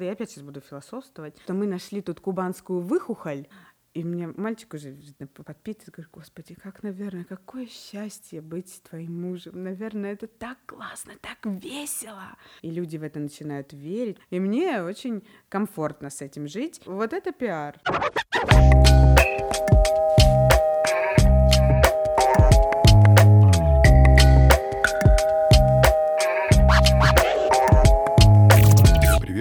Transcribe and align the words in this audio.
Я 0.00 0.12
опять 0.12 0.30
сейчас 0.30 0.44
буду 0.44 0.60
философствовать, 0.60 1.36
что 1.42 1.54
мы 1.54 1.66
нашли 1.66 2.00
тут 2.00 2.20
кубанскую 2.20 2.80
выхухоль, 2.80 3.48
и 3.94 4.04
мне 4.04 4.28
мальчик 4.28 4.74
уже 4.74 4.96
подпитывает, 5.44 5.90
говорит, 5.90 6.12
господи, 6.12 6.54
как, 6.54 6.84
наверное, 6.84 7.24
какое 7.24 7.66
счастье 7.66 8.40
быть 8.40 8.80
твоим 8.88 9.20
мужем. 9.20 9.64
Наверное, 9.64 10.12
это 10.12 10.28
так 10.28 10.58
классно, 10.66 11.14
так 11.20 11.38
весело. 11.44 12.36
И 12.62 12.70
люди 12.70 12.96
в 12.96 13.02
это 13.02 13.18
начинают 13.18 13.72
верить. 13.72 14.18
И 14.30 14.38
мне 14.38 14.82
очень 14.82 15.26
комфортно 15.48 16.10
с 16.10 16.22
этим 16.22 16.46
жить. 16.46 16.80
Вот 16.86 17.12
это 17.12 17.32
пиар. 17.32 17.80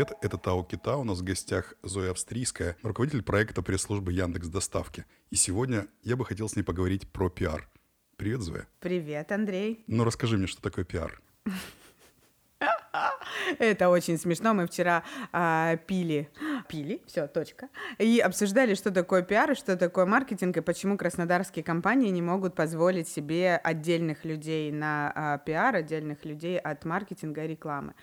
Привет, 0.07 0.17
это 0.21 0.37
Тао 0.37 0.63
Кита, 0.63 0.97
у 0.97 1.03
нас 1.03 1.19
в 1.19 1.23
гостях 1.23 1.73
Зоя 1.83 2.11
Австрийская, 2.11 2.77
руководитель 2.83 3.23
проекта 3.23 3.61
пресс-службы 3.61 4.13
Яндекс 4.13 4.47
Доставки. 4.47 5.05
И 5.31 5.35
сегодня 5.35 5.87
я 6.03 6.15
бы 6.15 6.25
хотел 6.25 6.47
с 6.47 6.55
ней 6.55 6.63
поговорить 6.63 7.11
про 7.11 7.29
пиар. 7.29 7.69
Привет, 8.15 8.41
Зоя. 8.41 8.67
Привет, 8.79 9.31
Андрей. 9.31 9.83
Ну, 9.87 10.03
расскажи 10.03 10.37
мне, 10.37 10.47
что 10.47 10.61
такое 10.61 10.85
пиар. 10.85 11.21
Это 13.59 13.89
очень 13.89 14.17
смешно. 14.17 14.53
Мы 14.53 14.67
вчера 14.67 15.03
а, 15.31 15.77
пили, 15.77 16.29
пили, 16.67 17.01
все, 17.07 17.27
точка, 17.27 17.69
и 17.97 18.19
обсуждали, 18.19 18.75
что 18.75 18.91
такое 18.91 19.21
пиар 19.21 19.51
и 19.51 19.55
что 19.55 19.77
такое 19.77 20.05
маркетинг, 20.05 20.57
и 20.57 20.61
почему 20.61 20.97
краснодарские 20.97 21.63
компании 21.63 22.09
не 22.09 22.21
могут 22.21 22.55
позволить 22.55 23.07
себе 23.07 23.57
отдельных 23.57 24.25
людей 24.25 24.71
на 24.71 25.11
а, 25.15 25.37
пиар, 25.37 25.75
отдельных 25.75 26.25
людей 26.25 26.57
от 26.59 26.85
маркетинга 26.85 27.43
и 27.43 27.47
рекламы. 27.47 27.93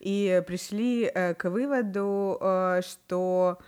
И 0.00 0.42
пришли 0.46 1.06
а, 1.06 1.34
к 1.34 1.48
выводу, 1.50 2.38
а, 2.40 2.80
что 2.82 3.58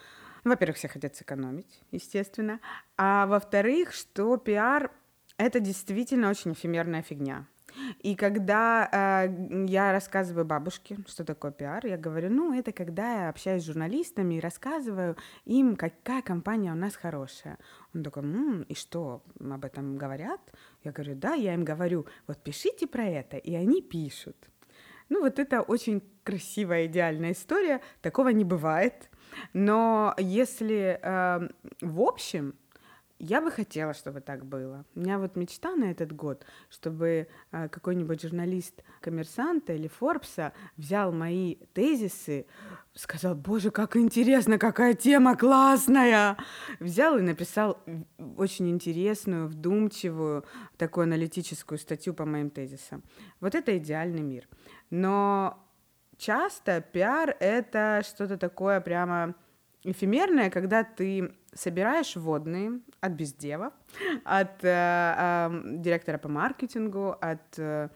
во-первых, 0.45 0.77
все 0.77 0.87
хотят 0.87 1.17
сэкономить, 1.17 1.83
естественно, 1.91 2.61
а 2.97 3.27
во-вторых, 3.27 3.93
что 3.93 4.37
пиар— 4.37 4.93
это 5.39 5.59
действительно 5.59 6.31
очень 6.31 6.53
эфемерная 6.53 7.03
фигня. 7.03 7.47
И 8.00 8.14
когда 8.14 8.88
э, 9.27 9.64
я 9.69 9.92
рассказываю 9.92 10.44
бабушке, 10.44 10.96
что 11.06 11.24
такое 11.24 11.50
пиар, 11.52 11.86
я 11.86 11.96
говорю, 11.96 12.30
ну, 12.30 12.52
это 12.52 12.72
когда 12.72 13.24
я 13.24 13.28
общаюсь 13.28 13.62
с 13.62 13.66
журналистами 13.66 14.34
и 14.34 14.41
рассказываю 14.41 15.16
им, 15.44 15.77
какая 15.77 16.22
компания 16.22 16.72
у 16.72 16.77
нас 16.77 16.97
хорошая. 16.97 17.58
Он 17.94 18.02
такой, 18.02 18.22
М, 18.22 18.62
и 18.62 18.74
что, 18.74 19.22
об 19.41 19.64
этом 19.64 19.97
говорят? 19.97 20.41
Я 20.84 20.92
говорю, 20.92 21.14
да, 21.16 21.34
я 21.34 21.54
им 21.54 21.64
говорю, 21.64 22.06
вот 22.27 22.38
пишите 22.42 22.86
про 22.86 23.04
это, 23.04 23.36
и 23.36 23.54
они 23.54 23.82
пишут. 23.82 24.36
Ну, 25.08 25.20
вот 25.20 25.38
это 25.38 25.62
очень 25.62 26.02
красивая, 26.24 26.86
идеальная 26.86 27.32
история, 27.32 27.80
такого 28.02 28.30
не 28.30 28.44
бывает. 28.44 29.10
Но 29.52 30.14
если 30.19 30.98
э, 31.00 31.48
в 31.80 32.00
общем 32.00 32.54
я 33.19 33.41
бы 33.41 33.50
хотела, 33.50 33.95
чтобы 33.95 34.20
так 34.20 34.45
было. 34.45 34.84
У 34.95 35.00
меня 35.00 35.19
вот 35.19 35.36
мечта 35.36 35.75
на 35.75 35.91
этот 35.91 36.12
год, 36.12 36.45
чтобы 36.69 37.28
э, 37.50 37.69
какой-нибудь 37.69 38.22
журналист 38.22 38.83
коммерсанта 39.00 39.72
или 39.72 39.89
Форбса 39.89 40.53
взял 40.77 41.12
мои 41.12 41.56
тезисы, 41.72 42.47
сказал, 42.94 43.34
боже, 43.34 43.70
как 43.70 43.97
интересно, 43.97 44.59
какая 44.59 44.94
тема 44.94 45.37
классная, 45.37 46.37
взял 46.78 47.17
и 47.19 47.22
написал 47.22 47.78
очень 48.37 48.69
интересную, 48.70 49.48
вдумчивую, 49.48 50.44
такую 50.77 51.05
аналитическую 51.05 51.78
статью 51.78 52.12
по 52.12 52.27
моим 52.27 52.50
тезисам. 52.50 53.03
Вот 53.41 53.55
это 53.55 53.77
идеальный 53.78 54.22
мир. 54.22 54.47
Но 54.91 55.59
часто 56.19 56.81
пиар— 56.81 57.34
это 57.41 58.03
что-то 58.05 58.37
такое 58.37 58.81
прямо 58.81 59.34
эфемерное, 59.87 60.50
когда 60.50 60.84
ты 60.84 61.33
собираешь 61.55 62.17
водные 62.17 62.81
от 63.07 63.12
бездева, 63.12 63.73
от 64.25 64.65
э, 64.65 64.69
э, 64.69 65.61
директора 65.78 66.19
по 66.19 66.28
маркетингу, 66.28 67.17
от 67.21 67.59
э, 67.59 67.89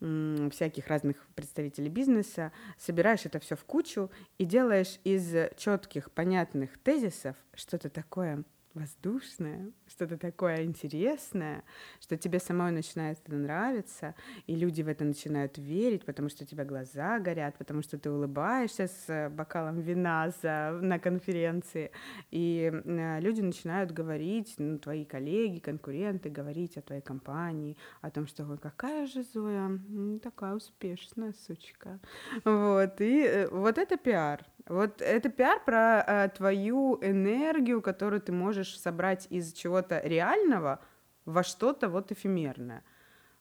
всяких 0.00 0.88
разных 0.88 1.16
представителей 1.34 1.88
бизнеса, 1.88 2.52
собираешь 2.78 3.24
это 3.24 3.38
все 3.38 3.56
в 3.56 3.64
кучу 3.64 4.10
и 4.38 4.44
делаешь 4.44 4.98
из 5.04 5.34
четких, 5.56 6.10
понятных 6.10 6.76
тезисов 6.78 7.36
что-то 7.54 7.88
такое 7.88 8.44
воздушное, 8.74 9.70
что-то 9.94 10.18
такое 10.18 10.64
интересное, 10.64 11.62
что 12.00 12.16
тебе 12.16 12.38
самой 12.40 12.72
начинает 12.72 13.18
это 13.24 13.36
нравиться, 13.36 14.14
и 14.46 14.56
люди 14.56 14.82
в 14.82 14.88
это 14.88 15.04
начинают 15.04 15.56
верить, 15.58 16.04
потому 16.04 16.28
что 16.28 16.44
у 16.44 16.46
тебя 16.46 16.64
глаза 16.64 17.18
горят, 17.20 17.56
потому 17.56 17.82
что 17.82 17.98
ты 17.98 18.10
улыбаешься 18.10 18.88
с 18.88 19.30
бокалом 19.30 19.80
вина 19.80 20.30
за, 20.42 20.78
на 20.82 20.98
конференции, 20.98 21.90
и 22.30 22.72
э, 22.72 23.20
люди 23.20 23.40
начинают 23.40 23.92
говорить, 23.92 24.54
ну, 24.58 24.78
твои 24.78 25.04
коллеги, 25.04 25.60
конкуренты, 25.60 26.28
говорить 26.28 26.76
о 26.76 26.82
твоей 26.82 27.02
компании, 27.02 27.76
о 28.00 28.10
том, 28.10 28.26
что 28.26 28.44
Ой, 28.44 28.58
какая 28.58 29.06
же 29.06 29.22
Зоя, 29.22 29.78
такая 30.22 30.54
успешная 30.54 31.32
сучка. 31.46 32.00
Вот, 32.44 33.00
и 33.00 33.22
э, 33.22 33.48
вот 33.48 33.78
это 33.78 33.96
пиар, 33.96 34.44
вот 34.66 35.02
это 35.02 35.28
пиар 35.28 35.62
про 35.64 36.04
э, 36.06 36.28
твою 36.30 36.98
энергию, 37.02 37.82
которую 37.82 38.20
ты 38.22 38.32
можешь 38.32 38.78
собрать 38.78 39.26
из 39.28 39.52
чего-то 39.84 40.06
реального 40.08 40.78
во 41.24 41.42
что-то 41.42 41.88
вот 41.88 42.12
эфемерное. 42.12 42.82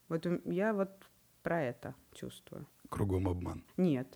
Вот 0.10 0.28
я 0.46 0.74
вот 0.74 0.90
про 1.44 1.62
это 1.62 1.94
чувствую. 2.14 2.66
Кругом 2.90 3.28
обман. 3.28 3.64
Нет, 3.78 4.08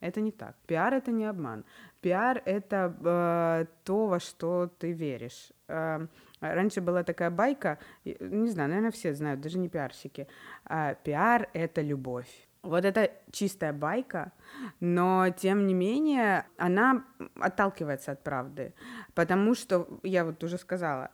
это 0.00 0.20
не 0.20 0.32
так. 0.32 0.56
Пиар 0.66 0.94
это 0.94 1.12
не 1.12 1.24
обман. 1.24 1.64
Пиар 2.00 2.42
это 2.44 2.96
э, 3.04 3.66
то, 3.84 4.06
во 4.06 4.18
что 4.18 4.66
ты 4.66 4.92
веришь. 4.92 5.52
Э, 5.68 6.06
раньше 6.40 6.80
была 6.80 7.02
такая 7.02 7.30
байка, 7.30 7.78
не 8.04 8.50
знаю, 8.50 8.68
наверное, 8.68 8.90
все 8.90 9.14
знают, 9.14 9.40
даже 9.40 9.58
не 9.58 9.68
пиарщики. 9.68 10.26
Э, 10.70 10.94
пиар 11.04 11.48
это 11.54 11.82
любовь. 11.82 12.48
Вот 12.62 12.84
это 12.84 13.10
чистая 13.32 13.72
байка, 13.72 14.32
но 14.80 15.30
тем 15.36 15.66
не 15.66 15.74
менее 15.74 16.44
она 16.56 17.04
отталкивается 17.40 18.12
от 18.12 18.22
правды, 18.22 18.72
потому 19.14 19.56
что, 19.56 19.88
я 20.04 20.24
вот 20.24 20.44
уже 20.44 20.58
сказала, 20.58 21.10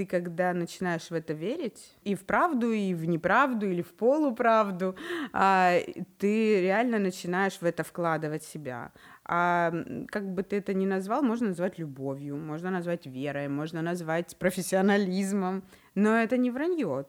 ты 0.00 0.06
когда 0.06 0.54
начинаешь 0.54 1.10
в 1.10 1.12
это 1.12 1.34
верить, 1.34 1.94
и 2.04 2.14
в 2.14 2.24
правду, 2.24 2.72
и 2.72 2.94
в 2.94 3.04
неправду, 3.04 3.66
или 3.66 3.82
в 3.82 3.92
полуправду, 3.92 4.96
а, 5.34 5.74
ты 6.16 6.62
реально 6.62 6.98
начинаешь 6.98 7.60
в 7.60 7.64
это 7.64 7.84
вкладывать 7.84 8.42
себя. 8.42 8.92
А 9.26 9.70
как 10.08 10.32
бы 10.32 10.42
ты 10.42 10.56
это 10.56 10.72
ни 10.72 10.86
назвал, 10.86 11.22
можно 11.22 11.48
назвать 11.48 11.78
любовью, 11.78 12.38
можно 12.38 12.70
назвать 12.70 13.04
верой, 13.04 13.48
можно 13.48 13.82
назвать 13.82 14.38
профессионализмом, 14.38 15.64
но 15.94 16.16
это 16.16 16.38
не 16.38 16.50
вранье. 16.50 17.04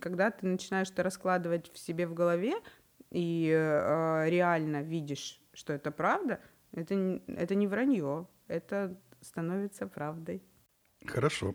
Когда 0.00 0.30
ты 0.30 0.46
начинаешь 0.46 0.90
это 0.92 1.02
раскладывать 1.02 1.72
в 1.72 1.78
себе 1.78 2.06
в 2.06 2.14
голове, 2.14 2.54
и 3.10 3.50
э, 3.52 4.30
реально 4.30 4.82
видишь, 4.82 5.40
что 5.52 5.72
это 5.72 5.90
правда, 5.90 6.38
это, 6.70 6.94
это 7.26 7.56
не 7.56 7.66
вранье, 7.66 8.28
это 8.46 8.96
становится 9.20 9.88
правдой. 9.88 10.44
Хорошо. 11.04 11.54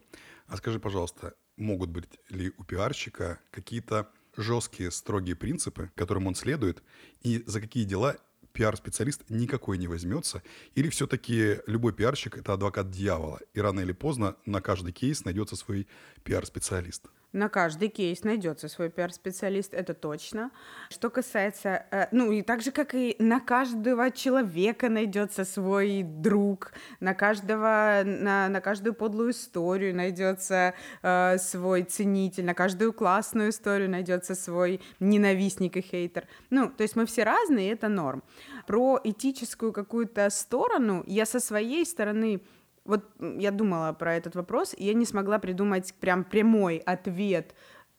А 0.51 0.57
скажи, 0.57 0.81
пожалуйста, 0.81 1.33
могут 1.55 1.91
быть 1.91 2.09
ли 2.27 2.51
у 2.57 2.65
пиарщика 2.65 3.39
какие-то 3.51 4.09
жесткие, 4.35 4.91
строгие 4.91 5.33
принципы, 5.33 5.91
которым 5.95 6.27
он 6.27 6.35
следует, 6.35 6.83
и 7.21 7.41
за 7.47 7.61
какие 7.61 7.85
дела 7.85 8.17
пиар-специалист 8.51 9.21
никакой 9.29 9.77
не 9.77 9.87
возьмется, 9.87 10.43
или 10.75 10.89
все-таки 10.89 11.59
любой 11.67 11.93
пиарщик— 11.93 12.37
это 12.39 12.51
адвокат 12.51 12.91
дьявола, 12.91 13.39
и 13.53 13.61
рано 13.61 13.79
или 13.79 13.93
поздно 13.93 14.35
на 14.45 14.59
каждый 14.59 14.91
кейс 14.91 15.23
найдется 15.23 15.55
свой 15.55 15.87
пиар-специалист? 16.25 17.05
На 17.33 17.47
каждый 17.47 17.87
кейс 17.87 18.23
найдется 18.23 18.67
свой 18.67 18.89
пиар-специалист, 18.89 19.73
это 19.73 19.93
точно. 19.93 20.51
Что 20.89 21.09
касается, 21.09 21.85
э, 21.91 22.07
ну 22.11 22.31
и 22.31 22.41
так 22.41 22.61
же, 22.61 22.71
как 22.71 22.93
и 22.93 23.15
на 23.19 23.39
каждого 23.39 24.11
человека 24.11 24.89
найдется 24.89 25.45
свой 25.45 26.03
друг, 26.03 26.73
на 26.99 27.13
каждого, 27.13 28.01
на, 28.03 28.49
на 28.49 28.59
каждую 28.59 28.93
подлую 28.93 29.31
историю 29.31 29.95
найдется 29.95 30.73
э, 31.01 31.37
свой 31.37 31.83
ценитель, 31.83 32.43
на 32.43 32.53
каждую 32.53 32.91
классную 32.91 33.51
историю 33.51 33.89
найдется 33.89 34.35
свой 34.35 34.81
ненавистник 34.99 35.77
и 35.77 35.81
хейтер. 35.81 36.27
Ну, 36.49 36.69
то 36.69 36.83
есть 36.83 36.97
мы 36.97 37.05
все 37.05 37.23
разные, 37.23 37.69
и 37.69 37.73
это 37.73 37.87
норм. 37.87 38.23
Про 38.67 38.99
этическую 39.03 39.71
какую-то 39.71 40.29
сторону 40.29 41.03
я 41.07 41.25
со 41.25 41.39
своей 41.39 41.85
стороны 41.85 42.41
вот 42.85 43.05
я 43.19 43.51
думала 43.51 43.93
про 43.93 44.15
этот 44.15 44.35
вопрос, 44.35 44.73
и 44.77 44.85
я 44.85 44.93
не 44.93 45.05
смогла 45.05 45.39
придумать 45.39 45.93
прям 45.99 46.23
прямой 46.23 46.77
ответ, 46.77 47.55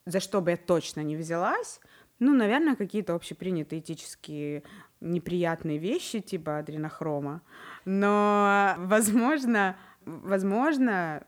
за 0.06 0.20
что 0.20 0.40
бы 0.40 0.50
я 0.52 0.56
точно 0.56 1.00
не 1.00 1.16
взялась. 1.16 1.80
Ну, 2.18 2.34
наверное, 2.34 2.76
какие-то 2.76 3.14
общепринятые 3.14 3.80
этические 3.80 4.62
неприятные 5.00 5.78
вещи, 5.78 6.20
типа 6.20 6.58
адренохрома. 6.58 7.42
Но, 7.84 8.74
возможно, 8.78 9.76
возможно, 10.04 11.24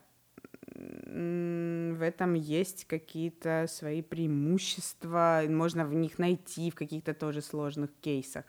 в 0.75 2.01
этом 2.01 2.33
есть 2.33 2.85
какие-то 2.85 3.65
свои 3.69 4.01
преимущества, 4.01 5.43
можно 5.47 5.85
в 5.85 5.93
них 5.93 6.19
найти 6.19 6.69
в 6.69 6.75
каких-то 6.75 7.13
тоже 7.13 7.41
сложных 7.41 7.91
кейсах. 8.01 8.45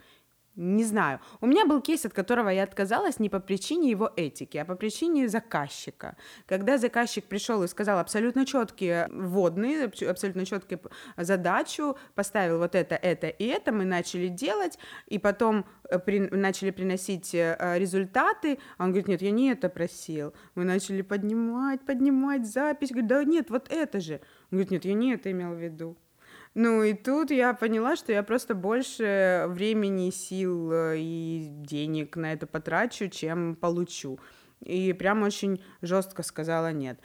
Не 0.57 0.85
знаю. 0.85 1.21
У 1.43 1.47
меня 1.47 1.67
был 1.67 1.83
кейс, 1.83 2.07
от 2.07 2.15
которого 2.15 2.49
я 2.49 2.63
отказалась 2.63 3.21
не 3.21 3.29
по 3.29 3.41
причине 3.41 3.91
его 3.91 4.11
этики, 4.17 4.57
а 4.57 4.65
по 4.65 4.75
причине 4.75 5.29
заказчика. 5.29 6.17
Когда 6.47 6.79
заказчик 6.79 7.27
пришел 7.27 7.63
и 7.63 7.69
сказал 7.69 7.99
абсолютно 7.99 8.47
четкие 8.47 9.07
вводные, 9.11 9.85
абсолютно 9.85 10.47
четкие 10.47 10.81
задачу, 11.19 11.99
поставил 12.15 12.59
вот 12.59 12.75
это, 12.75 12.95
это 12.95 13.27
и 13.27 13.45
это, 13.45 13.71
мы 13.71 13.85
начали 13.85 14.29
делать, 14.29 14.79
и 15.07 15.19
потом 15.19 15.67
э, 15.91 15.99
при, 15.99 16.21
начали 16.21 16.71
приносить 16.71 17.35
э, 17.35 17.75
результаты, 17.77 18.59
он 18.79 18.93
говорит, 18.93 19.09
нет, 19.09 19.21
я 19.21 19.33
не 19.33 19.51
это 19.51 19.69
просил. 19.69 20.33
Мы 20.55 20.65
начали 20.65 21.03
поднимать, 21.03 21.85
поднимать 21.85 22.47
запись, 22.47 22.93
говорит, 22.93 23.09
да 23.09 23.25
нет, 23.25 23.51
вот 23.51 23.71
это 23.71 24.01
же. 24.01 24.23
Он 24.51 24.59
говорит, 24.59 24.71
нет, 24.71 24.85
я 24.87 24.95
не 24.95 25.13
это 25.13 25.31
имел 25.31 25.53
в 25.53 25.61
виду. 25.61 25.99
Ну 26.59 26.83
и 26.83 26.95
тут 26.95 27.31
я 27.31 27.53
поняла, 27.53 27.97
что 27.97 28.13
я 28.13 28.23
просто 28.23 28.55
больше 28.55 29.45
времени, 29.49 30.09
сил 30.09 30.73
э, 30.73 30.97
и 30.97 31.49
денег 31.51 32.17
на 32.17 32.33
это 32.33 32.47
потрачу, 32.47 33.11
чем 33.11 33.57
получу. 33.57 34.19
И 34.61 34.93
прям 34.95 35.23
очень 35.23 35.63
жестко 35.83 36.23
сказала 36.23 36.73
нет. 36.73 36.99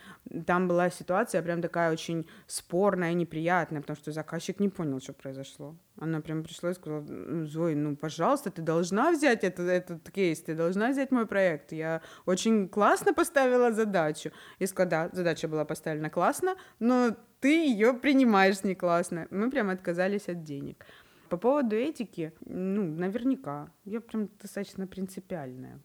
Там 0.47 0.67
была 0.67 0.89
ситуация 0.89 1.41
прям 1.41 1.61
такая 1.61 1.91
очень 1.91 2.27
спорная 2.47 3.11
и 3.11 3.15
неприятная, 3.15 3.81
потому 3.81 3.97
что 3.97 4.11
заказчик 4.11 4.59
не 4.59 4.69
понял, 4.69 4.99
что 5.01 5.13
произошло. 5.13 5.75
Она 5.99 6.21
прям 6.21 6.43
пришла 6.43 6.71
и 6.71 6.73
сказала, 6.73 7.05
Зой, 7.45 7.75
ну, 7.75 7.95
пожалуйста, 7.95 8.49
ты 8.51 8.61
должна 8.61 9.11
взять 9.11 9.43
этот, 9.43 9.67
этот 9.67 10.09
кейс, 10.11 10.41
ты 10.41 10.55
должна 10.55 10.91
взять 10.91 11.11
мой 11.11 11.27
проект. 11.27 11.73
Я 11.73 12.01
очень 12.25 12.69
классно 12.69 13.13
поставила 13.13 13.71
задачу. 13.71 14.31
И 14.59 14.65
сказала, 14.65 14.89
да, 14.89 15.09
задача 15.13 15.47
была 15.47 15.65
поставлена 15.65 16.09
классно, 16.09 16.55
но 16.79 17.15
ты 17.41 17.67
ее 17.67 17.93
принимаешь 17.93 18.63
не 18.63 18.75
классно. 18.75 19.27
Мы 19.29 19.51
прям 19.51 19.69
отказались 19.69 20.29
от 20.29 20.43
денег. 20.43 20.85
По 21.31 21.37
поводу 21.37 21.77
этики, 21.77 22.33
ну, 22.41 22.83
наверняка. 22.83 23.71
Я 23.85 24.01
прям 24.01 24.27
достаточно 24.37 24.85
принципиальная. 24.85 25.79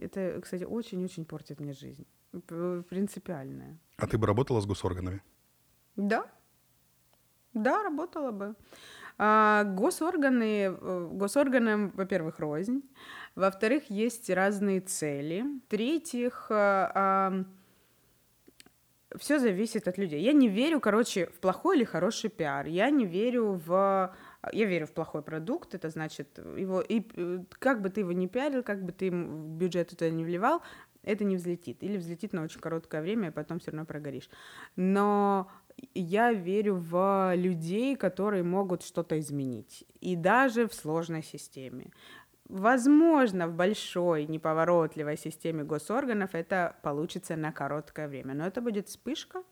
Это, 0.00 0.40
кстати, 0.40 0.62
очень-очень 0.62 1.24
портит 1.24 1.58
мне 1.58 1.72
жизнь. 1.72 2.06
Принципиальная. 2.88 3.76
А 3.96 4.06
ты 4.06 4.18
бы 4.18 4.28
работала 4.28 4.60
с 4.60 4.66
госорганами? 4.66 5.20
Да. 5.96 6.26
Да, 7.54 7.82
работала 7.82 8.30
бы. 8.30 8.54
А, 9.18 9.64
госорганы, 9.64 10.66
э, 10.66 11.08
госорганам, 11.10 11.90
во-первых, 11.96 12.38
рознь. 12.38 12.82
Во-вторых, 13.34 13.90
есть 13.90 14.30
разные 14.30 14.80
цели. 14.80 15.44
В-третьих, 15.66 16.46
а, 16.50 16.92
а, 16.94 17.44
все 19.18 19.38
зависит 19.38 19.88
от 19.88 19.98
людей. 19.98 20.22
Я 20.22 20.32
не 20.32 20.48
верю, 20.48 20.80
короче, 20.80 21.26
в 21.26 21.40
плохой 21.40 21.76
или 21.76 21.84
хороший 21.84 22.30
пиар. 22.30 22.66
Я 22.66 22.90
не 22.90 23.06
верю 23.06 23.60
в... 23.66 24.14
Я 24.52 24.66
верю 24.66 24.86
в 24.86 24.92
плохой 24.92 25.22
продукт, 25.22 25.74
это 25.74 25.88
значит, 25.90 26.38
его 26.38 26.80
и 26.80 27.02
как 27.48 27.80
бы 27.80 27.90
ты 27.90 28.00
его 28.00 28.12
не 28.12 28.28
пиарил, 28.28 28.62
как 28.62 28.84
бы 28.84 28.92
ты 28.92 29.10
бюджет 29.10 29.90
туда 29.90 30.10
не 30.10 30.24
вливал, 30.24 30.62
это 31.02 31.24
не 31.24 31.36
взлетит. 31.36 31.82
Или 31.82 31.96
взлетит 31.96 32.32
на 32.32 32.42
очень 32.42 32.60
короткое 32.60 33.02
время, 33.02 33.28
и 33.28 33.32
потом 33.32 33.58
все 33.58 33.70
равно 33.70 33.84
прогоришь. 33.84 34.28
Но 34.76 35.50
я 35.94 36.32
верю 36.32 36.76
в 36.76 37.34
людей, 37.34 37.96
которые 37.96 38.42
могут 38.42 38.82
что-то 38.82 39.18
изменить. 39.18 39.84
И 40.00 40.16
даже 40.16 40.66
в 40.66 40.74
сложной 40.74 41.22
системе. 41.22 41.90
Возможно, 42.48 43.48
в 43.48 43.54
большой 43.54 44.26
неповоротливой 44.26 45.16
системе 45.16 45.64
госорганов 45.64 46.34
это 46.34 46.76
получится 46.82 47.36
на 47.36 47.52
короткое 47.52 48.06
время, 48.06 48.34
но 48.34 48.46
это 48.46 48.60
будет 48.60 48.88
вспышка, 48.88 49.42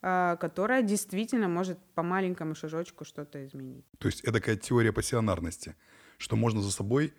которая 0.00 0.82
действительно 0.82 1.48
может 1.48 1.78
по 1.94 2.02
маленькому 2.02 2.54
шажочку 2.54 3.04
что-то 3.04 3.44
изменить. 3.44 3.84
То 3.98 4.08
есть 4.08 4.20
это 4.20 4.34
такая 4.34 4.56
теория 4.56 4.92
пассионарности, 4.92 5.74
что 6.18 6.36
можно 6.36 6.60
за 6.60 6.70
собой 6.70 7.12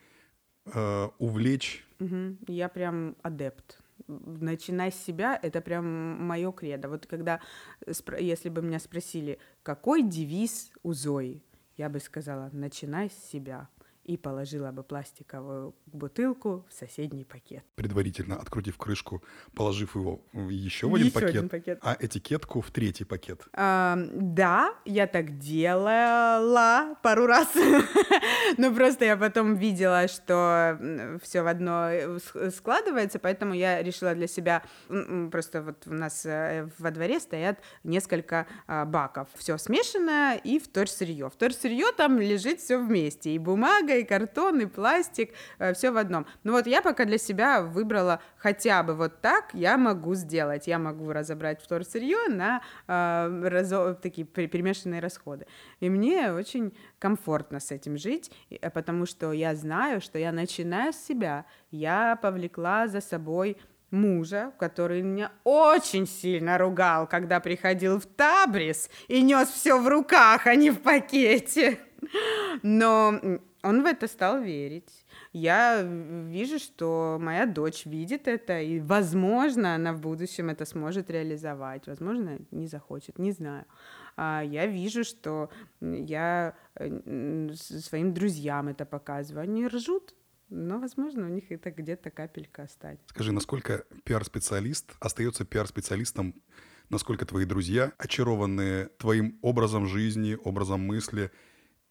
э, 0.66 1.08
увлечь. 1.18 1.86
Угу. 2.00 2.38
Я 2.48 2.70
прям 2.70 3.16
адепт. 3.24 3.80
Начинай 4.08 4.92
с 4.92 4.96
себя, 4.96 5.38
это 5.42 5.60
прям 5.60 5.86
мое 6.24 6.52
кредо. 6.52 6.88
Вот 6.88 7.08
когда, 7.08 7.42
если 8.20 8.50
бы 8.50 8.62
меня 8.62 8.80
спросили, 8.80 9.40
какой 9.64 10.04
девиз 10.04 10.72
у 10.84 10.94
Зои, 10.94 11.44
я 11.78 11.90
бы 11.90 12.00
сказала, 12.00 12.50
начинай 12.54 13.10
с 13.10 13.32
себя 13.32 13.70
и 14.07 14.15
положила 14.15 14.71
бы 14.71 14.83
пластиковую 14.83 15.75
бутылку 15.86 16.65
в 16.69 16.74
соседний 16.74 17.25
пакет. 17.25 17.63
Предварительно 17.75 18.38
открутив 18.38 18.77
крышку, 18.77 19.21
положив 19.54 19.95
его 19.95 20.21
еще 20.33 20.88
в 20.88 20.95
один, 20.95 21.07
еще 21.07 21.13
пакет, 21.13 21.30
один 21.30 21.50
пакет, 21.50 21.80
а 21.81 21.98
этикетку 22.00 22.62
в 22.62 22.71
третий 22.71 23.04
пакет. 23.04 23.42
А, 23.54 23.98
да, 24.13 24.74
я 24.86 25.07
так 25.07 25.38
делала 25.38 26.95
пару 27.04 27.25
раз, 27.25 27.54
но 28.57 28.74
просто 28.74 29.06
я 29.06 29.18
потом 29.18 29.56
видела, 29.56 30.07
что 30.07 30.80
все 31.21 31.42
в 31.42 31.48
одно 31.48 31.89
э, 31.89 32.19
складывается, 32.56 33.19
поэтому 33.19 33.54
я 33.54 33.83
решила 33.83 34.15
для 34.15 34.27
себя, 34.27 34.63
просто 35.31 35.62
вот 35.62 35.86
у 35.86 35.94
нас 35.94 36.25
э, 36.25 36.69
во 36.80 36.92
дворе 36.92 37.19
стоят 37.19 37.59
несколько 37.83 38.48
а, 38.68 38.86
баков, 38.86 39.27
все 39.36 39.57
смешанное 39.57 40.38
и 40.38 40.59
вторсырье. 40.59 41.30
Вторсырье 41.30 41.92
там 41.92 42.21
лежит 42.21 42.62
все 42.62 42.77
вместе, 42.77 43.31
и 43.31 43.38
бумага, 43.38 43.97
и 43.98 44.04
картон, 44.04 44.62
и 44.62 44.66
пластик, 44.66 45.32
э, 45.60 45.74
все 45.74 45.92
в 45.92 45.98
одном. 45.98 46.26
Ну 46.44 46.54
вот 46.54 46.68
я 46.68 46.82
пока 46.82 47.06
для 47.06 47.18
себя 47.18 47.62
выбрала 47.62 48.22
хотя 48.38 48.84
бы 48.84 48.94
вот 48.94 49.22
так 49.22 49.50
я 49.54 49.78
могу 49.78 50.16
сделать. 50.16 50.68
Я 50.68 50.80
могу 50.80 51.12
разобрать 51.12 51.62
вторсырье 51.62 52.28
на 52.30 52.62
э, 52.88 53.48
разо... 53.50 53.94
такие 53.96 54.26
перемешанные 54.26 55.02
расходы. 55.02 55.48
И 55.80 55.90
мне 55.90 56.32
очень 56.32 56.76
комфортно 57.00 57.60
с 57.60 57.72
этим 57.72 57.98
жить, 57.98 58.32
э, 58.50 58.70
потому 58.70 59.06
что 59.06 59.32
я 59.32 59.56
знаю, 59.56 60.02
что 60.02 60.18
я 60.20 60.32
начинаю 60.32 60.94
с 60.94 60.98
себя. 60.98 61.46
Я 61.72 62.18
повлекла 62.22 62.88
за 62.88 63.02
собой 63.02 63.58
мужа, 63.92 64.52
который 64.60 65.02
меня 65.02 65.32
очень 65.44 66.08
сильно 66.08 66.58
ругал, 66.58 67.08
когда 67.08 67.40
приходил 67.40 68.00
в 68.00 68.06
Табрис 68.06 68.90
и 69.08 69.22
нес 69.22 69.50
все 69.50 69.80
в 69.80 69.88
руках, 69.88 70.48
а 70.48 70.56
не 70.56 70.72
в 70.72 70.82
пакете. 70.82 71.80
Но 72.64 73.40
он 73.63 73.83
в 73.83 73.86
это 73.86 74.07
стал 74.07 74.42
верить. 74.42 75.06
Я 75.33 75.83
вижу, 75.83 76.59
что 76.59 77.18
моя 77.19 77.45
дочь 77.45 77.86
видит 77.86 78.27
это, 78.27 78.62
и, 78.62 78.80
возможно, 78.80 79.75
она 79.75 79.94
в 79.94 80.00
будущем 80.00 80.50
это 80.50 80.65
сможет 80.65 81.09
реализовать. 81.09 81.88
Возможно, 81.88 82.39
не 82.51 82.68
захочет, 82.68 83.19
не 83.19 83.31
знаю. 83.31 83.65
А 84.15 84.42
я 84.44 84.65
вижу, 84.65 85.04
что 85.04 85.50
я 85.80 86.56
своим 86.80 88.13
друзьям 88.13 88.68
это 88.68 88.86
показываю. 88.86 89.44
Они 89.44 89.68
ржут, 89.68 90.15
но, 90.50 90.80
возможно, 90.80 91.25
у 91.25 91.30
них 91.30 91.51
это 91.51 91.71
где-то 91.71 92.09
капелька 92.09 92.63
останется. 92.63 93.06
Скажи, 93.09 93.31
насколько 93.31 93.85
пиар-специалист 94.06 94.94
остается 94.99 95.45
пиар-специалистом, 95.45 96.33
насколько 96.90 97.26
твои 97.26 97.45
друзья 97.45 97.92
очарованы 97.97 98.90
твоим 98.97 99.37
образом 99.42 99.87
жизни, 99.87 100.37
образом 100.44 100.81
мысли, 100.81 101.31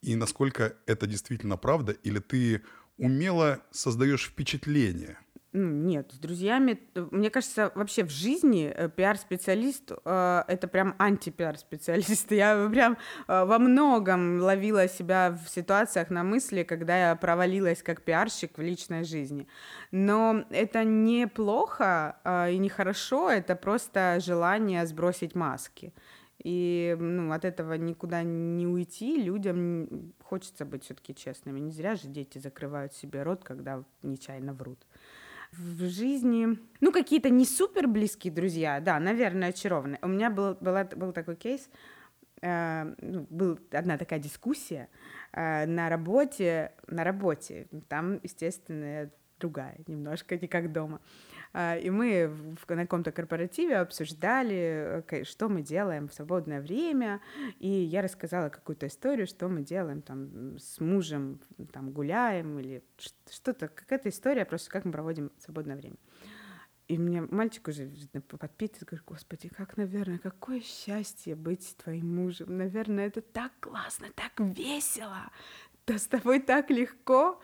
и 0.06 0.14
насколько 0.14 0.76
это 0.86 1.06
действительно 1.08 1.56
правда, 1.56 1.92
или 1.92 2.20
ты 2.20 2.62
умело 2.96 3.60
создаешь 3.72 4.26
впечатление? 4.26 5.18
Нет, 5.52 6.12
с 6.12 6.18
друзьями, 6.18 6.78
э, 6.94 7.06
мне 7.10 7.30
кажется, 7.30 7.72
вообще 7.74 8.04
в 8.04 8.10
жизни 8.10 8.72
э, 8.72 8.88
пиар-специалист 8.88 9.90
э, 10.04 10.42
это 10.46 10.68
прям 10.68 10.94
анти-пиар-специалист. 10.98 12.30
Я 12.30 12.68
прям 12.70 12.98
э, 13.26 13.44
во 13.44 13.58
многом 13.58 14.40
ловила 14.40 14.86
себя 14.86 15.30
в 15.30 15.48
ситуациях 15.48 16.10
на 16.10 16.22
мысли, 16.22 16.62
когда 16.62 17.08
я 17.08 17.16
провалилась 17.16 17.82
как 17.82 18.02
пиарщик 18.02 18.58
в 18.58 18.62
личной 18.62 19.04
жизни. 19.04 19.48
Но 19.90 20.44
это 20.50 20.84
не 20.84 21.26
плохо 21.26 22.16
э, 22.22 22.52
и 22.52 22.58
не 22.58 22.68
хорошо, 22.68 23.30
это 23.30 23.56
просто 23.56 24.18
желание 24.20 24.86
сбросить 24.86 25.34
маски. 25.34 25.92
И 26.42 26.96
ну, 26.98 27.32
от 27.32 27.44
этого 27.44 27.74
никуда 27.74 28.22
не 28.22 28.66
уйти, 28.66 29.22
людям 29.22 30.12
хочется 30.22 30.64
быть 30.64 30.84
все-таки 30.84 31.14
честными. 31.14 31.58
Не 31.58 31.72
зря 31.72 31.96
же 31.96 32.08
дети 32.08 32.38
закрывают 32.38 32.92
себе 32.92 33.22
рот, 33.22 33.42
когда 33.42 33.82
нечаянно 34.02 34.52
врут. 34.52 34.78
В 35.52 35.88
жизни, 35.88 36.58
ну, 36.80 36.92
какие-то 36.92 37.30
не 37.30 37.46
супер 37.46 37.86
близкие 37.86 38.32
друзья, 38.32 38.80
да, 38.80 38.98
наверное, 39.00 39.50
очарованные. 39.50 39.98
У 40.02 40.08
меня 40.08 40.28
был, 40.28 40.56
была, 40.60 40.84
был 40.84 41.12
такой 41.12 41.36
кейс, 41.36 41.70
э, 42.42 42.94
ну, 43.00 43.26
была 43.30 43.56
одна 43.70 43.96
такая 43.96 44.18
дискуссия 44.18 44.88
э, 45.32 45.66
на 45.66 45.88
работе, 45.88 46.72
на 46.88 47.04
работе, 47.04 47.68
там, 47.88 48.20
естественно, 48.22 49.10
другая 49.38 49.78
немножко, 49.86 50.36
не 50.36 50.48
как 50.48 50.72
дома. 50.72 51.00
И 51.54 51.90
мы 51.90 52.56
на 52.68 52.82
каком-то 52.82 53.12
корпоративе 53.12 53.78
обсуждали, 53.78 55.04
э, 55.08 55.24
что 55.24 55.48
мы 55.48 55.62
делаем 55.62 56.08
в 56.08 56.14
свободное 56.14 56.60
время, 56.60 57.20
и 57.58 57.68
я 57.68 58.02
рассказала 58.02 58.48
какую-то 58.48 58.86
историю, 58.86 59.26
что 59.26 59.48
мы 59.48 59.62
делаем 59.62 60.02
там 60.02 60.58
с 60.58 60.80
мужем, 60.80 61.40
там 61.72 61.90
гуляем 61.92 62.58
или 62.58 62.82
что-то, 63.30 63.68
какая-то 63.68 64.08
история, 64.08 64.44
просто 64.44 64.70
как 64.70 64.84
мы 64.84 64.92
проводим 64.92 65.30
свободное 65.38 65.76
время. 65.76 65.96
И 66.88 66.98
мне 66.98 67.22
мальчик 67.22 67.66
уже 67.66 67.90
подпитывает, 68.28 68.84
говорит, 68.84 69.06
господи, 69.06 69.48
как, 69.48 69.76
наверное, 69.76 70.18
какое 70.18 70.60
счастье 70.60 71.34
быть 71.34 71.76
твоим 71.82 72.14
мужем. 72.14 72.56
Наверное, 72.56 73.08
это 73.08 73.22
так 73.22 73.52
классно, 73.58 74.06
так 74.14 74.32
весело, 74.38 75.30
да 75.86 75.98
с 75.98 76.06
тобой 76.06 76.40
так 76.40 76.70
легко. 76.70 77.40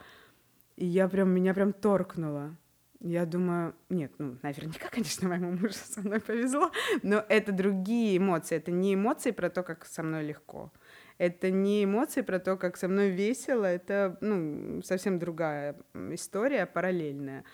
И 0.76 0.86
я 0.86 1.08
прям, 1.08 1.30
меня 1.30 1.54
прям 1.54 1.72
торкнуло. 1.72 2.56
Я 3.04 3.26
думаю, 3.26 3.74
нет, 3.88 4.12
ну, 4.18 4.38
наверняка, 4.42 4.88
конечно, 4.90 5.28
моему 5.28 5.50
мужу 5.52 5.74
со 5.74 6.00
мной 6.02 6.20
повезло, 6.20 6.70
но 7.02 7.24
это 7.28 7.50
другие 7.50 8.16
эмоции. 8.16 8.56
Это 8.56 8.70
не 8.70 8.94
эмоции 8.94 9.32
про 9.32 9.50
то, 9.50 9.64
как 9.64 9.84
со 9.86 10.04
мной 10.04 10.24
легко. 10.24 10.72
Это 11.18 11.50
не 11.50 11.84
эмоции 11.84 12.22
про 12.22 12.38
то, 12.38 12.56
как 12.56 12.76
со 12.76 12.86
мной 12.86 13.10
весело. 13.10 13.64
Это, 13.64 14.18
ну, 14.20 14.82
совсем 14.82 15.18
другая 15.18 15.76
история, 15.94 16.64
параллельная. 16.64 17.44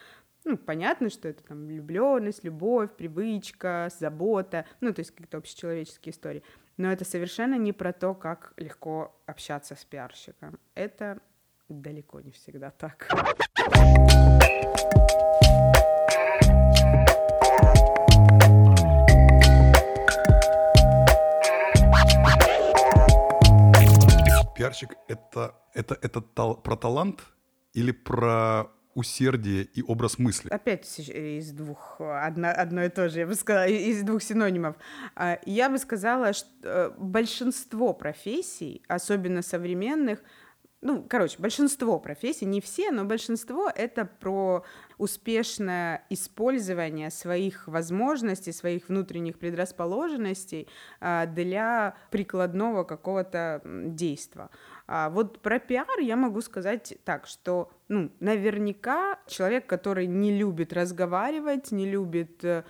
Ну, 0.45 0.59
понятно, 0.59 1.09
что 1.09 1.29
это 1.29 1.43
там 1.43 1.67
влюбленность, 1.67 2.45
любовь, 2.45 2.91
привычка, 2.95 3.89
забота, 3.99 4.67
ну, 4.81 4.93
то 4.93 5.01
есть 5.01 5.13
какие-то 5.13 5.39
общечеловеческие 5.39 6.13
истории. 6.13 6.43
Но 6.77 6.93
это 6.93 7.05
совершенно 7.05 7.57
не 7.57 7.73
про 7.73 7.93
то, 7.93 8.15
как 8.15 8.53
легко 8.59 9.19
общаться 9.27 9.75
с 9.75 9.85
пиарщиком. 9.85 10.59
Это 10.75 11.21
далеко 11.69 12.21
не 12.21 12.33
всегда 12.33 12.71
так. 12.71 13.09
Пиарщик 24.55 24.97
это, 25.07 25.55
это, 25.73 25.97
это 26.03 26.21
тал, 26.21 26.57
про 26.57 26.77
талант 26.77 27.21
или 27.75 27.93
про 27.93 28.73
усердие 28.99 29.63
и 29.63 29.83
образ 29.83 30.19
мысли. 30.19 30.49
Опять 30.49 30.99
из 30.99 31.53
двух, 31.53 32.01
одно, 32.01 32.49
одно 32.51 32.83
и 32.83 32.89
то 32.89 33.09
же, 33.09 33.21
я 33.21 33.27
бы 33.29 33.37
сказала, 33.37 33.69
из 33.69 34.03
двух 34.03 34.21
синонимов. 34.21 34.75
А, 35.15 35.39
я 35.47 35.71
бы 35.71 35.79
сказала, 35.79 36.33
что 36.33 36.49
э, 36.65 36.91
большинство 36.99 37.93
профессий, 37.93 38.83
особенно 38.89 39.43
современных, 39.43 40.19
ну, 40.81 41.05
короче, 41.09 41.37
большинство 41.41 41.99
профессий, 41.99 42.47
не 42.47 42.61
все, 42.61 42.93
но 42.93 43.05
большинство 43.05 43.71
это 43.75 44.05
про 44.05 44.65
успешное 44.97 46.05
использование 46.09 47.11
своих 47.11 47.67
возможностей, 47.67 48.53
своих 48.53 48.89
внутренних 48.89 49.39
предрасположенностей 49.39 50.69
а, 51.01 51.27
для 51.27 51.97
прикладного 52.11 52.85
какого-то 52.85 53.61
действия. 53.65 54.51
А 54.87 55.11
вот 55.11 55.41
про 55.41 55.59
пиар 55.59 55.99
я 56.01 56.17
могу 56.17 56.41
сказать 56.43 56.97
так, 57.05 57.27
что, 57.27 57.71
ну, 57.89 58.13
наверняка 58.21 59.19
человек, 59.27 59.67
который 59.67 60.07
не 60.07 60.37
любит 60.37 60.73
разговаривать, 60.73 61.73
не 61.73 61.91
любит 61.91 62.45
э, 62.45 62.63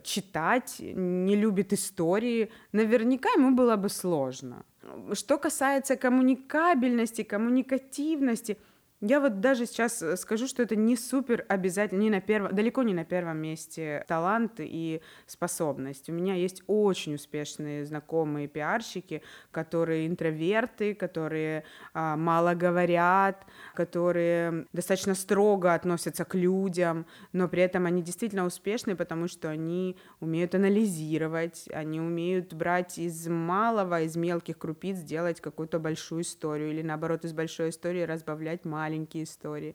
читать, 0.00 0.76
не 0.80 1.36
любит 1.36 1.72
истории, 1.72 2.50
наверняка 2.72 3.30
ему 3.36 3.54
было 3.54 3.76
бы 3.76 3.88
сложно. 3.88 4.64
Что 5.12 5.38
касается 5.38 5.96
коммуникабельности, 5.96 7.22
коммуникативности– 7.22 8.56
я 9.02 9.18
вот 9.18 9.40
даже 9.40 9.66
сейчас 9.66 10.00
э, 10.00 10.16
скажу, 10.16 10.46
что 10.46 10.62
это 10.62 10.76
не 10.76 10.96
супер 10.96 11.44
обязательно, 11.48 12.02
не 12.02 12.10
на 12.10 12.20
первом, 12.20 12.54
далеко 12.54 12.84
не 12.84 12.94
на 12.94 13.04
первом 13.04 13.38
месте 13.38 14.04
талант 14.06 14.52
и 14.58 15.02
способность. 15.26 16.08
У 16.08 16.12
меня 16.12 16.34
есть 16.34 16.62
очень 16.68 17.16
успешные 17.16 17.84
знакомые 17.84 18.46
пиарщики, 18.46 19.22
которые 19.50 20.06
интроверты, 20.06 20.94
которые 20.94 21.64
а, 21.94 22.16
мало 22.16 22.54
говорят, 22.54 23.44
которые 23.74 24.66
достаточно 24.72 25.16
строго 25.16 25.74
относятся 25.74 26.24
к 26.24 26.36
людям, 26.36 27.04
но 27.32 27.48
при 27.48 27.62
этом 27.62 27.86
они 27.86 28.02
действительно 28.02 28.46
успешны, 28.46 28.94
потому 28.94 29.26
что 29.26 29.50
они 29.50 29.96
умеют 30.20 30.54
анализировать, 30.54 31.68
они 31.72 32.00
умеют 32.00 32.54
брать 32.54 32.98
из 32.98 33.26
малого, 33.26 34.02
из 34.02 34.14
мелких 34.14 34.58
крупиц, 34.58 35.00
делать 35.00 35.40
какую-то 35.40 35.80
большую 35.80 36.22
историю 36.22 36.70
или 36.70 36.82
наоборот 36.82 37.24
из 37.24 37.32
большой 37.32 37.70
истории 37.70 38.02
разбавлять 38.02 38.64
маленькую 38.64 38.91
маленькие 38.92 39.24
истории. 39.24 39.74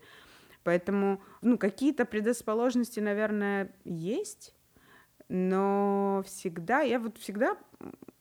Поэтому, 0.63 1.21
ну, 1.41 1.57
какие-то 1.57 2.05
предрасположенности, 2.05 2.99
наверное, 2.99 3.71
есть, 3.85 4.53
но 5.29 6.23
всегда, 6.25 6.81
я 6.81 6.99
вот 6.99 7.17
всегда 7.17 7.57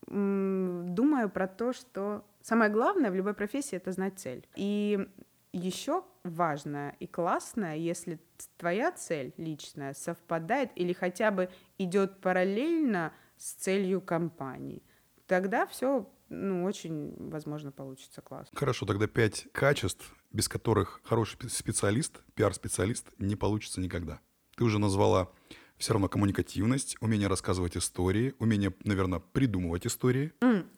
думаю 0.09 1.29
про 1.29 1.49
то, 1.49 1.73
что 1.73 2.25
самое 2.41 2.71
главное 2.71 3.11
в 3.11 3.15
любой 3.15 3.35
профессии— 3.35 3.77
это 3.77 3.91
знать 3.91 4.19
цель. 4.19 4.47
И 4.55 5.09
еще 5.53 6.05
важно 6.23 6.95
и 7.01 7.07
классно, 7.07 7.77
если 7.77 8.21
твоя 8.57 8.93
цель 8.93 9.33
личная 9.37 9.95
совпадает 9.95 10.71
или 10.77 10.93
хотя 10.93 11.31
бы 11.31 11.49
идет 11.79 12.21
параллельно 12.21 13.13
с 13.37 13.55
целью 13.55 14.01
компании, 14.01 14.83
тогда 15.27 15.67
все 15.67 16.09
ну, 16.29 16.65
очень, 16.65 17.15
возможно, 17.31 17.71
получится 17.71 18.21
классно. 18.21 18.59
Хорошо, 18.59 18.87
тогда 18.87 19.07
пять 19.07 19.47
качеств, 19.53 20.15
без 20.37 20.49
которых 20.49 21.01
хороший 21.03 21.39
специалист, 21.49 22.21
пиар-специалист 22.35 23.09
не 23.19 23.37
получится 23.37 23.81
никогда. 23.81 24.21
Ты 24.57 24.65
уже 24.65 24.79
назвала 24.79 25.31
все 25.79 25.95
равно 25.95 26.09
коммуникативность, 26.11 26.97
умение 27.01 27.27
рассказывать 27.27 27.77
истории, 27.77 28.35
умение, 28.39 28.75
наверное, 28.85 29.21
придумывать 29.21 29.87
истории. 29.87 30.33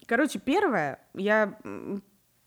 Короче, 0.07 0.39
первое, 0.39 1.01
я 1.15 1.59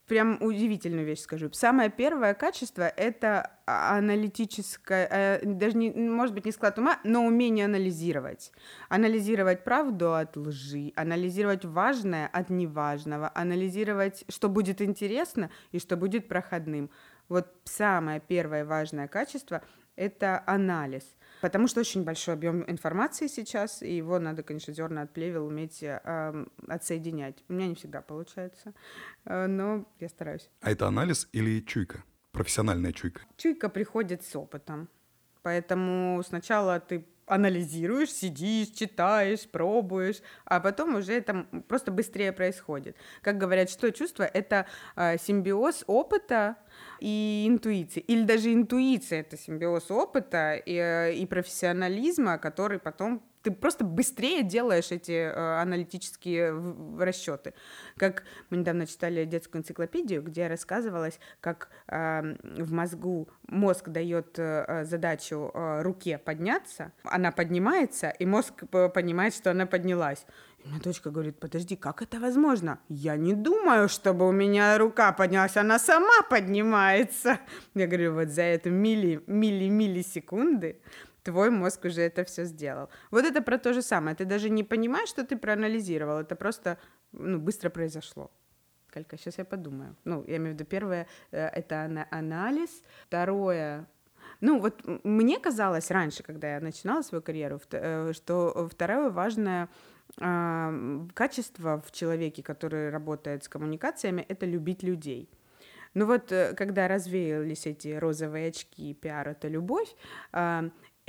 прям 0.08 0.38
удивительную 0.42 1.06
вещь 1.06 1.22
скажу. 1.22 1.50
Самое 1.54 1.90
первое 1.90 2.34
качество— 2.34 2.82
это 2.98 3.52
аналитическое, 3.66 5.08
э, 5.10 5.46
даже, 5.46 5.78
не, 5.78 5.92
может 5.92 6.36
быть, 6.36 6.46
не 6.46 6.52
склад 6.52 6.78
ума, 6.80 7.00
но 7.04 7.26
умение 7.26 7.66
анализировать. 7.66 8.52
Анализировать 8.90 9.64
правду 9.64 10.14
от 10.14 10.36
лжи, 10.36 10.92
анализировать 10.96 11.66
важное 11.66 12.28
от 12.28 12.50
неважного, 12.50 13.32
анализировать, 13.34 14.26
что 14.30 14.50
будет 14.50 14.82
интересно 14.82 15.50
и 15.72 15.80
что 15.80 15.96
будет 15.96 16.28
проходным. 16.28 16.90
Вот 17.30 17.48
самое 17.64 18.20
первое 18.20 18.66
важное 18.66 19.08
качество— 19.08 19.62
это 19.96 20.44
анализ— 20.46 21.04
Потому 21.42 21.68
что 21.68 21.80
очень 21.80 22.04
большой 22.04 22.36
объем 22.36 22.64
информации 22.70 23.28
сейчас, 23.28 23.82
и 23.82 23.96
его 23.98 24.20
надо, 24.20 24.44
конечно, 24.44 24.74
зерна 24.74 25.02
от 25.02 25.12
плевел 25.12 25.48
уметь 25.48 25.82
э, 25.82 26.46
отсоединять. 26.68 27.44
У 27.50 27.54
меня 27.54 27.68
не 27.68 27.76
всегда 27.76 28.02
получается, 28.02 28.74
э, 29.26 29.48
но 29.48 29.86
я 30.00 30.08
стараюсь. 30.08 30.50
А 30.62 30.72
это 30.72 30.88
анализ 30.88 31.28
или 31.34 31.60
чуйка? 31.62 32.04
Профессиональная 32.32 32.94
чуйка? 32.94 33.22
Чуйка 33.38 33.70
приходит 33.70 34.24
с 34.24 34.36
опытом. 34.36 34.88
Поэтому 35.42 36.22
сначала 36.24 36.80
ты 36.80 37.06
анализируешь, 37.32 38.12
сидишь, 38.12 38.70
читаешь, 38.70 39.48
пробуешь, 39.50 40.22
а 40.46 40.60
потом 40.60 40.96
уже 40.96 41.14
это 41.14 41.46
просто 41.68 41.92
быстрее 41.92 42.32
происходит. 42.34 42.98
Как 43.22 43.38
говорят, 43.38 43.70
что 43.70 43.92
чувство— 43.92 44.24
это 44.34 44.66
э, 44.96 45.18
симбиоз 45.18 45.84
опыта 45.88 46.58
и 47.00 47.46
интуиции. 47.48 48.02
Или 48.02 48.24
даже 48.24 48.54
интуиция— 48.54 49.20
это 49.22 49.38
симбиоз 49.38 49.90
опыта 49.90 50.56
и, 50.56 50.76
э, 50.76 51.14
и 51.14 51.26
профессионализма, 51.26 52.38
который 52.38 52.80
потом 52.80 53.24
ты 53.44 53.52
просто 53.52 53.84
быстрее 53.84 54.44
делаешь 54.44 54.92
эти 54.92 55.12
э, 55.12 55.62
аналитические 55.62 56.54
расчеты. 57.00 57.54
Как 57.98 58.24
мы 58.50 58.58
недавно 58.58 58.86
читали 58.86 59.26
детскую 59.26 59.62
энциклопедию, 59.62 60.22
где 60.22 60.48
рассказывалось, 60.48 61.20
как 61.40 61.70
э, 61.88 62.36
в 62.58 62.72
мозгу 62.72 63.30
мозг 63.48 63.90
дает 63.90 64.38
э, 64.38 64.86
задачу 64.86 65.52
э, 65.54 65.82
руке 65.82 66.18
подняться, 66.18 66.92
она 67.04 67.32
поднимается, 67.32 68.10
и 68.10 68.26
мозг 68.26 68.64
понимает, 68.94 69.34
что 69.34 69.52
она 69.52 69.66
поднялась. 69.66 70.26
И 70.64 70.68
моя 70.68 70.80
дочка 70.80 71.10
говорит, 71.10 71.40
подожди, 71.40 71.76
как 71.76 72.04
это 72.04 72.20
возможно? 72.20 72.80
Я 72.88 73.16
не 73.16 73.34
думаю, 73.34 73.90
чтобы 73.90 74.28
у 74.28 74.32
меня 74.32 74.78
рука 74.78 75.12
поднялась, 75.12 75.58
она 75.58 75.80
сама 75.80 76.22
поднимается. 76.30 77.40
Я 77.74 77.88
говорю, 77.88 78.14
вот 78.14 78.28
за 78.28 78.44
эту 78.44 78.70
милли, 78.70 79.24
милли, 79.26 79.70
миллисекунды 79.70 80.80
твой 81.24 81.50
мозг 81.50 81.86
уже 81.86 82.02
это 82.02 82.24
все 82.24 82.46
сделал. 82.46 82.90
Вот 83.12 83.26
это 83.26 83.42
про 83.42 83.58
то 83.58 83.74
же 83.74 83.82
самое. 83.82 84.16
Ты 84.16 84.26
даже 84.26 84.50
не 84.50 84.64
понимаешь, 84.64 85.10
что 85.10 85.24
ты 85.24 85.38
проанализировал. 85.38 86.20
Это 86.20 86.36
просто 86.36 86.78
ну, 87.12 87.40
быстро 87.40 87.70
произошло. 87.70 88.32
Сколько? 88.90 89.18
Сейчас 89.18 89.38
я 89.38 89.46
подумаю. 89.46 89.96
Ну, 90.04 90.24
я 90.28 90.38
имею 90.38 90.52
в 90.52 90.60
виду, 90.60 90.66
первое 90.66 91.08
э,— 91.32 91.48
это 91.54 92.08
анализ. 92.12 92.84
Второе 93.08 93.88
ну, 94.40 94.60
вот 94.60 94.82
мне 95.04 95.40
казалось 95.40 95.92
раньше, 95.92 96.24
когда 96.24 96.56
я 96.56 96.60
начинала 96.60 97.04
свою 97.04 97.22
карьеру, 97.22 97.60
э, 97.72 98.14
что 98.14 98.70
второе 98.72 99.10
важное 99.10 99.70
качество 101.14 101.82
в 101.88 101.92
человеке, 101.94 102.44
который 102.44 102.90
работает 102.90 103.46
с 103.46 103.48
коммуникациями, 103.48 104.26
это 104.28 104.46
любить 104.46 104.84
людей. 104.84 105.30
Ну 105.94 106.06
вот, 106.06 106.32
э, 106.32 106.54
когда 106.54 106.88
развеялись 106.88 107.66
эти 107.66 107.90
розовые 108.00 108.50
очки, 108.50 108.94
пиар— 108.94 109.28
это 109.30 109.48
любовь, 109.48 109.96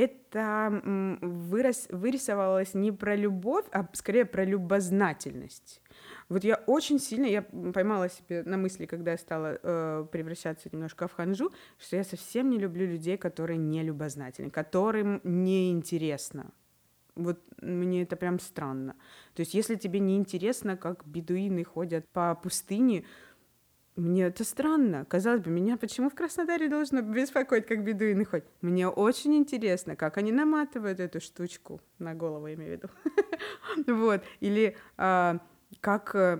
это 0.02 0.80
вырос, 1.20 1.86
вырисовалось 1.90 2.74
не 2.74 2.92
про 2.92 3.16
любовь, 3.16 3.64
а 3.72 3.86
скорее 3.92 4.24
про 4.24 4.44
любознательность. 4.44 5.80
Вот 6.28 6.44
я 6.44 6.56
очень 6.66 6.98
сильно, 6.98 7.26
я 7.26 7.42
поймала 7.42 8.08
себе 8.08 8.42
на 8.44 8.56
мысли, 8.56 8.86
когда 8.86 9.12
я 9.12 9.18
стала 9.18 9.58
э, 9.62 10.06
превращаться 10.10 10.68
немножко 10.72 11.06
в 11.06 11.12
ханжу, 11.12 11.52
что 11.78 11.96
я 11.96 12.04
совсем 12.04 12.50
не 12.50 12.58
люблю 12.58 12.86
людей, 12.86 13.16
которые 13.16 13.58
не 13.58 13.82
любознательны, 13.82 14.50
которым 14.50 15.20
неинтересно. 15.24 16.50
Вот 17.14 17.38
мне 17.60 18.02
это 18.02 18.16
прям 18.16 18.40
странно. 18.40 18.94
То 19.34 19.40
есть 19.40 19.54
если 19.54 19.74
тебе 19.74 20.00
не 20.00 20.16
интересно, 20.16 20.76
как 20.76 21.06
бедуины 21.06 21.62
ходят 21.64 22.08
по 22.08 22.34
пустыне, 22.34 23.04
мне 23.96 24.24
это 24.24 24.44
странно. 24.44 25.04
Казалось 25.04 25.42
бы, 25.42 25.50
меня 25.50 25.76
почему 25.76 26.08
в 26.08 26.14
Краснодаре 26.14 26.68
должно 26.68 27.02
беспокоить, 27.02 27.66
как 27.66 27.84
бедуины 27.84 28.24
ходят? 28.24 28.46
Мне 28.62 28.88
очень 28.88 29.34
интересно, 29.34 29.96
как 29.96 30.16
они 30.16 30.32
наматывают 30.32 30.98
эту 30.98 31.20
штучку 31.20 31.80
на 31.98 32.14
голову, 32.14 32.46
я 32.46 32.54
имею 32.54 32.70
в 32.70 32.82
виду. 32.82 32.88
Вот. 33.86 34.22
Или 34.40 34.76
а, 34.96 35.38
как 35.80 36.14
э, 36.14 36.38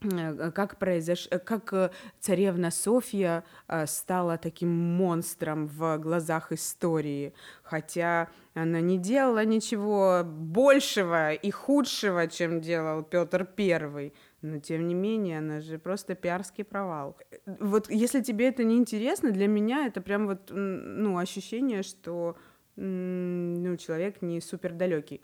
как 0.00 0.78
произош... 0.78 1.28
как 1.44 1.72
э, 1.72 1.90
царевна 2.20 2.70
Софья 2.70 3.44
э, 3.68 3.86
стала 3.86 4.36
таким 4.36 4.70
монстром 4.70 5.68
в 5.68 5.98
глазах 5.98 6.52
истории, 6.52 7.32
хотя 7.62 8.28
она 8.54 8.80
не 8.80 8.98
делала 8.98 9.44
ничего 9.44 10.22
большего 10.24 11.32
и 11.32 11.50
худшего, 11.50 12.26
чем 12.28 12.60
делал 12.60 13.02
Петр 13.02 13.44
Первый. 13.44 14.12
Но 14.42 14.58
тем 14.60 14.86
не 14.86 14.94
менее, 14.94 15.38
она 15.38 15.60
же 15.60 15.78
просто 15.78 16.14
пиарский 16.14 16.64
провал. 16.64 17.16
Вот 17.46 17.90
если 17.90 18.22
тебе 18.22 18.48
это 18.48 18.64
не 18.64 18.76
интересно, 18.76 19.30
для 19.30 19.48
меня 19.48 19.86
это 19.86 20.00
прям 20.00 20.26
вот 20.26 20.50
ну 20.50 21.18
ощущение, 21.18 21.82
что 21.82 22.36
ну 22.76 23.76
человек 23.78 24.20
не 24.20 24.40
супер 24.40 24.72
далекий 24.72 25.22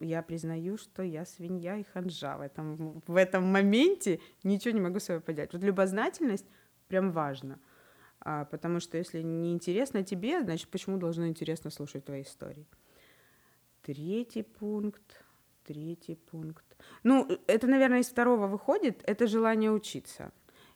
я 0.00 0.22
признаю, 0.22 0.76
что 0.76 1.02
я 1.02 1.24
свинья 1.24 1.76
и 1.76 1.84
ханжа 1.84 2.36
в 2.36 2.40
этом, 2.40 3.02
в 3.06 3.16
этом 3.16 3.44
моменте, 3.44 4.20
ничего 4.42 4.74
не 4.74 4.80
могу 4.80 4.98
себе 4.98 5.20
подать. 5.20 5.52
Вот 5.52 5.62
любознательность 5.62 6.46
прям 6.88 7.10
важно, 7.10 7.58
а, 8.20 8.44
потому 8.44 8.80
что 8.80 8.98
если 8.98 9.22
не 9.22 9.52
интересно 9.52 10.04
тебе, 10.04 10.42
значит, 10.42 10.68
почему 10.68 10.98
должно 10.98 11.26
интересно 11.26 11.70
слушать 11.70 12.04
твои 12.04 12.22
истории? 12.22 12.66
Третий 13.82 14.42
пункт, 14.42 15.24
третий 15.64 16.14
пункт. 16.14 16.73
Ну, 17.02 17.28
это, 17.46 17.66
наверное, 17.66 18.00
из 18.00 18.08
второго 18.08 18.46
выходит, 18.46 19.02
это 19.06 19.26
желание 19.26 19.70
учиться. 19.70 20.32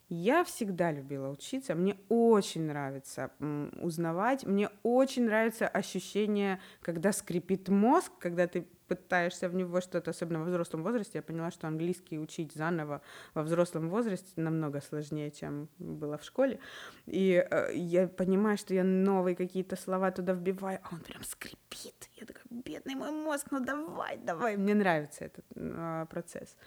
Я 0.09 0.43
всегда 0.43 0.91
любила 0.91 1.29
учиться, 1.29 1.75
мне 1.75 1.95
очень 2.09 2.63
нравится 2.63 3.31
узнавать, 3.79 4.43
мне 4.43 4.69
очень 4.81 5.25
нравится 5.25 5.67
ощущение, 5.67 6.59
когда 6.81 7.11
скрипит 7.11 7.69
мозг, 7.69 8.11
когда 8.19 8.47
ты 8.47 8.67
пытаешься 8.89 9.47
в 9.47 9.55
него 9.55 9.81
что-то, 9.81 10.11
особенно 10.11 10.39
во 10.39 10.45
взрослом 10.45 10.83
возрасте, 10.83 11.19
я 11.19 11.21
поняла, 11.21 11.51
что 11.51 11.67
английский 11.67 12.19
учить 12.19 12.53
заново 12.53 13.01
во 13.33 13.43
взрослом 13.43 13.89
возрасте 13.89 14.33
намного 14.35 14.81
сложнее, 14.81 15.31
чем 15.31 15.69
было 15.77 16.17
в 16.17 16.23
школе. 16.23 16.59
И 17.05 17.45
э, 17.49 17.75
я 17.75 18.07
понимаю, 18.07 18.57
что 18.57 18.73
я 18.73 18.83
новые 18.83 19.35
какие-то 19.35 19.75
слова 19.75 20.11
туда 20.11 20.33
вбиваю, 20.33 20.79
а 20.83 20.95
он 20.95 20.99
прям 21.01 21.23
скрипит. 21.23 22.09
Я 22.15 22.25
такая, 22.25 22.45
бедный 22.49 22.95
мой 22.95 23.11
мозг, 23.11 23.47
ну 23.51 23.59
давай, 23.59 24.17
давай. 24.17 24.57
Мне 24.57 24.73
нравится 24.73 25.25
этот 25.25 25.45
э, 25.55 26.05
процесс. 26.09 26.57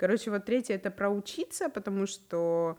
Короче, 0.00 0.30
вот 0.30 0.46
третье— 0.46 0.74
это 0.76 0.90
проучиться, 0.90 1.68
потому 1.68 2.06
что 2.06 2.78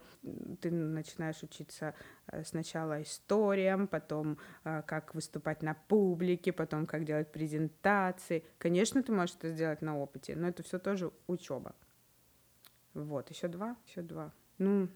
ты 0.60 0.72
начинаешь 0.72 1.40
учиться 1.44 1.94
э, 2.26 2.42
сначала 2.42 3.00
историям, 3.00 3.86
потом 3.86 4.38
э, 4.64 4.82
как 4.88 5.14
выступать 5.14 5.62
на 5.62 5.74
публике, 5.74 6.52
потом 6.52 6.84
как 6.84 7.04
делать 7.04 7.30
презентации. 7.30 8.44
Конечно, 8.58 9.04
ты 9.04 9.12
можешь 9.12 9.36
это 9.36 9.50
сделать 9.50 9.82
на 9.82 9.96
опыте, 9.96 10.34
но 10.34 10.48
это 10.48 10.64
все 10.64 10.80
тоже 10.80 11.12
учеба. 11.28 11.76
Вот, 12.92 13.30
еще 13.30 13.46
два, 13.46 13.76
еще 13.86 14.02
два. 14.02 14.32
Ну, 14.58 14.88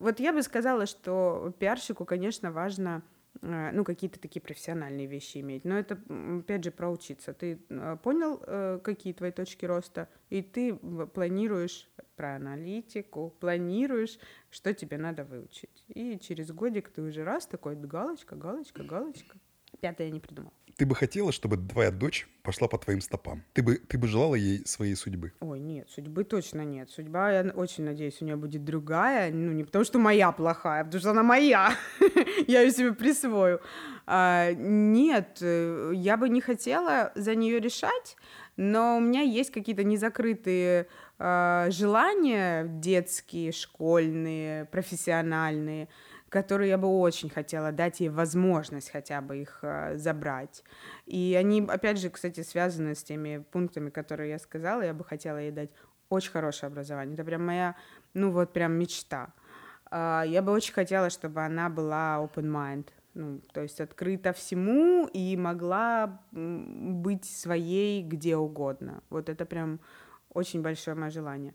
вот 0.00 0.18
я 0.18 0.32
бы 0.32 0.42
сказала, 0.42 0.86
что 0.86 1.54
пиарщику, 1.60 2.04
конечно, 2.04 2.50
важно 2.50 3.02
ну, 3.40 3.84
какие-то 3.84 4.18
такие 4.18 4.40
профессиональные 4.40 5.06
вещи 5.06 5.38
иметь. 5.38 5.64
Но 5.64 5.78
это, 5.78 5.98
опять 6.40 6.64
же, 6.64 6.70
про 6.70 6.90
учиться. 6.90 7.32
Ты 7.32 7.60
э, 7.68 7.96
понял, 8.02 8.42
э, 8.46 8.80
какие 8.82 9.12
твои 9.12 9.30
точки 9.30 9.64
роста, 9.64 10.08
и 10.30 10.42
ты 10.42 10.74
планируешь 10.74 11.88
про 12.16 12.36
аналитику, 12.36 13.34
планируешь, 13.40 14.18
что 14.50 14.74
тебе 14.74 14.98
надо 14.98 15.24
выучить. 15.24 15.84
И 15.88 16.18
через 16.18 16.50
годик 16.50 16.88
ты 16.88 17.02
уже 17.02 17.24
раз 17.24 17.46
такой, 17.46 17.76
галочка, 17.76 18.34
галочка, 18.34 18.82
галочка. 18.82 19.38
Пятое 19.80 20.08
я 20.08 20.12
не 20.12 20.20
придумал. 20.20 20.52
Ты 20.78 20.86
бы 20.86 20.94
хотела, 20.94 21.32
чтобы 21.32 21.56
твоя 21.56 21.90
дочь 21.90 22.28
пошла 22.44 22.68
по 22.68 22.78
твоим 22.78 23.00
стопам? 23.00 23.42
Ты 23.52 23.64
бы, 23.64 23.78
ты 23.78 23.98
бы 23.98 24.06
желала 24.06 24.36
ей 24.36 24.64
своей 24.64 24.94
судьбы? 24.94 25.32
Ой, 25.40 25.58
нет, 25.58 25.90
судьбы 25.90 26.22
точно 26.22 26.60
нет. 26.60 26.88
Судьба, 26.88 27.32
я 27.32 27.50
очень 27.50 27.82
надеюсь, 27.82 28.22
у 28.22 28.24
нее 28.24 28.36
будет 28.36 28.64
другая. 28.64 29.32
Ну, 29.32 29.50
не 29.50 29.64
потому, 29.64 29.84
что 29.84 29.98
моя 29.98 30.30
плохая, 30.30 30.82
а 30.82 30.84
потому 30.84 31.00
что 31.00 31.10
она 31.10 31.24
моя. 31.24 31.72
я 32.46 32.60
ее 32.60 32.70
себе 32.70 32.92
присвою. 32.92 33.60
А, 34.06 34.52
нет, 34.52 35.38
э, 35.40 35.90
я 35.96 36.16
бы 36.16 36.28
не 36.28 36.40
хотела 36.40 37.10
за 37.16 37.34
нее 37.34 37.58
решать, 37.58 38.16
но 38.56 38.98
у 38.98 39.00
меня 39.00 39.22
есть 39.22 39.50
какие-то 39.50 39.82
незакрытые 39.82 40.86
э, 41.18 41.66
желания 41.70 42.66
детские, 42.68 43.50
школьные, 43.50 44.66
профессиональные– 44.66 45.88
которые 46.28 46.70
я 46.70 46.78
бы 46.78 46.88
очень 46.88 47.30
хотела 47.30 47.72
дать 47.72 48.00
ей 48.00 48.08
возможность 48.08 48.90
хотя 48.90 49.20
бы 49.20 49.38
их 49.38 49.60
э, 49.62 49.96
забрать. 49.96 50.62
И 51.06 51.36
они, 51.38 51.62
опять 51.62 51.98
же, 51.98 52.10
кстати, 52.10 52.42
связаны 52.42 52.94
с 52.94 53.02
теми 53.02 53.44
пунктами, 53.50 53.90
которые 53.90 54.30
я 54.30 54.38
сказала. 54.38 54.82
Я 54.82 54.94
бы 54.94 55.04
хотела 55.04 55.38
ей 55.38 55.50
дать 55.50 55.70
очень 56.08 56.30
хорошее 56.30 56.68
образование. 56.68 57.14
Это 57.14 57.24
прям 57.24 57.46
моя, 57.46 57.76
ну 58.14 58.30
вот 58.30 58.52
прям 58.52 58.72
мечта. 58.72 59.32
Э, 59.90 60.22
я 60.26 60.42
бы 60.42 60.52
очень 60.52 60.74
хотела, 60.74 61.10
чтобы 61.10 61.44
она 61.44 61.68
была 61.68 62.18
open 62.18 62.50
mind, 62.50 62.88
ну, 63.14 63.40
то 63.52 63.62
есть 63.62 63.80
открыта 63.80 64.32
всему 64.32 65.08
и 65.12 65.36
могла 65.36 66.20
быть 66.30 67.24
своей 67.24 68.02
где 68.02 68.36
угодно. 68.36 69.02
Вот 69.10 69.28
это 69.28 69.44
прям 69.44 69.80
очень 70.32 70.62
большое 70.62 70.96
мое 70.96 71.10
желание. 71.10 71.54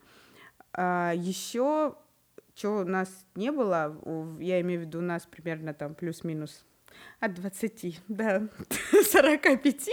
А, 0.73 1.13
еще 1.15 1.95
чего 2.55 2.79
у 2.81 2.85
нас 2.85 3.25
не 3.35 3.51
было, 3.51 3.97
я 4.39 4.61
имею 4.61 4.81
в 4.81 4.83
виду 4.83 4.99
у 4.99 5.01
нас 5.01 5.25
примерно 5.25 5.73
там 5.73 5.95
плюс-минус 5.95 6.65
от 7.19 7.33
20 7.33 8.01
до 8.07 8.49
45, 9.11 9.89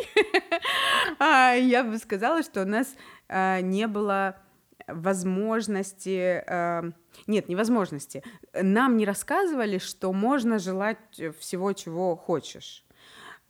а, 1.19 1.53
я 1.55 1.85
бы 1.85 1.99
сказала, 1.99 2.43
что 2.43 2.63
у 2.63 2.67
нас 2.67 2.95
а, 3.29 3.61
не 3.61 3.87
было 3.87 4.37
возможности, 4.87 6.43
а, 6.47 6.91
нет, 7.27 7.49
невозможности, 7.49 8.23
нам 8.53 8.97
не 8.97 9.05
рассказывали, 9.05 9.79
что 9.79 10.13
можно 10.13 10.59
желать 10.59 10.99
всего, 11.39 11.73
чего 11.73 12.17
хочешь. 12.17 12.85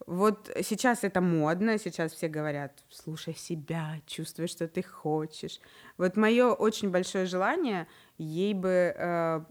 Вот 0.07 0.49
сейчас 0.63 1.03
это 1.03 1.21
модно, 1.21 1.77
сейчас 1.77 2.13
все 2.13 2.27
говорят, 2.27 2.83
слушай 2.89 3.35
себя, 3.35 4.01
чувствуй, 4.07 4.47
что 4.47 4.67
ты 4.67 4.81
хочешь. 4.81 5.59
Вот 5.97 6.17
мое 6.17 6.53
очень 6.53 6.89
большое 6.89 7.25
желание 7.25 7.87
ей 8.21 8.53
бы 8.53 8.93
э, 8.95 9.41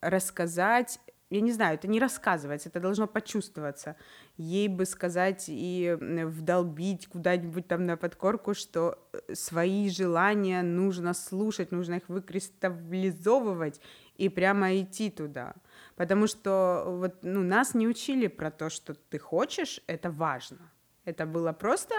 рассказать, 0.00 1.00
я 1.30 1.40
не 1.40 1.52
знаю, 1.52 1.74
это 1.74 1.88
не 1.88 2.00
рассказывать, 2.00 2.66
это 2.66 2.80
должно 2.80 3.06
почувствоваться, 3.06 3.96
ей 4.36 4.68
бы 4.68 4.86
сказать 4.86 5.46
и 5.48 5.96
вдолбить 6.00 7.08
куда-нибудь 7.08 7.66
там 7.66 7.86
на 7.86 7.96
подкорку, 7.96 8.54
что 8.54 8.98
э, 9.12 9.34
свои 9.34 9.88
желания 9.90 10.62
нужно 10.62 11.14
слушать, 11.14 11.72
нужно 11.72 11.94
их 11.94 12.08
выкристаллизовывать 12.08 13.80
и 14.16 14.28
прямо 14.28 14.76
идти 14.80 15.10
туда. 15.10 15.54
Потому 15.96 16.26
что 16.26 16.84
вот, 16.86 17.16
ну, 17.22 17.42
нас 17.42 17.74
не 17.74 17.88
учили 17.88 18.28
про 18.28 18.50
то, 18.50 18.70
что 18.70 18.94
ты 18.94 19.18
хочешь, 19.18 19.80
это 19.86 20.10
важно. 20.10 20.70
Это 21.04 21.26
было 21.26 21.52
просто, 21.52 21.94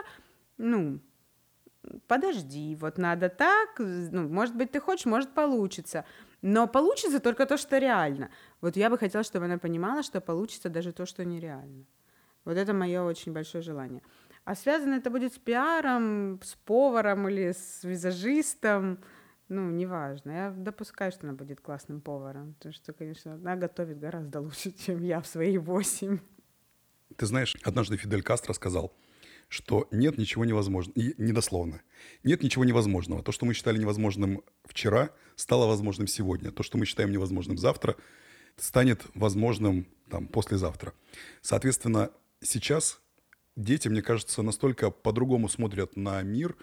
ну, 0.57 0.99
подожди, 2.07 2.75
вот 2.75 2.97
надо 2.97 3.29
так, 3.29 3.79
ну, 3.79 4.27
может 4.27 4.55
быть, 4.55 4.71
ты 4.71 4.79
хочешь, 4.79 5.05
может, 5.05 5.33
получится. 5.33 6.05
Но 6.41 6.67
получится 6.67 7.19
только 7.19 7.45
то, 7.45 7.57
что 7.57 7.77
реально. 7.77 8.29
Вот 8.61 8.77
я 8.77 8.89
бы 8.89 8.97
хотела, 8.97 9.23
чтобы 9.23 9.45
она 9.45 9.57
понимала, 9.57 10.03
что 10.03 10.21
получится 10.21 10.69
даже 10.69 10.91
то, 10.91 11.05
что 11.05 11.25
нереально. 11.25 11.85
Вот 12.45 12.57
это 12.57 12.73
мое 12.73 13.03
очень 13.03 13.33
большое 13.33 13.61
желание. 13.61 14.01
А 14.45 14.55
связано 14.55 14.95
это 14.95 15.09
будет 15.09 15.33
с 15.33 15.37
пиаром, 15.37 16.39
с 16.41 16.55
поваром 16.55 17.27
или 17.27 17.51
с 17.51 17.83
визажистом. 17.83 18.99
Ну, 19.49 19.69
неважно. 19.69 20.31
Я 20.31 20.51
допускаю, 20.51 21.11
что 21.11 21.27
она 21.27 21.33
будет 21.33 21.59
классным 21.59 21.99
поваром. 21.99 22.53
Потому 22.53 22.73
что, 22.73 22.93
конечно, 22.93 23.33
она 23.33 23.55
готовит 23.55 23.99
гораздо 23.99 24.39
лучше, 24.39 24.71
чем 24.85 25.03
я 25.03 25.19
в 25.19 25.27
свои 25.27 25.57
восемь. 25.57 26.19
Ты 27.17 27.25
знаешь, 27.25 27.57
однажды 27.63 27.97
Фидель 27.97 28.23
Кастро 28.23 28.53
сказал, 28.53 28.93
что 29.47 29.87
нет 29.91 30.17
ничего 30.17 30.45
невозможного. 30.45 30.97
И 30.99 31.13
недословно. 31.17 31.81
Нет 32.23 32.43
ничего 32.43 32.65
невозможного. 32.65 33.23
То, 33.23 33.31
что 33.31 33.45
мы 33.45 33.53
считали 33.53 33.77
невозможным 33.77 34.43
вчера, 34.65 35.11
стало 35.35 35.67
возможным 35.67 36.07
сегодня. 36.07 36.51
То, 36.51 36.63
что 36.63 36.77
мы 36.77 36.85
считаем 36.85 37.11
невозможным 37.11 37.57
завтра, 37.57 37.95
станет 38.57 39.03
возможным 39.13 39.87
там, 40.09 40.27
послезавтра. 40.27 40.93
Соответственно, 41.41 42.11
сейчас 42.41 42.99
дети, 43.55 43.87
мне 43.87 44.01
кажется, 44.01 44.41
настолько 44.41 44.91
по-другому 44.91 45.47
смотрят 45.49 45.95
на 45.95 46.21
мир, 46.21 46.55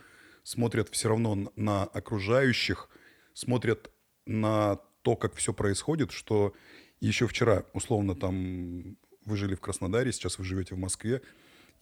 смотрят 0.43 0.89
все 0.91 1.09
равно 1.09 1.53
на 1.57 1.85
окружающих, 1.85 2.89
смотрят 3.33 3.91
на 4.27 4.77
то, 5.03 5.17
как 5.17 5.35
все 5.35 5.53
происходит, 5.53 6.13
что 6.13 6.55
еще 7.01 7.27
вчера, 7.27 7.65
условно, 7.73 8.15
там 8.15 8.97
вы 9.25 9.37
жили 9.37 9.55
в 9.55 9.61
Краснодаре, 9.61 10.13
сейчас 10.13 10.39
вы 10.39 10.45
живете 10.45 10.75
в 10.75 10.79
Москве, 10.79 11.23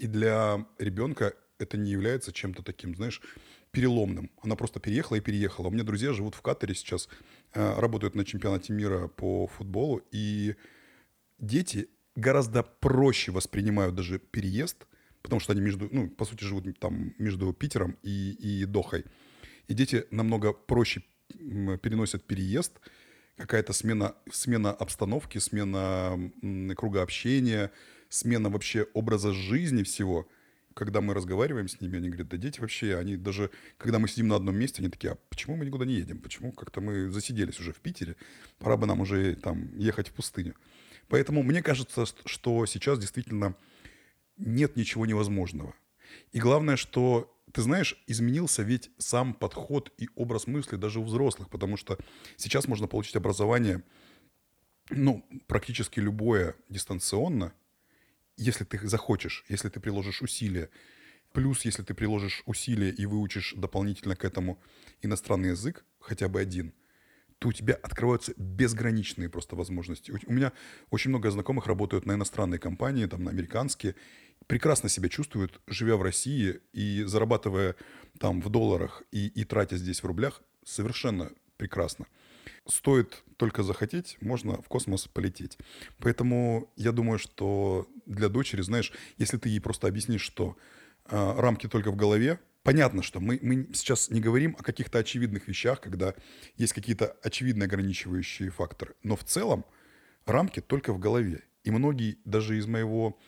и 0.02 0.08
для 0.08 0.66
ребенка 0.78 1.32
это 1.60 1.76
не 1.76 1.92
является 1.92 2.32
чем-то 2.32 2.64
таким, 2.64 2.96
знаешь, 2.96 3.22
переломным. 3.70 4.32
Она 4.42 4.56
просто 4.56 4.80
переехала 4.80 5.18
и 5.18 5.20
переехала. 5.20 5.68
У 5.68 5.70
меня 5.70 5.84
друзья 5.84 6.12
живут 6.12 6.34
в 6.34 6.42
Катаре 6.42 6.74
сейчас, 6.74 7.08
э, 7.54 7.78
работают 7.78 8.16
на 8.16 8.24
чемпионате 8.24 8.72
мира 8.72 9.06
по 9.06 9.46
футболу, 9.46 10.02
и 10.10 10.56
дети 11.38 11.88
гораздо 12.16 12.64
проще 12.64 13.30
воспринимают 13.30 13.94
даже 13.94 14.18
переезд, 14.18 14.88
потому 15.22 15.38
что 15.38 15.52
они 15.52 15.60
между, 15.60 15.88
ну, 15.92 16.10
по 16.10 16.24
сути, 16.24 16.42
живут 16.42 16.64
там 16.80 17.14
между 17.18 17.52
Питером 17.52 17.96
и, 18.02 18.32
и 18.32 18.64
Дохой. 18.64 19.04
И 19.68 19.74
дети 19.74 20.04
намного 20.10 20.52
проще 20.52 21.04
переносят 21.28 22.24
переезд, 22.24 22.80
какая-то 23.36 23.72
смена, 23.72 24.16
смена 24.32 24.72
обстановки, 24.72 25.38
смена 25.38 26.18
круга 26.76 27.02
общения, 27.02 27.70
смена 28.12 28.50
вообще 28.50 28.86
образа 28.92 29.32
жизни 29.32 29.82
всего. 29.82 30.28
Когда 30.74 31.00
мы 31.00 31.14
разговариваем 31.14 31.68
с 31.68 31.80
ними, 31.80 31.98
они 31.98 32.08
говорят, 32.08 32.28
да 32.28 32.36
дети 32.36 32.60
вообще, 32.60 32.96
они 32.96 33.16
даже, 33.16 33.50
когда 33.78 33.98
мы 33.98 34.08
сидим 34.08 34.28
на 34.28 34.36
одном 34.36 34.56
месте, 34.56 34.80
они 34.80 34.90
такие, 34.90 35.12
а 35.12 35.18
почему 35.28 35.56
мы 35.56 35.64
никуда 35.64 35.84
не 35.84 35.94
едем? 35.94 36.18
Почему 36.18 36.52
как-то 36.52 36.80
мы 36.80 37.10
засиделись 37.10 37.58
уже 37.60 37.72
в 37.72 37.80
Питере? 37.80 38.16
Пора 38.58 38.76
бы 38.76 38.86
нам 38.86 39.00
уже 39.00 39.34
там 39.36 39.76
ехать 39.76 40.08
в 40.08 40.12
пустыню. 40.12 40.54
Поэтому 41.08 41.42
мне 41.42 41.62
кажется, 41.62 42.04
что 42.24 42.64
сейчас 42.66 42.98
действительно 42.98 43.54
нет 44.36 44.76
ничего 44.76 45.04
невозможного. 45.04 45.74
И 46.32 46.38
главное, 46.38 46.76
что 46.76 47.34
ты 47.52 47.62
знаешь, 47.62 48.02
изменился 48.06 48.62
ведь 48.62 48.90
сам 48.98 49.34
подход 49.34 49.92
и 49.98 50.08
образ 50.14 50.46
мысли 50.46 50.76
даже 50.76 51.00
у 51.00 51.04
взрослых, 51.04 51.50
потому 51.50 51.76
что 51.76 51.98
сейчас 52.36 52.66
можно 52.66 52.86
получить 52.86 53.16
образование, 53.16 53.82
ну, 54.90 55.26
практически 55.46 56.00
любое 56.00 56.54
дистанционно, 56.68 57.52
если 58.42 58.64
ты 58.64 58.86
захочешь, 58.86 59.44
если 59.48 59.68
ты 59.68 59.80
приложишь 59.80 60.22
усилия. 60.22 60.68
Плюс, 61.32 61.64
если 61.64 61.82
ты 61.82 61.94
приложишь 61.94 62.42
усилия 62.46 62.90
и 62.90 63.06
выучишь 63.06 63.54
дополнительно 63.56 64.16
к 64.16 64.24
этому 64.24 64.60
иностранный 65.00 65.50
язык, 65.50 65.84
хотя 65.98 66.28
бы 66.28 66.40
один, 66.40 66.74
то 67.38 67.48
у 67.48 67.52
тебя 67.52 67.74
открываются 67.74 68.34
безграничные 68.36 69.28
просто 69.28 69.56
возможности. 69.56 70.12
У 70.26 70.32
меня 70.32 70.52
очень 70.90 71.10
много 71.10 71.30
знакомых 71.30 71.66
работают 71.66 72.06
на 72.06 72.12
иностранные 72.12 72.58
компании, 72.58 73.06
там, 73.06 73.24
на 73.24 73.30
американские, 73.30 73.94
прекрасно 74.46 74.88
себя 74.88 75.08
чувствуют, 75.08 75.60
живя 75.66 75.96
в 75.96 76.02
России 76.02 76.60
и 76.72 77.02
зарабатывая 77.04 77.74
там 78.18 78.40
в 78.40 78.48
долларах 78.48 79.02
и, 79.10 79.26
и 79.26 79.44
тратя 79.44 79.76
здесь 79.76 80.02
в 80.02 80.06
рублях, 80.06 80.42
совершенно 80.64 81.32
прекрасно. 81.56 82.06
Стоит 82.66 83.22
только 83.36 83.62
захотеть, 83.62 84.16
можно 84.20 84.60
в 84.60 84.68
космос 84.68 85.08
полететь. 85.08 85.58
Поэтому 85.98 86.72
я 86.76 86.92
думаю, 86.92 87.18
что 87.18 87.88
для 88.06 88.28
дочери, 88.28 88.62
знаешь, 88.62 88.92
если 89.18 89.36
ты 89.36 89.48
ей 89.48 89.60
просто 89.60 89.88
объяснишь, 89.88 90.22
что 90.22 90.56
э, 91.06 91.34
рамки 91.40 91.68
только 91.68 91.90
в 91.90 91.96
голове, 91.96 92.38
понятно, 92.62 93.02
что 93.02 93.20
мы, 93.20 93.38
мы 93.42 93.68
сейчас 93.74 94.10
не 94.10 94.20
говорим 94.20 94.56
о 94.58 94.62
каких-то 94.62 94.98
очевидных 94.98 95.48
вещах, 95.48 95.80
когда 95.80 96.14
есть 96.56 96.72
какие-то 96.72 97.16
очевидные 97.22 97.66
ограничивающие 97.66 98.50
факторы. 98.50 98.94
Но 99.02 99.16
в 99.16 99.24
целом 99.24 99.64
рамки 100.26 100.60
только 100.60 100.92
в 100.92 100.98
голове. 100.98 101.42
И 101.64 101.70
многие 101.70 102.18
даже 102.24 102.58
из 102.58 102.66
моего 102.66 103.18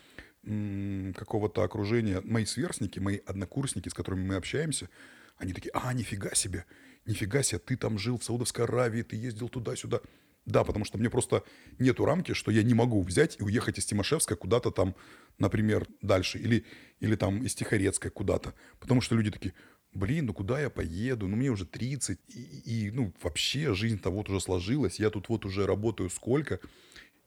какого-то 1.15 1.63
окружения, 1.63 2.21
мои 2.23 2.45
сверстники, 2.45 2.99
мои 2.99 3.19
однокурсники, 3.27 3.89
с 3.89 3.95
которыми 3.95 4.27
мы 4.27 4.35
общаемся, 4.37 4.91
они 5.37 5.53
такие, 5.53 5.71
а, 5.73 5.93
нифига 5.93 6.35
себе, 6.35 6.67
нифига 7.07 7.43
себе, 7.43 7.59
ты 7.59 7.77
там 7.77 7.99
жил 7.99 8.19
в 8.19 8.25
Саудовской 8.25 8.65
Аравии, 8.65 9.03
ты 9.03 9.17
ездил 9.17 9.49
туда-сюда. 9.49 10.01
Да, 10.47 10.63
потому 10.63 10.85
что 10.85 10.99
мне 10.99 11.09
просто 11.09 11.43
нету 11.79 12.05
рамки, 12.05 12.35
что 12.35 12.51
я 12.51 12.63
не 12.63 12.75
могу 12.75 13.03
взять 13.03 13.37
и 13.41 13.43
уехать 13.43 13.79
из 13.79 13.87
Тимошевска 13.87 14.37
куда-то 14.37 14.71
там, 14.71 14.95
например, 15.39 15.87
дальше, 16.03 16.39
или, 16.39 16.67
или 17.01 17.17
там 17.17 17.43
из 17.43 17.55
Тихорецка 17.55 18.11
куда-то. 18.11 18.53
Потому 18.79 19.01
что 19.01 19.15
люди 19.15 19.31
такие, 19.31 19.55
блин, 19.95 20.27
ну 20.27 20.35
куда 20.35 20.61
я 20.61 20.69
поеду, 20.69 21.29
ну 21.29 21.37
мне 21.37 21.51
уже 21.51 21.65
30, 21.65 22.21
и, 22.29 22.41
и 22.87 22.91
ну 22.91 23.15
вообще 23.23 23.73
жизнь-то 23.75 24.11
вот 24.11 24.29
уже 24.29 24.41
сложилась, 24.41 25.01
я 25.01 25.09
тут 25.09 25.31
вот 25.31 25.47
уже 25.47 25.67
работаю 25.67 26.11
сколько, 26.11 26.61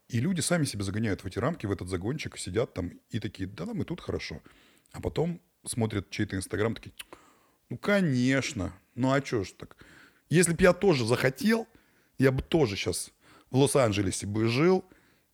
и 0.10 0.20
люди 0.20 0.42
сами 0.42 0.66
себя 0.66 0.84
загоняют 0.84 1.24
в 1.24 1.26
эти 1.26 1.40
рамки, 1.40 1.66
в 1.66 1.72
этот 1.72 1.90
загончик, 1.90 2.38
сидят 2.38 2.74
там 2.74 2.92
и 3.10 3.20
такие, 3.20 3.48
да, 3.48 3.66
нам 3.66 3.82
и 3.82 3.86
тут 3.86 4.00
хорошо. 4.00 4.42
А 4.92 5.02
потом 5.02 5.42
смотрят 5.66 6.10
чей-то 6.12 6.36
Инстаграм, 6.36 6.76
такие, 6.76 6.94
ну, 7.70 7.78
конечно, 7.78 8.74
ну 8.98 9.14
а 9.14 9.24
что 9.24 9.44
ж 9.44 9.52
так? 9.52 9.78
Если 10.30 10.54
бы 10.54 10.62
я 10.62 10.74
тоже 10.74 11.06
захотел, 11.06 11.68
я 12.18 12.32
бы 12.32 12.42
тоже 12.42 12.76
сейчас 12.76 13.12
в 13.52 13.58
Лос-Анджелесе 13.58 14.28
бы 14.28 14.48
жил, 14.48 14.84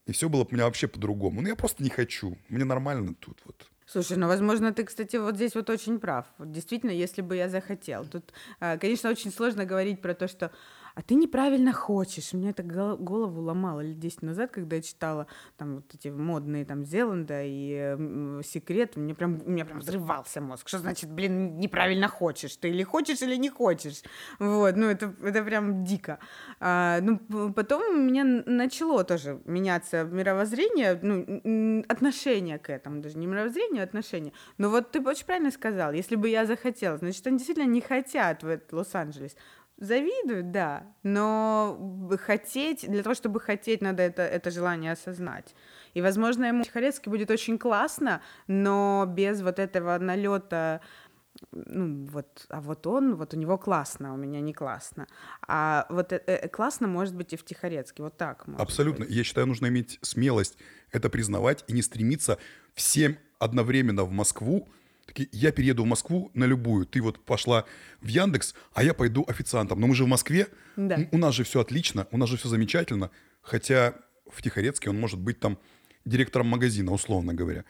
и 0.05 0.11
все 0.11 0.29
было 0.29 0.43
бы 0.43 0.49
у 0.51 0.53
меня 0.53 0.65
вообще 0.65 0.87
по-другому. 0.87 1.41
Но 1.41 1.47
я 1.47 1.55
просто 1.55 1.81
не 1.81 1.89
хочу. 1.89 2.37
Мне 2.49 2.65
нормально 2.65 3.15
тут 3.15 3.39
вот. 3.45 3.69
Слушай, 3.85 4.17
ну, 4.17 4.27
возможно, 4.27 4.73
ты, 4.73 4.85
кстати, 4.85 5.17
вот 5.17 5.35
здесь 5.35 5.55
вот 5.55 5.69
очень 5.69 5.99
прав. 5.99 6.25
Действительно, 6.39 6.91
если 6.91 7.21
бы 7.21 7.35
я 7.35 7.49
захотел. 7.49 8.05
Тут, 8.05 8.33
а, 8.59 8.77
конечно, 8.77 9.09
очень 9.09 9.31
сложно 9.31 9.65
говорить 9.65 10.01
про 10.01 10.13
то, 10.13 10.27
что 10.27 10.51
а 10.95 11.01
ты 11.01 11.15
неправильно 11.15 11.73
хочешь. 11.73 12.33
Мне 12.33 12.51
это 12.51 12.63
голову 12.63 13.41
ломало 13.41 13.81
лет 13.81 13.99
10 13.99 14.21
назад, 14.21 14.51
когда 14.51 14.75
я 14.75 14.81
читала 14.81 15.27
там 15.57 15.75
вот 15.77 15.85
эти 15.93 16.09
модные 16.09 16.65
там 16.65 16.85
Зеланда 16.85 17.43
и 17.43 17.95
э, 17.97 18.41
Секрет, 18.43 18.95
мне 18.95 19.15
прям, 19.15 19.41
у 19.45 19.49
меня 19.49 19.65
прям 19.65 19.79
взрывался 19.79 20.41
мозг. 20.41 20.67
Что 20.67 20.79
значит, 20.79 21.11
блин, 21.11 21.57
неправильно 21.57 22.07
хочешь? 22.07 22.55
Ты 22.57 22.69
или 22.69 22.83
хочешь, 22.83 23.21
или 23.21 23.35
не 23.35 23.49
хочешь? 23.49 24.03
Вот, 24.39 24.75
ну 24.75 24.87
это, 24.87 25.13
это 25.23 25.43
прям 25.43 25.83
дико. 25.83 26.19
А, 26.59 26.99
ну, 27.01 27.19
потом 27.53 27.81
у 27.89 27.99
меня 27.99 28.23
начало 28.23 29.03
тоже 29.03 29.41
меняться 29.45 30.03
мировоззрение, 30.03 30.99
ну, 31.01 31.83
отношение 31.87 32.59
к 32.59 32.69
этому, 32.69 33.01
даже 33.01 33.17
не 33.17 33.27
мировоззрение, 33.27 33.81
а 33.81 33.85
отношение. 33.85 34.33
Но 34.57 34.69
вот 34.69 34.91
ты 34.91 35.01
очень 35.01 35.25
правильно 35.25 35.51
сказал, 35.51 35.93
если 35.93 36.15
бы 36.15 36.29
я 36.29 36.45
захотела, 36.45 36.97
значит, 36.97 37.25
они 37.27 37.37
действительно 37.37 37.67
не 37.67 37.81
хотят 37.81 38.43
в 38.43 38.59
Лос-Анджелес. 38.71 39.35
Завидуют, 39.83 40.51
да, 40.51 40.85
но 41.03 41.77
хотеть, 42.21 42.89
для 42.89 43.03
того, 43.03 43.15
чтобы 43.15 43.41
хотеть, 43.41 43.81
надо 43.81 44.01
это, 44.01 44.21
это 44.21 44.49
желание 44.49 44.93
осознать. 44.93 45.53
И, 45.93 46.01
возможно, 46.01 46.45
ему 46.45 46.63
Тихорецкий 46.63 47.11
будет 47.11 47.29
очень 47.29 47.57
классно, 47.57 48.21
но 48.47 49.05
без 49.05 49.41
вот 49.41 49.59
этого 49.59 49.97
налета 49.97 50.79
ну, 51.51 52.05
вот, 52.05 52.45
а 52.47 52.61
вот 52.61 52.87
он, 52.87 53.15
вот 53.15 53.33
у 53.33 53.37
него 53.37 53.57
классно, 53.57 54.11
а 54.11 54.13
у 54.13 54.17
меня 54.17 54.39
не 54.39 54.53
классно. 54.53 55.07
А 55.45 55.85
вот 55.89 56.13
э, 56.13 56.21
э, 56.25 56.47
классно 56.47 56.87
может 56.87 57.13
быть 57.13 57.33
и 57.33 57.35
в 57.35 57.43
Тихорецке, 57.43 58.03
вот 58.03 58.15
так. 58.15 58.45
Абсолютно. 58.57 59.03
Быть. 59.03 59.13
Я 59.13 59.25
считаю, 59.25 59.47
нужно 59.47 59.67
иметь 59.67 59.99
смелость 60.01 60.57
это 60.91 61.09
признавать 61.09 61.65
и 61.67 61.73
не 61.73 61.81
стремиться 61.81 62.37
всем 62.73 63.17
одновременно 63.37 64.05
в 64.05 64.11
Москву, 64.11 64.69
Такие, 65.05 65.27
я 65.31 65.51
перееду 65.51 65.83
в 65.83 65.87
Москву 65.87 66.31
на 66.33 66.45
любую. 66.45 66.85
Ты 66.85 67.01
вот 67.01 67.23
пошла 67.23 67.65
в 68.01 68.07
Яндекс, 68.07 68.55
а 68.73 68.83
я 68.83 68.93
пойду 68.93 69.25
официантом. 69.27 69.79
Но 69.79 69.87
мы 69.87 69.95
же 69.95 70.05
в 70.05 70.07
Москве, 70.07 70.47
да. 70.75 71.07
у 71.11 71.17
нас 71.17 71.35
же 71.35 71.43
все 71.43 71.59
отлично, 71.59 72.07
у 72.11 72.17
нас 72.17 72.29
же 72.29 72.37
все 72.37 72.47
замечательно. 72.47 73.11
Хотя 73.41 73.95
в 74.29 74.41
Тихорецке 74.41 74.89
он 74.89 74.99
может 74.99 75.19
быть 75.19 75.39
там 75.39 75.59
директором 76.05 76.47
магазина, 76.47 76.91
условно 76.91 77.33
говоря. 77.33 77.65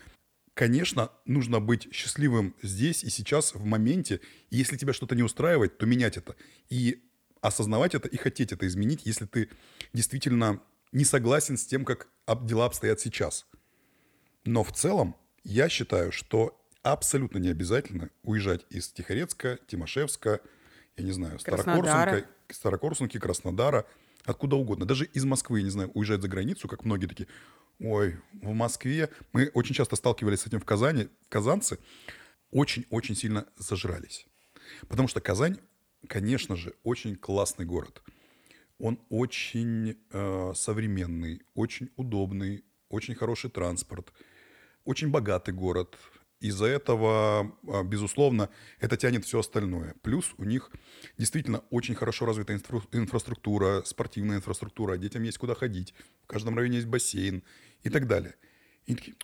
Конечно, 0.54 1.10
нужно 1.26 1.60
быть 1.60 1.88
счастливым 1.92 2.56
здесь 2.62 3.04
и 3.04 3.10
сейчас, 3.10 3.56
в 3.56 3.66
моменте. 3.66 4.22
И 4.52 4.58
если 4.58 4.78
тебя 4.78 4.94
что-то 4.94 5.16
не 5.16 5.24
устраивает, 5.24 5.80
то 5.80 5.88
менять 5.88 6.18
это. 6.18 6.36
И 6.70 7.04
осознавать 7.42 7.96
это 7.96 8.08
и 8.08 8.18
хотеть 8.18 8.52
это 8.52 8.68
изменить, 8.68 9.02
если 9.06 9.26
ты 9.26 9.50
действительно 9.94 10.62
не 10.92 11.06
согласен 11.06 11.58
с 11.58 11.66
тем, 11.66 11.84
как 11.84 12.08
дела 12.44 12.66
обстоят 12.66 13.00
сейчас. 13.00 13.48
Но 14.46 14.64
в 14.64 14.72
целом 14.72 15.16
я 15.44 15.70
считаю, 15.70 16.12
что 16.12 16.63
абсолютно 16.84 17.38
не 17.40 17.50
обязательно 17.50 18.10
уезжать 18.24 18.66
из 18.70 18.90
Тихорецка, 18.90 19.60
Тимошевска, 19.68 20.42
я 20.98 21.04
не 21.04 21.12
знаю, 21.12 21.40
Старокорсунка, 21.40 22.26
Старокорсунки, 22.50 23.20
Краснодара, 23.20 23.86
откуда 24.26 24.58
угодно. 24.58 24.86
Даже 24.86 25.06
из 25.06 25.26
Москвы, 25.26 25.60
я 25.60 25.64
не 25.64 25.72
знаю, 25.72 25.90
уезжать 25.94 26.22
за 26.22 26.28
границу, 26.28 26.68
как 26.68 26.86
многие 26.86 27.08
такие, 27.08 27.28
ой, 27.80 28.20
в 28.34 28.54
Москве. 28.54 29.10
Мы 29.32 29.50
очень 29.54 29.74
часто 29.74 29.96
сталкивались 29.96 30.42
с 30.42 30.48
этим 30.48 30.60
в 30.60 30.66
Казани. 30.66 31.08
Казанцы 31.30 31.80
очень-очень 32.52 33.16
сильно 33.16 33.48
зажрались. 33.58 34.28
Потому 34.88 35.08
что 35.08 35.22
Казань, 35.22 35.58
конечно 36.08 36.56
же, 36.56 36.76
очень 36.84 37.16
классный 37.16 37.66
город. 37.66 38.04
Он 38.78 39.00
очень 39.10 39.98
э, 40.12 40.54
современный, 40.56 41.42
очень 41.54 41.90
удобный, 41.96 42.66
очень 42.90 43.16
хороший 43.16 43.50
транспорт, 43.50 44.12
очень 44.84 45.10
богатый 45.10 45.54
город, 45.54 45.98
из-за 46.44 46.66
этого, 46.66 47.56
а, 47.68 47.84
безусловно, 47.84 48.50
это 48.80 48.98
тянет 48.98 49.24
все 49.26 49.40
остальное. 49.40 49.96
Плюс 50.02 50.34
у 50.38 50.44
них 50.44 50.72
действительно 51.18 51.60
очень 51.70 51.96
хорошо 51.96 52.26
развита 52.26 52.54
инфраструктура, 52.54 53.82
спортивная 53.86 54.38
инфраструктура, 54.38 54.98
детям 54.98 55.24
есть 55.24 55.38
куда 55.38 55.56
ходить, 55.56 55.94
в 56.24 56.28
каждом 56.28 56.58
районе 56.58 56.78
есть 56.78 56.88
бассейн 56.88 57.44
и 57.84 57.90
так 57.90 58.08
далее. 58.08 58.36
И 58.86 58.96
такие, 58.96 59.16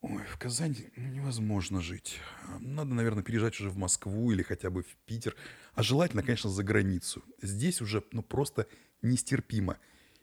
ой, 0.00 0.22
в 0.24 0.38
Казани 0.38 0.88
ну, 0.96 1.08
невозможно 1.08 1.82
жить. 1.82 2.18
Надо, 2.60 2.94
наверное, 2.94 3.22
переезжать 3.22 3.60
уже 3.60 3.68
в 3.68 3.76
Москву 3.76 4.32
или 4.32 4.42
хотя 4.42 4.70
бы 4.70 4.82
в 4.82 4.96
Питер. 5.04 5.36
А 5.74 5.82
желательно, 5.82 6.22
конечно, 6.22 6.48
за 6.48 6.62
границу. 6.62 7.22
Здесь 7.42 7.82
уже 7.82 8.02
ну, 8.12 8.22
просто 8.22 8.66
нестерпимо. 9.02 9.76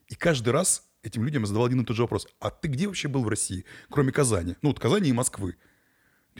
И 0.07 0.15
каждый 0.15 0.49
раз 0.49 0.87
этим 1.03 1.23
людям 1.23 1.43
я 1.43 1.47
задавал 1.47 1.67
один 1.67 1.81
и 1.81 1.85
тот 1.85 1.95
же 1.95 2.01
вопрос. 2.01 2.27
А 2.39 2.49
ты 2.49 2.67
где 2.67 2.87
вообще 2.87 3.07
был 3.07 3.23
в 3.23 3.29
России, 3.29 3.65
кроме 3.89 4.11
Казани? 4.11 4.55
Ну, 4.61 4.69
вот 4.69 4.79
Казани 4.79 5.09
и 5.09 5.13
Москвы. 5.13 5.55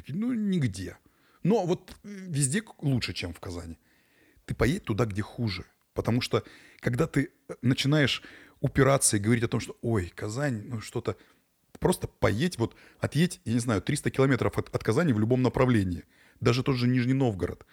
Ну, 0.08 0.34
нигде. 0.34 0.98
Но 1.44 1.66
вот 1.66 1.96
везде 2.04 2.64
лучше, 2.80 3.14
чем 3.14 3.34
в 3.34 3.40
Казани. 3.40 3.78
Ты 4.46 4.56
поедь 4.56 4.84
туда, 4.84 5.06
где 5.06 5.22
хуже. 5.22 5.66
Потому 5.94 6.22
что, 6.22 6.44
когда 6.80 7.08
ты 7.08 7.32
э, 7.48 7.56
начинаешь 7.62 8.24
упираться 8.60 9.18
и 9.18 9.20
говорить 9.20 9.44
о 9.44 9.48
том, 9.48 9.60
что, 9.60 9.78
ой, 9.82 10.12
Казань, 10.16 10.64
ну 10.68 10.82
что-то, 10.82 11.18
просто 11.80 12.08
поедь, 12.08 12.58
вот 12.58 12.76
отъедь, 13.00 13.42
я 13.46 13.54
не 13.54 13.60
знаю, 13.60 13.82
300 13.82 14.12
километров 14.12 14.58
от, 14.58 14.74
от 14.76 14.84
Казани 14.84 15.14
в 15.14 15.20
любом 15.20 15.42
направлении. 15.42 16.04
Даже 16.40 16.64
тот 16.64 16.76
же 16.76 16.88
Нижний 16.88 17.14
Новгород. 17.14 17.66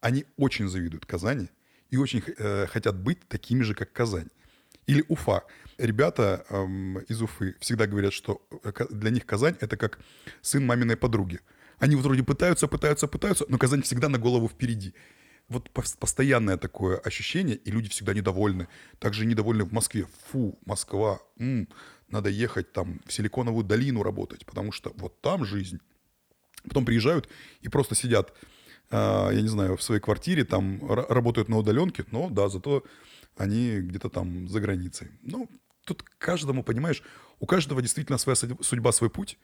Они 0.00 0.26
очень 0.36 0.68
завидуют 0.68 1.06
Казани 1.06 1.48
и 1.90 1.96
очень 1.96 2.22
э, 2.26 2.66
хотят 2.66 2.96
быть 2.96 3.26
такими 3.28 3.62
же, 3.62 3.74
как 3.74 3.92
Казань. 3.92 4.28
Или 4.86 5.04
Уфа. 5.08 5.42
Ребята 5.78 6.46
эм, 6.48 6.98
из 7.00 7.20
Уфы 7.20 7.56
всегда 7.60 7.86
говорят, 7.86 8.12
что 8.12 8.40
э, 8.62 8.72
для 8.90 9.10
них 9.10 9.26
Казань— 9.26 9.56
это 9.60 9.76
как 9.76 9.98
сын 10.42 10.64
маминой 10.64 10.96
подруги. 10.96 11.40
Они 11.78 11.96
вроде 11.96 12.22
пытаются, 12.22 12.68
пытаются, 12.68 13.06
пытаются, 13.08 13.44
но 13.48 13.58
Казань 13.58 13.82
всегда 13.82 14.08
на 14.08 14.18
голову 14.18 14.48
впереди. 14.48 14.94
Вот 15.48 15.70
постоянное 15.70 16.56
такое 16.56 16.96
ощущение, 16.98 17.56
и 17.56 17.70
люди 17.70 17.88
всегда 17.88 18.14
недовольны. 18.14 18.68
Также 18.98 19.26
недовольны 19.26 19.64
в 19.64 19.72
Москве. 19.72 20.06
Фу, 20.30 20.58
Москва, 20.64 21.20
м, 21.38 21.68
надо 22.08 22.30
ехать 22.30 22.72
там 22.72 23.00
в 23.06 23.12
Силиконовую 23.12 23.64
долину 23.64 24.02
работать, 24.02 24.46
потому 24.46 24.72
что 24.72 24.92
вот 24.96 25.20
там 25.20 25.44
жизнь. 25.44 25.80
Потом 26.64 26.84
приезжают 26.84 27.28
и 27.60 27.68
просто 27.68 27.94
сидят, 27.94 28.32
э, 28.90 29.30
я 29.32 29.40
не 29.40 29.48
знаю, 29.48 29.76
в 29.76 29.82
своей 29.82 30.00
квартире, 30.00 30.44
там 30.44 30.80
работают 30.88 31.48
на 31.48 31.58
удаленке, 31.58 32.04
но 32.10 32.28
да, 32.30 32.48
зато 32.48 32.84
они 33.36 33.80
где-то 33.80 34.08
там 34.08 34.48
за 34.48 34.60
границей. 34.60 35.08
Ну, 35.22 35.48
тут 35.84 36.02
каждому, 36.18 36.62
понимаешь, 36.62 37.02
у 37.38 37.46
каждого 37.46 37.82
действительно 37.82 38.18
своя 38.18 38.36
судьба, 38.36 38.92
свой 38.92 39.10
путь, 39.10 39.38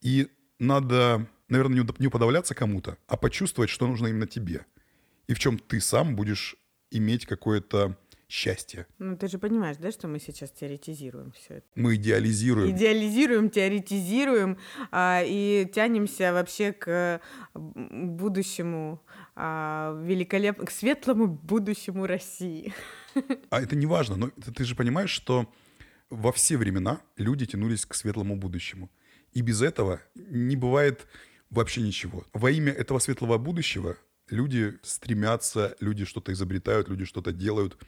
и 0.00 0.28
надо, 0.58 1.28
наверное, 1.48 1.86
не 1.98 2.06
уподавляться 2.06 2.54
кому-то, 2.54 2.96
а 3.06 3.16
почувствовать, 3.16 3.70
что 3.70 3.86
нужно 3.86 4.08
именно 4.08 4.26
тебе, 4.26 4.66
и 5.26 5.34
в 5.34 5.38
чем 5.38 5.58
ты 5.58 5.80
сам 5.80 6.16
будешь 6.16 6.56
иметь 6.90 7.26
какое-то 7.26 7.98
счастье. 8.28 8.86
Ну, 8.98 9.16
ты 9.16 9.28
же 9.28 9.38
понимаешь, 9.38 9.76
да, 9.76 9.90
что 9.90 10.08
мы 10.08 10.18
сейчас 10.18 10.50
теоретизируем 10.50 11.32
все 11.32 11.54
это? 11.54 11.66
Мы 11.74 11.96
идеализируем. 11.96 12.70
Идеализируем, 12.70 13.50
теоретизируем 13.50 14.58
а, 14.90 15.22
и 15.24 15.68
тянемся 15.72 16.32
вообще 16.32 16.72
к 16.72 17.20
будущему 17.54 19.02
а, 19.36 20.00
великолепному, 20.04 20.66
к 20.66 20.70
светлому 20.70 21.26
будущему 21.26 22.06
России. 22.06 22.72
А 23.50 23.60
это 23.60 23.76
не 23.76 23.86
важно, 23.86 24.16
но 24.16 24.30
ты 24.30 24.64
же 24.64 24.74
понимаешь, 24.74 25.10
что 25.10 25.48
во 26.10 26.32
все 26.32 26.56
времена 26.56 27.00
люди 27.16 27.46
тянулись 27.46 27.86
к 27.86 27.94
светлому 27.94 28.36
будущему. 28.36 28.90
И 29.32 29.40
без 29.40 29.62
этого 29.62 30.00
не 30.14 30.56
бывает 30.56 31.06
вообще 31.50 31.80
ничего. 31.82 32.24
Во 32.32 32.50
имя 32.50 32.72
этого 32.72 32.98
светлого 32.98 33.38
будущего 33.38 33.96
люди 34.28 34.78
стремятся, 34.82 35.76
люди 35.80 36.04
что-то 36.04 36.32
изобретают, 36.32 36.88
люди 36.88 37.04
что-то 37.04 37.32
делают, 37.32 37.78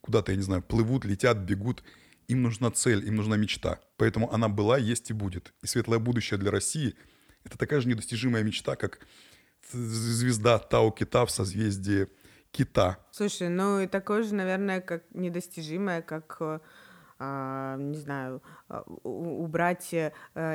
куда-то, 0.00 0.32
я 0.32 0.36
не 0.36 0.42
знаю, 0.42 0.62
плывут, 0.62 1.04
летят, 1.04 1.38
бегут. 1.38 1.82
Им 2.28 2.42
нужна 2.42 2.70
цель, 2.70 3.06
им 3.06 3.16
нужна 3.16 3.36
мечта. 3.36 3.80
Поэтому 3.96 4.32
она 4.32 4.48
была, 4.48 4.78
есть 4.78 5.10
и 5.10 5.12
будет. 5.12 5.52
И 5.62 5.66
светлое 5.66 5.98
будущее 5.98 6.38
для 6.38 6.50
России— 6.50 6.94
это 7.44 7.58
такая 7.58 7.80
же 7.80 7.88
недостижимая 7.88 8.42
мечта, 8.42 8.76
как 8.76 9.00
звезда 9.72 10.58
Тау-Кита 10.58 11.26
в 11.26 11.30
созвездии 11.30 12.08
кита. 12.50 12.98
Слушай, 13.12 13.48
ну 13.48 13.80
и 13.80 13.86
такое 13.86 14.22
же, 14.22 14.34
наверное, 14.34 14.80
как 14.80 15.04
недостижимое, 15.14 16.02
как 16.02 16.36
э, 16.40 16.60
не 17.20 17.98
знаю, 17.98 18.42
а, 18.68 18.82
убрать 19.02 19.92
э, 19.92 20.12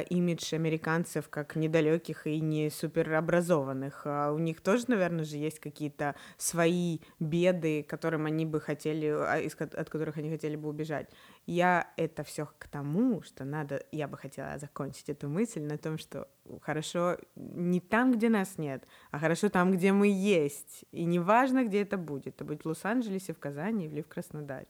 имидж 0.10 0.56
американцев 0.56 1.30
как 1.30 1.56
недалеких 1.56 2.26
и 2.26 2.40
не 2.40 2.70
суперобразованных. 2.70 4.02
А 4.06 4.32
у 4.32 4.40
них 4.40 4.62
тоже, 4.62 4.86
наверное, 4.88 5.26
же 5.26 5.38
есть 5.38 5.60
какие-то 5.60 6.16
свои 6.38 7.00
беды, 7.20 7.84
которым 7.84 8.26
они 8.26 8.46
бы 8.46 8.60
хотели, 8.60 9.08
от 9.08 9.90
которых 9.90 10.18
они 10.18 10.30
хотели 10.32 10.56
бы 10.56 10.70
убежать. 10.70 11.10
Я 11.46 11.88
это 11.98 12.24
все 12.24 12.48
к 12.58 12.68
тому, 12.68 13.22
что 13.22 13.46
надо, 13.46 13.86
я 13.92 14.08
бы 14.08 14.18
хотела 14.18 14.58
закончить 14.58 15.10
эту 15.10 15.30
мысль 15.30 15.62
на 15.62 15.78
том, 15.78 16.00
что 16.00 16.28
хорошо 16.62 17.18
не 17.36 17.80
там, 17.80 18.12
где 18.12 18.30
нас 18.30 18.58
нет, 18.58 18.88
а 19.12 19.20
хорошо 19.20 19.50
там, 19.50 19.72
где 19.72 19.92
мы 19.92 20.08
есть. 20.08 20.86
И 20.92 21.06
неважно, 21.06 21.66
где 21.66 21.84
это 21.84 21.98
будет. 21.98 22.28
Это 22.28 22.46
будет 22.46 22.66
в 22.66 22.68
Лос-Анджелесе, 22.70 23.34
в 23.34 23.40
Казани 23.40 23.86
или 23.86 24.02
в 24.02 24.08
Краснодаре. 24.08 24.68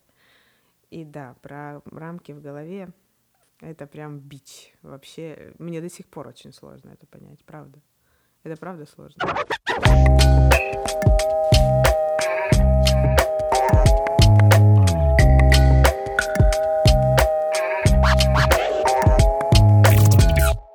И 0.95 1.03
да, 1.03 1.36
про 1.41 1.81
рамки 1.91 2.31
в 2.31 2.39
голове 2.39 2.88
это 3.60 3.86
прям 3.86 4.17
бич. 4.17 4.73
Вообще, 4.81 5.53
мне 5.60 5.81
до 5.81 5.89
сих 5.89 6.08
пор 6.08 6.29
очень 6.29 6.53
сложно 6.53 6.91
это 6.91 7.05
понять, 7.05 7.43
правда. 7.43 7.81
Это 8.43 8.55
правда 8.55 8.86
сложно. 8.86 9.21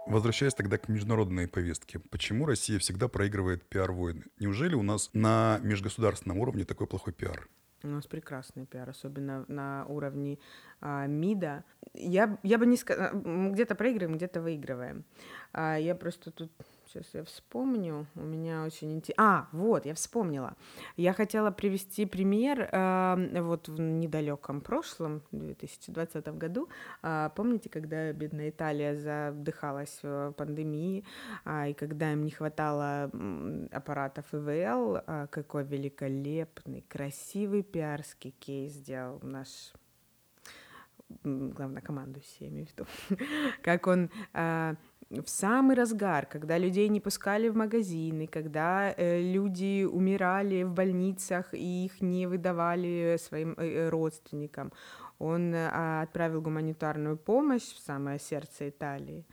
Возвращаясь 0.06 0.52
тогда 0.52 0.76
к 0.76 0.88
международной 0.88 1.48
повестке, 1.48 1.98
почему 1.98 2.44
Россия 2.44 2.78
всегда 2.78 3.08
проигрывает 3.08 3.66
пиар-войны? 3.66 4.24
Неужели 4.38 4.74
у 4.74 4.82
нас 4.82 5.08
на 5.14 5.60
межгосударственном 5.62 6.36
уровне 6.36 6.66
такой 6.66 6.86
плохой 6.86 7.14
пиар? 7.14 7.48
У 7.82 7.88
нас 7.88 8.06
прекрасный 8.06 8.66
пиар, 8.66 8.90
особенно 8.90 9.44
на 9.48 9.86
уровне 9.86 10.38
а, 10.80 11.06
МИДа. 11.06 11.64
Я, 11.94 12.38
я 12.42 12.58
бы 12.58 12.66
не 12.66 12.76
сказала, 12.76 13.12
где-то 13.12 13.74
проигрываем, 13.74 14.16
где-то 14.16 14.42
выигрываем. 14.42 15.04
А, 15.52 15.76
я 15.76 15.94
просто 15.94 16.30
тут 16.30 16.52
Сейчас 16.92 17.06
я 17.14 17.22
вспомню. 17.22 18.08
У 18.16 18.22
меня 18.22 18.64
очень 18.64 18.92
интересно. 18.96 19.24
А, 19.24 19.48
вот, 19.52 19.86
я 19.86 19.94
вспомнила. 19.94 20.56
Я 20.96 21.12
хотела 21.12 21.52
привести 21.52 22.04
пример 22.04 22.68
э, 22.72 23.42
вот 23.42 23.68
в 23.68 23.78
недалеком 23.78 24.60
прошлом, 24.60 25.22
2020 25.30 26.26
году. 26.36 26.68
Э, 27.04 27.30
помните, 27.36 27.68
когда 27.68 28.12
бедная 28.12 28.50
Италия 28.50 28.96
задыхалась 28.96 30.00
в 30.02 30.32
пандемии, 30.32 31.04
э, 31.44 31.70
и 31.70 31.74
когда 31.74 32.12
им 32.12 32.24
не 32.24 32.32
хватало 32.32 33.08
аппаратов 33.70 34.34
ИВЛ, 34.34 34.96
э, 34.96 35.26
какой 35.30 35.62
великолепный, 35.62 36.84
красивый 36.88 37.62
пиарский 37.62 38.32
кейс 38.32 38.72
сделал 38.72 39.20
наш 39.22 39.48
главнокомандующий, 41.22 42.36
я 42.40 42.48
имею 42.48 42.66
в 42.66 42.70
виду, 42.70 42.86
как 43.62 43.86
он 43.86 44.10
э, 44.32 44.74
в 45.10 45.28
самый 45.28 45.74
разгар, 45.74 46.26
когда 46.26 46.56
людей 46.56 46.88
не 46.88 47.00
пускали 47.00 47.48
в 47.48 47.56
магазины, 47.56 48.28
когда 48.28 48.94
э, 48.96 49.20
люди 49.20 49.84
умирали 49.84 50.62
в 50.62 50.72
больницах 50.72 51.52
и 51.52 51.84
их 51.86 52.00
не 52.00 52.26
выдавали 52.26 53.16
своим 53.18 53.54
э, 53.56 53.88
родственникам. 53.88 54.72
Он 55.18 55.52
э, 55.52 56.02
отправил 56.02 56.40
гуманитарную 56.40 57.16
помощь 57.16 57.74
в 57.74 57.80
самое 57.80 58.20
сердце 58.20 58.68
Италии. 58.68 59.26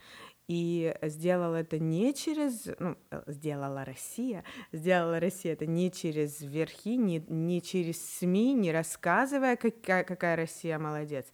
И 0.47 0.95
сделал 1.01 1.53
это 1.53 1.77
не 1.77 2.13
через, 2.13 2.69
ну, 2.79 2.95
сделала 3.27 3.83
Россия, 3.83 4.45
сделала 4.71 5.19
Россия 5.19 5.53
это 5.53 5.65
не 5.65 5.91
через 5.91 6.41
верхи, 6.41 6.95
не, 6.95 7.19
не 7.27 7.61
через 7.61 8.01
СМИ, 8.17 8.53
не 8.53 8.71
рассказывая, 8.71 9.57
какая, 9.57 10.05
какая 10.05 10.37
Россия 10.37 10.79
молодец, 10.79 11.25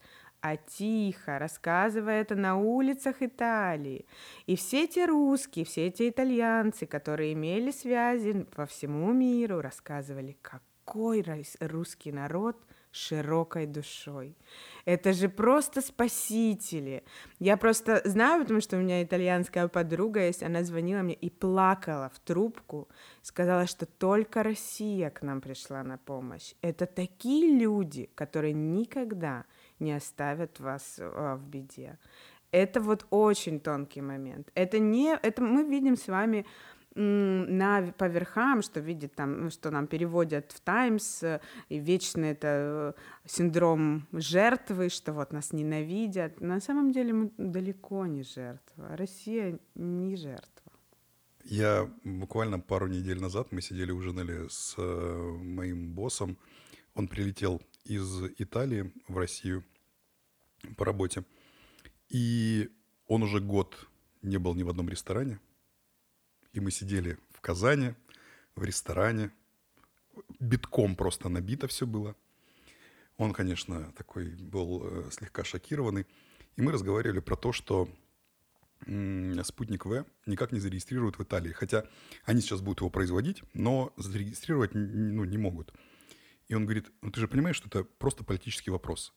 а 0.44 0.58
тихо, 0.58 1.40
рассказывая 1.40 2.20
это 2.20 2.36
на 2.36 2.58
улицах 2.58 3.22
Италии. 3.22 4.06
И 4.46 4.58
все 4.58 4.84
эти 4.84 5.00
русские, 5.00 5.64
все 5.64 5.88
эти 5.88 6.10
итальянцы, 6.10 6.86
которые 6.86 7.32
имели 7.32 7.72
связи 7.72 8.46
по 8.54 8.66
всему 8.66 9.14
миру, 9.14 9.62
рассказывали, 9.62 10.38
какой 10.42 11.24
русский 11.62 12.12
народ 12.12 12.58
широкой 12.92 13.66
душой. 13.68 14.36
Это 14.84 15.14
же 15.14 15.30
просто 15.30 15.82
спасители. 15.82 17.04
Я 17.40 17.56
просто 17.56 18.02
знаю, 18.04 18.42
потому 18.42 18.60
что 18.60 18.76
у 18.76 18.82
меня 18.82 19.02
итальянская 19.02 19.70
подруга 19.70 20.28
есть, 20.28 20.44
она 20.44 20.64
звонила 20.64 21.04
мне 21.04 21.16
и 21.16 21.30
плакала 21.30 22.12
в 22.14 22.20
трубку, 22.20 22.90
сказала, 23.22 23.66
что 23.66 23.86
только 23.86 24.44
Россия 24.44 25.10
к 25.10 25.22
нам 25.22 25.40
пришла 25.40 25.84
на 25.84 25.98
помощь. 25.98 26.54
Это 26.62 26.86
такие 26.86 27.58
люди, 27.58 28.10
которые 28.14 28.54
никогда 28.54 29.46
не 29.80 29.94
оставят 29.94 30.60
вас 30.60 30.98
а, 31.00 31.36
в 31.36 31.48
беде. 31.48 31.98
Это 32.52 32.80
вот 32.82 33.06
очень 33.10 33.60
тонкий 33.60 34.02
момент. 34.02 34.52
Это 34.54 34.80
не, 34.80 35.18
это 35.22 35.42
мы 35.42 35.64
видим 35.64 35.96
с 35.96 36.08
вами 36.08 36.46
на 36.96 37.94
по 37.98 38.08
верхам, 38.08 38.62
что 38.62 38.80
видит 38.80 39.16
там, 39.16 39.50
что 39.50 39.72
нам 39.72 39.88
переводят 39.88 40.52
в 40.52 40.60
Таймс, 40.62 41.24
и 41.70 41.80
вечно 41.80 42.26
это 42.26 42.48
э, 42.48 42.94
синдром 43.26 44.08
жертвы, 44.12 44.90
что 44.90 45.14
вот 45.14 45.34
нас 45.34 45.54
ненавидят. 45.54 46.40
На 46.42 46.60
самом 46.60 46.92
деле 46.92 47.14
мы 47.14 47.32
далеко 47.38 48.06
не 48.06 48.24
жертва. 48.24 48.96
Россия 48.96 49.60
не 49.76 50.16
жертва. 50.16 50.72
Я 51.44 51.90
буквально 52.04 52.60
пару 52.60 52.88
недель 52.88 53.20
назад 53.20 53.52
мы 53.52 53.62
сидели 53.62 53.92
ужинали 53.92 54.48
с 54.48 54.76
э, 54.78 55.38
моим 55.42 55.94
боссом. 55.94 56.38
Он 56.96 57.08
прилетел 57.08 57.62
из 57.84 58.24
Италии 58.38 58.94
в 59.08 59.18
Россию 59.18 59.64
по 60.78 60.86
работе. 60.86 61.24
И 62.10 62.70
он 63.08 63.24
уже 63.24 63.40
год 63.40 63.88
не 64.22 64.38
был 64.38 64.56
ни 64.56 64.64
в 64.64 64.70
одном 64.70 64.90
ресторане. 64.90 65.40
И 66.54 66.60
мы 66.60 66.72
сидели 66.72 67.18
в 67.32 67.42
Казани, 67.42 67.94
в 68.56 68.64
ресторане. 68.64 69.32
Битком 70.40 70.96
просто 70.96 71.30
набито 71.30 71.68
все 71.68 71.88
было. 71.88 72.16
Он, 73.18 73.34
конечно, 73.34 73.92
такой 73.94 74.30
был 74.30 74.84
э, 74.84 75.12
слегка 75.12 75.44
шокированный. 75.44 76.06
И 76.56 76.62
мы 76.62 76.72
разговаривали 76.72 77.20
про 77.20 77.36
то, 77.36 77.52
что 77.52 77.90
спутник 79.44 79.86
В 79.86 80.06
никак 80.26 80.52
не 80.52 80.60
зарегистрируют 80.60 81.18
в 81.18 81.24
Италии. 81.24 81.52
Хотя 81.52 81.86
они 82.26 82.42
сейчас 82.42 82.62
будут 82.62 82.82
его 82.82 82.90
производить, 82.90 83.44
но 83.54 83.94
зарегистрировать 83.98 84.72
ну, 84.74 85.24
не 85.24 85.38
могут. 85.38 85.74
И 86.54 86.56
он 86.56 86.66
говорит, 86.66 86.92
ну 87.02 87.10
ты 87.10 87.20
же 87.20 87.28
понимаешь, 87.28 87.56
что 87.56 87.68
это 87.68 87.84
просто 87.84 88.24
политический 88.24 88.70
вопрос. 88.70 89.12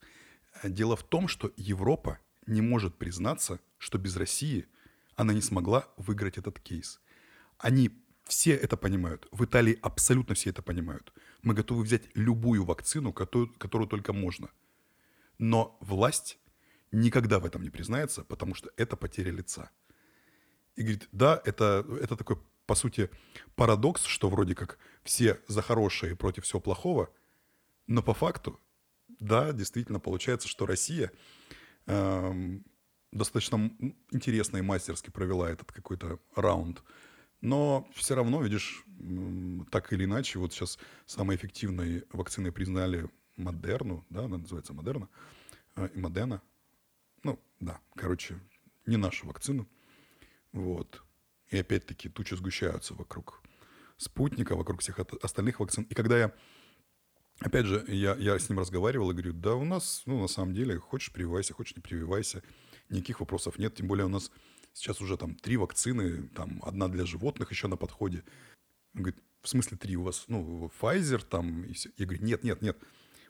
Дело 0.65 0.97
в 0.97 1.03
том, 1.03 1.29
что 1.29 1.53
Европа 1.59 2.19
не 2.47 2.63
может 2.63 2.97
признаться, 2.97 3.61
что 3.77 3.99
без 3.99 4.17
России 4.17 4.65
она 5.17 5.35
не 5.35 5.43
смогла 5.43 5.87
выиграть 5.99 6.39
этот 6.39 6.59
кейс. 6.59 6.99
Они 7.59 7.91
все 8.25 8.53
это 8.53 8.79
понимают. 8.79 9.29
В 9.33 9.45
Италии 9.45 9.79
абсолютно 9.83 10.35
все 10.35 10.49
это 10.49 10.63
понимают. 10.63 11.13
Мы 11.43 11.53
готовы 11.53 11.83
взять 11.83 12.05
любую 12.15 12.65
вакцину, 12.65 13.13
которую, 13.13 13.53
которую 13.59 13.87
только 13.87 14.15
можно. 14.15 14.49
Но 15.37 15.77
власть 15.81 16.39
никогда 16.91 17.39
в 17.39 17.45
этом 17.45 17.63
не 17.63 17.69
признается, 17.69 18.25
потому 18.25 18.55
что 18.55 18.71
это 18.79 18.97
потеря 18.97 19.31
лица. 19.31 19.69
И 20.75 20.81
говорит, 20.81 21.07
да, 21.13 21.43
это, 21.45 21.85
это 22.01 22.17
такой, 22.17 22.39
по 22.65 22.75
сути, 22.75 23.11
парадокс, 23.57 24.05
что 24.05 24.31
вроде 24.31 24.55
как 24.55 24.79
все 25.05 25.39
за 25.49 25.61
хорошее 25.61 26.17
против 26.17 26.45
всего 26.45 26.61
плохого, 26.61 27.11
но 27.87 28.03
по 28.03 28.15
факту, 28.15 28.61
да, 29.21 29.53
действительно 29.53 30.01
получается, 30.01 30.49
что 30.49 30.67
Россия 30.67 31.13
эм, 31.87 32.65
достаточно 33.13 33.71
интересно 34.11 34.59
и 34.59 34.63
мастерски 34.63 35.11
провела 35.11 35.51
этот 35.51 35.73
какой-то 35.73 36.19
раунд. 36.35 36.83
Но 37.41 37.89
все 37.95 38.15
равно, 38.15 38.43
видишь, 38.43 38.85
так 39.71 39.93
или 39.93 40.05
иначе, 40.05 40.39
вот 40.39 40.53
сейчас 40.53 40.79
самой 41.05 41.37
эффективной 41.37 42.05
вакциной 42.13 42.51
признали 42.51 43.09
Модерну, 43.37 44.05
да, 44.11 44.25
она 44.25 44.39
называется 44.39 44.73
Модерна, 44.73 45.09
э, 45.77 45.89
и 45.95 45.99
Модена, 45.99 46.43
ну, 47.23 47.39
да, 47.61 47.81
короче, 47.95 48.41
не 48.87 48.97
нашу 48.97 49.27
вакцину. 49.27 49.69
Вот. 50.53 51.03
И 51.51 51.59
опять-таки 51.59 52.09
тучи 52.09 52.35
сгущаются 52.35 52.95
вокруг 52.95 53.43
спутника, 53.97 54.57
вокруг 54.57 54.81
всех 54.81 54.99
остальных 55.23 55.61
вакцин. 55.61 55.85
И 55.85 55.95
когда 55.95 56.19
я, 56.19 56.35
опять 57.41 57.67
же, 57.67 57.85
я, 57.89 58.15
я 58.17 58.39
с 58.39 58.49
ним 58.49 58.59
разговаривал 58.59 59.11
и 59.11 59.15
говорю, 59.15 59.33
да 59.33 59.55
у 59.55 59.65
нас, 59.65 60.03
ну, 60.07 60.21
на 60.21 60.29
самом 60.29 60.55
деле, 60.55 60.79
хочешь 60.79 61.13
прививайся, 61.13 61.55
хочешь 61.55 61.77
не 61.77 61.83
прививайся, 61.83 62.43
никаких 62.89 63.21
вопросов 63.21 63.59
нет. 63.59 63.75
Тем 63.75 63.89
более 63.89 64.07
у 64.07 64.11
нас 64.11 64.31
сейчас 64.73 65.01
уже 65.01 65.17
там 65.17 65.35
три 65.35 65.57
вакцины, 65.57 66.29
там 66.29 66.61
одна 66.65 66.89
для 66.89 67.05
животных 67.07 67.51
еще 67.51 67.69
на 67.69 67.77
подходе. 67.77 68.25
Он 68.95 69.03
говорит, 69.03 69.23
в 69.43 69.49
смысле 69.49 69.77
три 69.77 69.97
у 69.97 70.03
вас? 70.03 70.25
Ну, 70.29 70.71
Pfizer 70.81 71.25
там 71.25 71.65
и 71.65 71.73
все. 71.73 71.91
Я 71.97 72.07
говорю, 72.07 72.25
нет, 72.25 72.45
нет, 72.45 72.63
нет. 72.63 72.79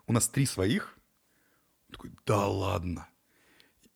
У 0.06 0.12
нас 0.12 0.28
три 0.28 0.46
своих. 0.46 0.98
Он 1.88 1.92
такой, 1.92 2.10
да 2.24 2.46
ладно. 2.46 3.08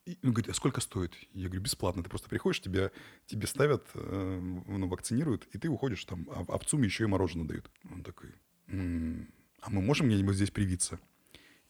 И 0.06 0.18
он 0.22 0.32
говорит, 0.32 0.50
а 0.50 0.54
сколько 0.54 0.80
стоит? 0.80 1.14
Я 1.32 1.46
говорю, 1.46 1.62
бесплатно. 1.62 2.02
Ты 2.02 2.08
просто 2.08 2.28
приходишь, 2.28 2.60
тебя, 2.60 2.90
тебе 3.26 3.46
ставят, 3.46 3.86
э, 3.94 4.38
ну, 4.40 4.88
вакцинируют, 4.88 5.46
и 5.52 5.58
ты 5.58 5.68
уходишь 5.68 6.04
там, 6.04 6.26
а 6.30 6.58
в 6.58 6.64
ЦУМе 6.64 6.86
еще 6.86 7.04
и 7.04 7.06
мороженое 7.06 7.46
дают. 7.46 7.70
Он 7.90 8.02
такой, 8.02 8.34
м-м, 8.68 9.32
а 9.60 9.70
мы 9.70 9.80
можем 9.82 10.08
где-нибудь 10.08 10.36
здесь 10.36 10.50
привиться? 10.50 10.98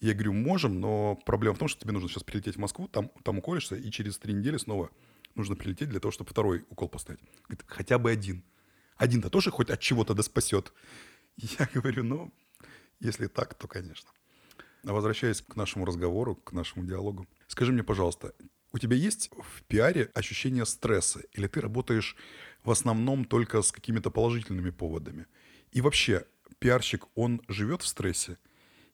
Я 0.01 0.15
говорю, 0.15 0.33
можем, 0.33 0.81
но 0.81 1.17
проблема 1.27 1.55
в 1.55 1.59
том, 1.59 1.69
что 1.69 1.81
тебе 1.81 1.93
нужно 1.93 2.09
сейчас 2.09 2.23
прилететь 2.23 2.57
в 2.57 2.59
Москву, 2.59 2.89
там, 2.89 3.11
там 3.23 3.39
уколешься, 3.39 3.77
и 3.77 3.91
через 3.91 4.19
три 4.19 4.33
недели 4.33 4.57
снова 4.57 4.91
нужно 5.35 5.57
прилететь 5.57 5.91
для 5.91 6.01
того, 6.01 6.11
чтобы 6.11 6.31
второй 6.31 6.65
укол 6.71 6.89
поставить. 6.89 7.21
Говорит, 7.49 7.65
хотя 7.67 7.99
бы 7.99 8.11
один. 8.11 8.43
Один-то 8.97 9.31
тоже 9.31 9.51
хоть 9.51 9.71
от 9.71 9.81
чего-то 9.81 10.15
да 10.15 10.23
спасет. 10.23 10.73
Я 11.37 11.69
говорю, 11.75 12.05
ну, 12.05 12.33
если 13.01 13.27
так, 13.27 13.55
то, 13.55 13.69
конечно. 13.69 14.11
А 14.85 14.93
возвращаясь 14.93 15.43
к 15.43 15.57
нашему 15.57 15.85
разговору, 15.85 16.37
к 16.37 16.53
нашему 16.53 16.87
диалогу, 16.87 17.27
скажи 17.47 17.73
мне, 17.73 17.83
пожалуйста, 17.83 18.35
у 18.73 18.79
тебя 18.79 18.97
есть 18.97 19.31
в 19.33 19.63
пиаре 19.65 20.11
ощущение 20.15 20.65
стресса? 20.65 21.21
Или 21.33 21.47
ты 21.47 21.61
работаешь 21.61 22.17
в 22.63 22.71
основном 22.71 23.25
только 23.25 23.63
с 23.63 23.73
какими-то 23.73 24.11
положительными 24.11 24.71
поводами? 24.71 25.27
И 25.73 25.81
вообще, 25.81 26.25
пиарщик, 26.61 27.07
он 27.17 27.43
живет 27.49 27.83
в 27.83 27.89
стрессе? 27.89 28.39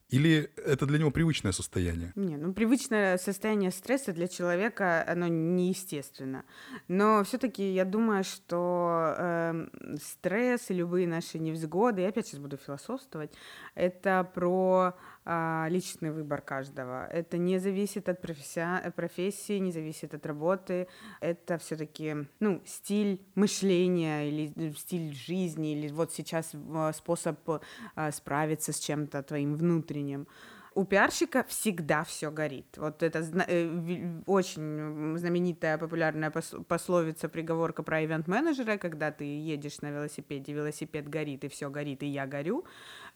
Или 0.08 0.52
это 0.56 0.86
для 0.86 0.98
него 0.98 1.10
привычное 1.10 1.50
состояние? 1.50 2.12
Не, 2.14 2.36
ну 2.36 2.54
привычное 2.54 3.18
состояние 3.18 3.72
стресса 3.72 4.12
для 4.12 4.28
человека, 4.28 5.04
оно 5.06 5.26
неестественно. 5.26 6.44
Но 6.86 7.24
все-таки 7.24 7.72
я 7.72 7.84
думаю, 7.84 8.22
что 8.22 9.14
э, 9.18 9.66
стресс 10.00 10.70
и 10.70 10.74
любые 10.74 11.08
наши 11.08 11.40
невзгоды, 11.40 12.02
я 12.02 12.08
опять 12.08 12.28
сейчас 12.28 12.38
буду 12.38 12.56
философствовать, 12.56 13.32
это 13.74 14.30
про 14.32 14.94
личный 15.68 16.12
выбор 16.12 16.40
каждого. 16.40 17.06
Это 17.08 17.36
не 17.36 17.58
зависит 17.58 18.08
от 18.08 18.20
профессия, 18.20 18.92
профессии, 18.94 19.58
не 19.58 19.72
зависит 19.72 20.14
от 20.14 20.24
работы. 20.24 20.86
Это 21.20 21.58
все-таки 21.58 22.26
ну, 22.40 22.62
стиль 22.64 23.20
мышления 23.34 24.28
или 24.28 24.72
стиль 24.72 25.14
жизни, 25.14 25.72
или 25.72 25.88
вот 25.92 26.12
сейчас 26.12 26.52
а, 26.54 26.92
способ 26.92 27.38
а, 27.94 28.12
справиться 28.12 28.72
с 28.72 28.78
чем-то 28.78 29.22
твоим 29.22 29.56
внутренним 29.56 30.26
у 30.76 30.84
пиарщика 30.84 31.42
всегда 31.48 32.04
все 32.04 32.30
горит. 32.30 32.76
Вот 32.76 33.02
это 33.02 33.20
э, 33.48 34.20
очень 34.26 35.16
знаменитая 35.16 35.78
популярная 35.78 36.30
пословица, 36.30 37.30
приговорка 37.30 37.82
про 37.82 38.04
ивент-менеджера, 38.04 38.76
когда 38.76 39.10
ты 39.10 39.24
едешь 39.24 39.80
на 39.80 39.90
велосипеде, 39.90 40.52
велосипед 40.52 41.08
горит, 41.08 41.44
и 41.44 41.48
все 41.48 41.70
горит, 41.70 42.02
и 42.02 42.06
я 42.06 42.26
горю. 42.26 42.66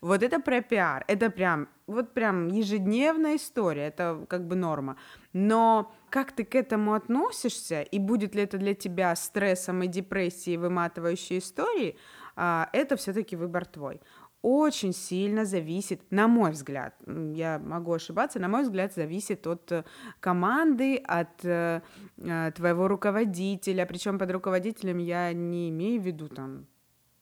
Вот 0.01 0.23
это 0.23 0.41
про 0.41 0.63
пиар. 0.63 1.05
Это 1.09 1.31
прям, 1.31 1.69
вот 1.87 2.15
прям 2.15 2.49
ежедневная 2.49 3.37
история, 3.37 3.89
это 3.89 4.25
как 4.29 4.47
бы 4.47 4.57
норма. 4.57 4.97
Но 5.33 5.93
как 6.09 6.33
ты 6.33 6.45
к 6.45 6.55
этому 6.55 6.95
относишься, 6.95 7.83
и 7.83 7.99
будет 7.99 8.35
ли 8.35 8.43
это 8.43 8.57
для 8.59 8.75
тебя 8.75 9.15
стрессом 9.15 9.83
и 9.83 9.89
депрессией, 9.89 10.57
выматывающей 10.57 11.39
историей, 11.39 11.99
а, 12.35 12.71
это 12.73 12.97
все-таки 12.97 13.37
выбор 13.37 13.67
твой 13.67 14.01
очень 14.43 14.95
сильно 14.95 15.45
зависит, 15.45 16.01
на 16.11 16.27
мой 16.27 16.51
взгляд, 16.51 16.95
я 17.35 17.59
могу 17.59 17.93
ошибаться, 17.93 18.39
на 18.39 18.49
мой 18.49 18.63
взгляд, 18.63 18.95
зависит 18.95 19.47
от 19.47 19.71
э, 19.71 19.85
команды, 20.19 20.97
от 20.97 21.45
э, 21.45 21.83
э, 22.17 22.53
твоего 22.53 22.89
руководителя. 22.89 23.85
Причем 23.85 24.19
под 24.19 24.31
руководителем 24.31 24.99
я 24.99 25.33
не 25.35 25.69
имею 25.69 26.01
в 26.01 26.07
виду 26.07 26.29
там 26.29 26.67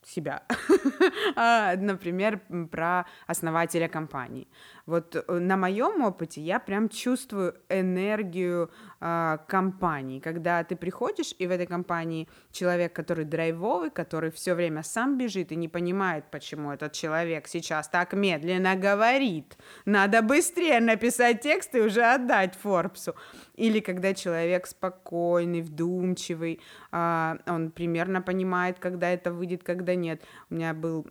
себя, 0.09 0.43
а, 1.35 1.75
например, 1.77 2.41
про 2.71 3.05
основателя 3.27 3.87
компании. 3.87 4.47
Вот 4.89 5.15
э, 5.15 5.39
на 5.39 5.55
моем 5.55 6.03
опыте 6.03 6.41
я 6.41 6.59
прям 6.59 6.89
чувствую 6.89 7.53
энергию 7.69 8.71
э, 8.99 9.37
компании, 9.47 10.19
когда 10.19 10.63
ты 10.63 10.75
приходишь, 10.75 11.35
и 11.37 11.45
в 11.45 11.51
этой 11.51 11.67
компании 11.67 12.27
человек, 12.51 12.93
который 12.93 13.25
драйвовый, 13.25 13.91
который 13.91 14.31
все 14.31 14.55
время 14.55 14.81
сам 14.81 15.15
бежит 15.17 15.51
и 15.51 15.55
не 15.55 15.67
понимает, 15.67 16.25
почему 16.31 16.71
этот 16.71 16.93
человек 16.93 17.47
сейчас 17.47 17.87
так 17.87 18.13
медленно 18.13 18.75
говорит. 18.75 19.57
Надо 19.85 20.23
быстрее 20.23 20.79
написать 20.79 21.41
текст 21.41 21.75
и 21.75 21.81
уже 21.81 22.01
отдать 22.01 22.55
Форбсу. 22.55 23.13
Или 23.53 23.81
когда 23.81 24.15
человек 24.15 24.65
спокойный, 24.65 25.61
вдумчивый, 25.61 26.61
э, 26.91 27.37
он 27.45 27.69
примерно 27.69 28.23
понимает, 28.23 28.79
когда 28.79 29.11
это 29.11 29.31
выйдет, 29.31 29.63
когда 29.63 29.93
нет. 29.93 30.23
У 30.49 30.55
меня 30.55 30.73
был 30.73 31.05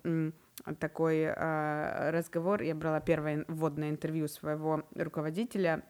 такой 0.78 1.20
э, 1.20 2.10
разговор. 2.10 2.62
Я 2.62 2.74
брала 2.74 3.00
первое 3.00 3.44
вводное 3.48 3.90
интервью 3.90 4.28
своего 4.28 4.82
руководителя, 4.94 5.82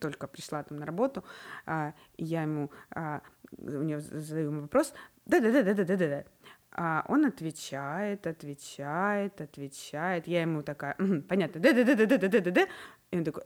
только 0.00 0.26
пришла 0.26 0.62
там 0.62 0.78
на 0.78 0.86
работу, 0.86 1.24
э, 1.66 1.92
я 2.16 2.42
ему, 2.42 2.70
э, 2.94 3.20
у 3.58 3.82
него 3.82 4.00
задаю 4.00 4.50
ему 4.50 4.60
вопрос, 4.62 4.94
да-да-да-да-да-да-да. 5.26 6.24
А 6.72 7.04
он 7.08 7.24
отвечает, 7.26 8.26
отвечает, 8.26 9.40
отвечает. 9.40 10.26
Я 10.26 10.42
ему 10.42 10.62
такая, 10.62 10.96
понятно, 11.28 11.60
да-да-да-да-да-да-да. 11.60 12.66
И 13.10 13.18
он 13.18 13.24
такой, 13.24 13.42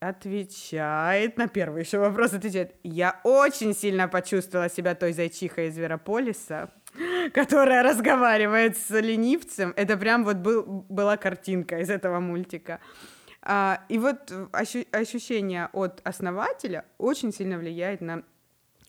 отвечает 0.00 1.36
на 1.38 1.48
первый 1.48 1.82
еще 1.82 1.98
вопрос, 1.98 2.32
отвечает. 2.32 2.74
Я 2.82 3.20
очень 3.24 3.74
сильно 3.74 4.08
почувствовала 4.08 4.68
себя 4.68 4.94
той 4.94 5.12
зайчихой 5.12 5.68
из 5.68 5.74
Зверополиса, 5.74 6.70
которая 7.34 7.82
разговаривает 7.82 8.76
с 8.76 8.90
ленивцем. 8.90 9.72
Это 9.76 9.96
прям 9.96 10.24
вот 10.24 10.36
был, 10.36 10.84
была 10.88 11.16
картинка 11.16 11.78
из 11.78 11.90
этого 11.90 12.20
мультика. 12.20 12.80
А, 13.42 13.84
и 13.88 13.98
вот 13.98 14.32
ощу, 14.52 14.84
ощущение 14.90 15.68
от 15.72 16.00
основателя 16.04 16.84
очень 16.98 17.32
сильно 17.32 17.58
влияет 17.58 18.00
на 18.00 18.24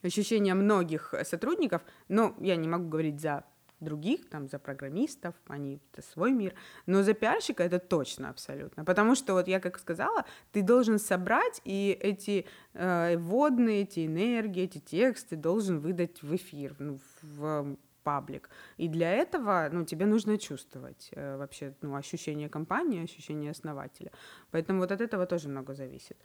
ощущение 0.02 0.54
многих 0.54 1.14
сотрудников, 1.24 1.82
но 2.08 2.34
я 2.40 2.56
не 2.56 2.68
могу 2.68 2.88
говорить 2.88 3.20
за 3.20 3.44
других, 3.80 4.28
там, 4.28 4.48
за 4.48 4.58
программистов, 4.58 5.34
они 5.46 5.80
это 5.92 6.06
свой 6.06 6.32
мир, 6.32 6.54
но 6.86 7.02
за 7.02 7.14
пиарщика 7.14 7.62
это 7.62 7.78
точно 7.78 8.28
абсолютно, 8.28 8.84
потому 8.84 9.14
что 9.14 9.32
вот 9.32 9.48
я 9.48 9.58
как 9.58 9.78
сказала, 9.78 10.26
ты 10.52 10.62
должен 10.62 10.98
собрать 10.98 11.62
и 11.64 11.96
эти 11.98 12.46
э, 12.74 13.16
водные, 13.16 13.82
эти 13.82 14.06
энергии, 14.06 14.64
эти 14.64 14.78
тексты 14.78 15.36
должен 15.36 15.80
выдать 15.80 16.22
в 16.22 16.34
эфир, 16.36 16.76
ну, 16.78 16.98
в 17.22 17.76
паблик. 18.02 18.50
И 18.76 18.88
для 18.88 19.10
этого, 19.12 19.68
ну, 19.72 19.84
тебе 19.84 20.06
нужно 20.06 20.38
чувствовать 20.38 21.10
э, 21.12 21.36
вообще, 21.36 21.74
ну, 21.82 21.94
ощущение 21.94 22.48
компании, 22.48 23.04
ощущение 23.04 23.50
основателя. 23.50 24.10
Поэтому 24.50 24.80
вот 24.80 24.92
от 24.92 25.00
этого 25.00 25.26
тоже 25.26 25.48
много 25.48 25.74
зависит. 25.74 26.16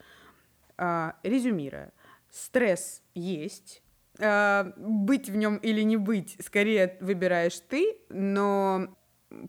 Э, 0.78 1.12
резюмируя, 1.24 1.92
стресс 2.30 3.02
есть, 3.14 3.84
э, 4.20 4.72
быть 4.78 5.30
в 5.30 5.36
нем 5.36 5.58
или 5.58 5.82
не 5.82 5.98
быть, 5.98 6.38
скорее 6.40 6.98
выбираешь 7.02 7.60
ты, 7.60 7.98
но 8.10 8.88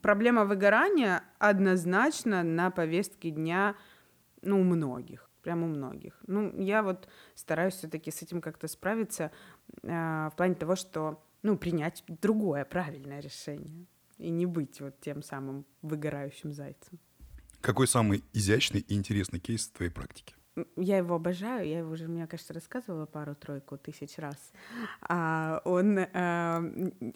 проблема 0.02 0.44
выгорания 0.44 1.22
однозначно 1.38 2.42
на 2.42 2.70
повестке 2.70 3.30
дня, 3.30 3.76
ну, 4.42 4.60
у 4.60 4.64
многих 4.64 5.26
прям 5.46 5.62
у 5.62 5.66
многих. 5.68 6.18
Ну, 6.26 6.52
я 6.60 6.82
вот 6.82 7.08
стараюсь 7.36 7.74
все-таки 7.74 8.10
с 8.10 8.20
этим 8.20 8.40
как-то 8.40 8.66
справиться 8.66 9.30
э, 9.82 10.28
в 10.32 10.32
плане 10.36 10.56
того, 10.56 10.74
что, 10.74 11.24
ну, 11.42 11.56
принять 11.56 12.04
другое 12.06 12.64
правильное 12.64 13.20
решение 13.20 13.86
и 14.18 14.30
не 14.30 14.46
быть 14.46 14.80
вот 14.80 15.00
тем 15.00 15.22
самым 15.22 15.66
выгорающим 15.82 16.52
зайцем. 16.52 16.98
Какой 17.60 17.86
самый 17.86 18.22
изящный 18.32 18.80
и 18.80 18.94
интересный 18.94 19.40
кейс 19.40 19.66
в 19.66 19.72
твоей 19.72 19.90
практике? 19.90 20.34
Я 20.76 20.98
его 20.98 21.16
обожаю, 21.16 21.68
я 21.68 21.80
его 21.80 21.92
уже, 21.92 22.08
мне 22.08 22.26
кажется, 22.26 22.54
рассказывала 22.54 23.04
пару-тройку 23.04 23.76
тысяч 23.76 24.16
раз. 24.16 24.52
А, 25.02 25.60
он, 25.64 25.98
а, 25.98 26.62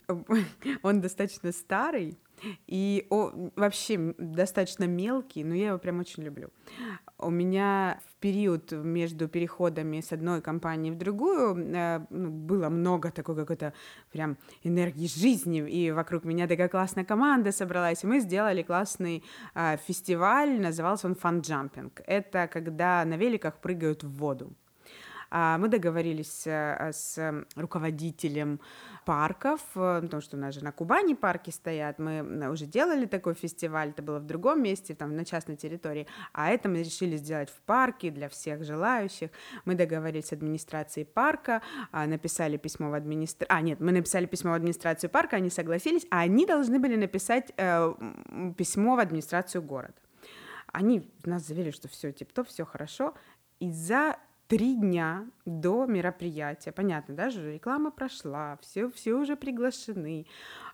он 0.83 1.01
достаточно 1.01 1.51
старый, 1.53 2.19
и 2.67 3.07
о, 3.11 3.51
вообще 3.57 4.15
достаточно 4.19 4.85
мелкий, 4.85 5.45
но 5.45 5.55
я 5.55 5.69
его 5.69 5.79
прям 5.79 6.01
очень 6.01 6.23
люблю. 6.23 6.51
У 7.19 7.31
меня 7.31 8.01
в 8.07 8.17
период 8.21 8.73
между 8.73 9.29
переходами 9.29 10.01
с 10.01 10.13
одной 10.13 10.41
компании 10.41 10.91
в 10.91 10.97
другую 10.97 11.57
э, 11.75 12.07
ну, 12.11 12.31
было 12.31 12.69
много 12.69 13.11
такой 13.11 13.37
какой-то 13.37 13.73
прям 14.13 14.37
энергии 14.63 15.07
жизни, 15.07 15.61
и 15.69 15.91
вокруг 15.91 16.25
меня 16.25 16.47
такая 16.47 16.69
классная 16.69 17.05
команда 17.05 17.53
собралась, 17.53 18.05
и 18.05 18.07
мы 18.07 18.21
сделали 18.21 18.63
классный 18.63 19.25
э, 19.55 19.77
фестиваль, 19.87 20.61
назывался 20.61 21.07
он 21.07 21.15
Jumping. 21.15 21.93
Это 22.07 22.49
когда 22.49 23.05
на 23.05 23.17
великах 23.17 23.61
прыгают 23.61 24.03
в 24.03 24.11
воду. 24.11 24.53
А, 25.31 25.59
мы 25.59 25.69
договорились 25.69 26.47
э, 26.47 26.91
с 26.93 27.45
руководителем 27.55 28.61
парков, 29.07 29.61
э, 29.77 30.01
потому 30.03 30.21
что 30.21 30.37
у 30.37 30.41
нас 30.41 30.55
же 30.55 30.65
на 30.65 30.73
Кубани 30.73 31.15
парки 31.15 31.51
стоят, 31.51 31.99
мы 31.99 32.49
уже 32.51 32.67
делали 32.67 33.07
такой 33.07 33.35
фестиваль, 33.35 33.91
это 33.91 34.03
было 34.03 34.19
в 34.19 34.27
другом 34.27 34.63
месте, 34.63 34.95
там 34.95 35.15
на 35.15 35.25
частной 35.25 35.57
территории, 35.57 36.09
а 36.33 36.51
это 36.51 36.69
мы 36.69 36.83
решили 36.83 37.17
сделать 37.17 37.49
в 37.49 37.61
парке 37.63 38.11
для 38.11 38.29
всех 38.29 38.65
желающих. 38.65 39.31
Мы 39.65 39.75
договорились 39.77 40.27
с 40.27 40.33
администрацией 40.33 41.07
парка, 41.07 41.63
а, 41.93 42.07
написали 42.07 42.57
письмо 42.57 42.91
в 42.91 42.95
администрацию, 42.95 43.57
а 43.57 43.61
нет, 43.61 43.81
мы 43.81 43.93
написали 43.93 44.27
письмо 44.27 44.51
в 44.51 44.55
администрацию 44.55 45.11
парка, 45.11 45.37
они 45.37 45.51
согласились, 45.51 46.07
а 46.11 46.21
они 46.21 46.45
должны 46.45 46.79
были 46.81 46.97
написать 46.97 47.53
э, 47.57 47.95
письмо 48.57 48.97
в 48.97 48.99
администрацию 48.99 49.63
города. 49.63 49.95
Они 50.73 51.09
нас 51.25 51.47
заверили, 51.47 51.71
что 51.71 51.89
все 51.89 52.13
тип-топ, 52.13 52.49
все 52.49 52.65
хорошо, 52.65 53.15
и 53.61 53.71
за 53.71 54.17
три 54.51 54.75
дня 54.75 55.31
до 55.47 55.87
мероприятия, 55.87 56.73
понятно, 56.73 57.15
даже 57.15 57.53
реклама 57.53 57.93
прошла, 57.93 58.59
все, 58.61 58.91
все 58.91 59.15
уже 59.15 59.37
приглашены. 59.37 60.27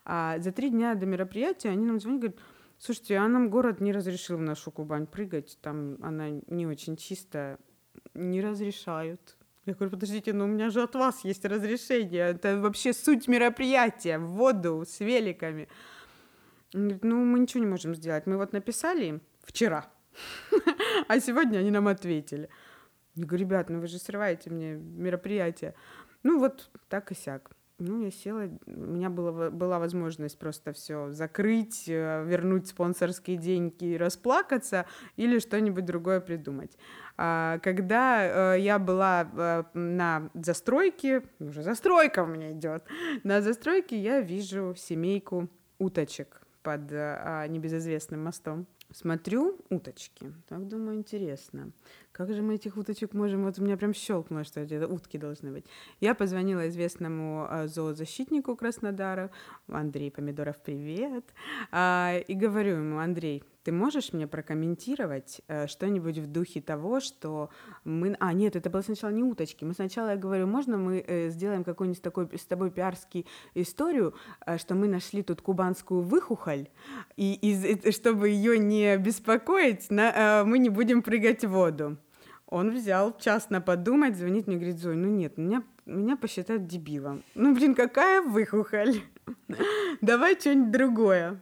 А 0.07 0.39
за 0.39 0.51
три 0.51 0.71
дня 0.71 0.95
до 0.95 1.05
мероприятия 1.05 1.69
они 1.69 1.85
нам 1.85 2.01
звонят, 2.01 2.21
говорят, 2.21 2.41
слушайте, 2.79 3.17
а 3.17 3.29
нам 3.29 3.51
город 3.51 3.83
не 3.83 3.93
разрешил 3.93 4.39
в 4.39 4.41
нашу 4.41 4.71
Кубань 4.71 5.07
прыгать, 5.07 5.59
там 5.61 5.99
она 6.03 6.31
не 6.47 6.67
очень 6.67 6.97
чистая, 6.97 7.59
не 8.15 8.41
разрешают. 8.41 9.37
Я 9.67 9.75
говорю, 9.75 9.91
подождите, 9.91 10.33
но 10.33 10.45
у 10.45 10.49
меня 10.49 10.71
же 10.71 10.83
от 10.83 10.95
вас 10.95 11.23
есть 11.25 11.45
разрешение, 11.45 12.31
это 12.31 12.59
вообще 12.59 12.95
суть 12.95 13.29
мероприятия, 13.29 14.19
в 14.19 14.29
воду 14.29 14.85
с 14.89 15.01
великами. 15.01 15.69
Он 16.73 16.81
говорит, 16.81 17.05
ну 17.05 17.23
мы 17.23 17.41
ничего 17.41 17.63
не 17.63 17.71
можем 17.71 17.95
сделать, 17.95 18.27
мы 18.27 18.39
вот 18.39 18.55
написали 18.55 19.21
вчера, 19.45 19.87
а 21.09 21.21
сегодня 21.21 21.59
они 21.59 21.71
нам 21.71 21.89
ответили. 21.89 22.49
Я 23.17 23.27
говорю, 23.27 23.45
ребят, 23.45 23.71
ну 23.71 23.81
вы 23.81 23.87
же 23.87 23.99
срываете 23.99 24.51
мне 24.51 24.75
мероприятие. 24.75 25.75
Ну 26.23 26.39
вот 26.39 26.71
так 26.89 27.11
и 27.13 27.15
сяк. 27.15 27.51
Ну, 27.79 28.03
я 28.03 28.11
села, 28.11 28.49
у 28.67 28.71
меня 28.71 29.11
было, 29.11 29.51
была 29.51 29.79
возможность 29.79 30.39
просто 30.39 30.73
все 30.73 31.13
закрыть, 31.13 31.85
э, 31.87 32.25
вернуть 32.25 32.69
спонсорские 32.69 33.37
деньги 33.37 33.97
расплакаться 33.97 34.87
или 35.17 35.39
что-нибудь 35.39 35.85
другое 35.85 36.21
придумать. 36.21 36.79
А, 37.19 37.59
когда 37.59 38.55
э, 38.55 38.61
я 38.61 38.79
была 38.79 39.29
э, 39.31 39.65
на 39.75 40.31
застройке, 40.33 41.23
уже 41.39 41.63
застройка 41.63 42.23
у 42.23 42.27
меня 42.27 42.53
идет, 42.53 42.83
на 43.25 43.43
застройке 43.43 43.99
я 43.99 44.23
вижу 44.23 44.75
семейку 44.75 45.51
уточек 45.79 46.41
под 46.63 46.91
а, 46.91 47.47
небезызвестным 47.47 48.25
мостом. 48.25 48.67
Смотрю 48.91 49.59
уточки, 49.69 50.33
так 50.49 50.67
думаю, 50.67 50.97
интересно. 50.97 51.73
Как 52.17 52.33
же 52.33 52.41
мы 52.41 52.55
этих 52.55 52.79
уточек 52.79 53.13
можем... 53.13 53.45
Вот 53.45 53.59
у 53.59 53.63
меня 53.63 53.77
прям 53.77 53.93
щелкнуло, 53.93 54.43
что 54.43 54.61
это 54.61 54.89
утки 54.89 55.19
должны 55.19 55.53
быть. 55.53 55.67
Я 56.01 56.15
позвонила 56.15 56.67
известному 56.67 57.47
а, 57.47 57.67
зоозащитнику 57.67 58.57
Краснодара, 58.57 59.31
Андрей 59.69 60.11
Помидоров, 60.11 60.57
привет, 60.65 61.35
а, 61.71 62.17
и 62.27 62.33
говорю 62.33 62.77
ему, 62.77 63.01
Андрей, 63.01 63.43
ты 63.65 63.73
можешь 63.73 64.15
мне 64.15 64.27
прокомментировать 64.27 65.43
э, 65.49 65.67
что-нибудь 65.67 66.19
в 66.19 66.27
духе 66.27 66.63
того, 66.63 67.01
что 67.01 67.51
мы... 67.85 68.17
А, 68.21 68.33
нет, 68.33 68.57
это 68.57 68.71
было 68.71 68.81
сначала 68.81 69.11
не 69.11 69.23
уточки. 69.23 69.65
Мы 69.65 69.75
сначала, 69.75 70.11
я 70.11 70.17
говорю, 70.17 70.47
можно 70.47 70.79
мы 70.79 71.05
э, 71.07 71.29
сделаем 71.31 71.65
какую-нибудь 71.65 72.01
такой 72.01 72.29
с 72.39 72.45
тобой 72.47 72.71
пиарский 72.71 73.27
историю, 73.55 74.15
э, 74.47 74.57
что 74.57 74.75
мы 74.75 74.89
нашли 74.89 75.23
тут 75.23 75.43
кубанскую 75.43 76.01
выхухоль, 76.01 76.69
и, 77.17 77.35
и 77.35 77.91
чтобы 77.91 78.29
ее 78.29 78.59
не 78.59 78.97
беспокоить, 78.97 79.91
на, 79.91 80.45
мы 80.47 80.61
не 80.61 80.71
будем 80.71 81.03
прыгать 81.03 81.45
в 81.45 81.51
воду. 81.51 81.99
Он 82.49 82.71
взял 82.71 83.17
час 83.19 83.51
на 83.51 83.61
подумать, 83.61 84.17
звонит 84.17 84.47
мне, 84.47 84.57
говорит, 84.57 84.79
Зой, 84.79 84.97
ну 84.97 85.09
нет, 85.09 85.37
меня, 85.37 85.65
меня 85.85 86.17
посчитают 86.17 86.67
дебилом. 86.67 87.25
Ну, 87.35 87.55
блин, 87.55 87.75
какая 87.75 88.23
выхухоль. 88.23 89.03
Давай 90.01 90.39
что-нибудь 90.39 90.71
другое. 90.71 91.41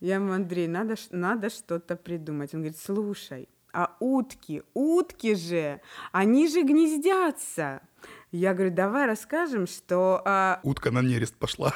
Я 0.00 0.16
ему, 0.16 0.32
Андрей, 0.32 0.68
надо, 0.68 0.96
надо 1.10 1.48
что-то 1.48 1.96
придумать. 1.96 2.52
Он 2.54 2.60
говорит, 2.60 2.78
слушай, 2.78 3.48
а 3.72 3.96
утки, 4.00 4.62
утки 4.74 5.34
же, 5.34 5.80
они 6.10 6.48
же 6.48 6.62
гнездятся. 6.62 7.80
Я 8.30 8.52
говорю, 8.52 8.74
давай 8.74 9.06
расскажем, 9.06 9.66
что... 9.66 10.20
А... 10.24 10.60
Утка 10.62 10.90
на 10.90 11.02
нерест 11.02 11.36
пошла. 11.36 11.72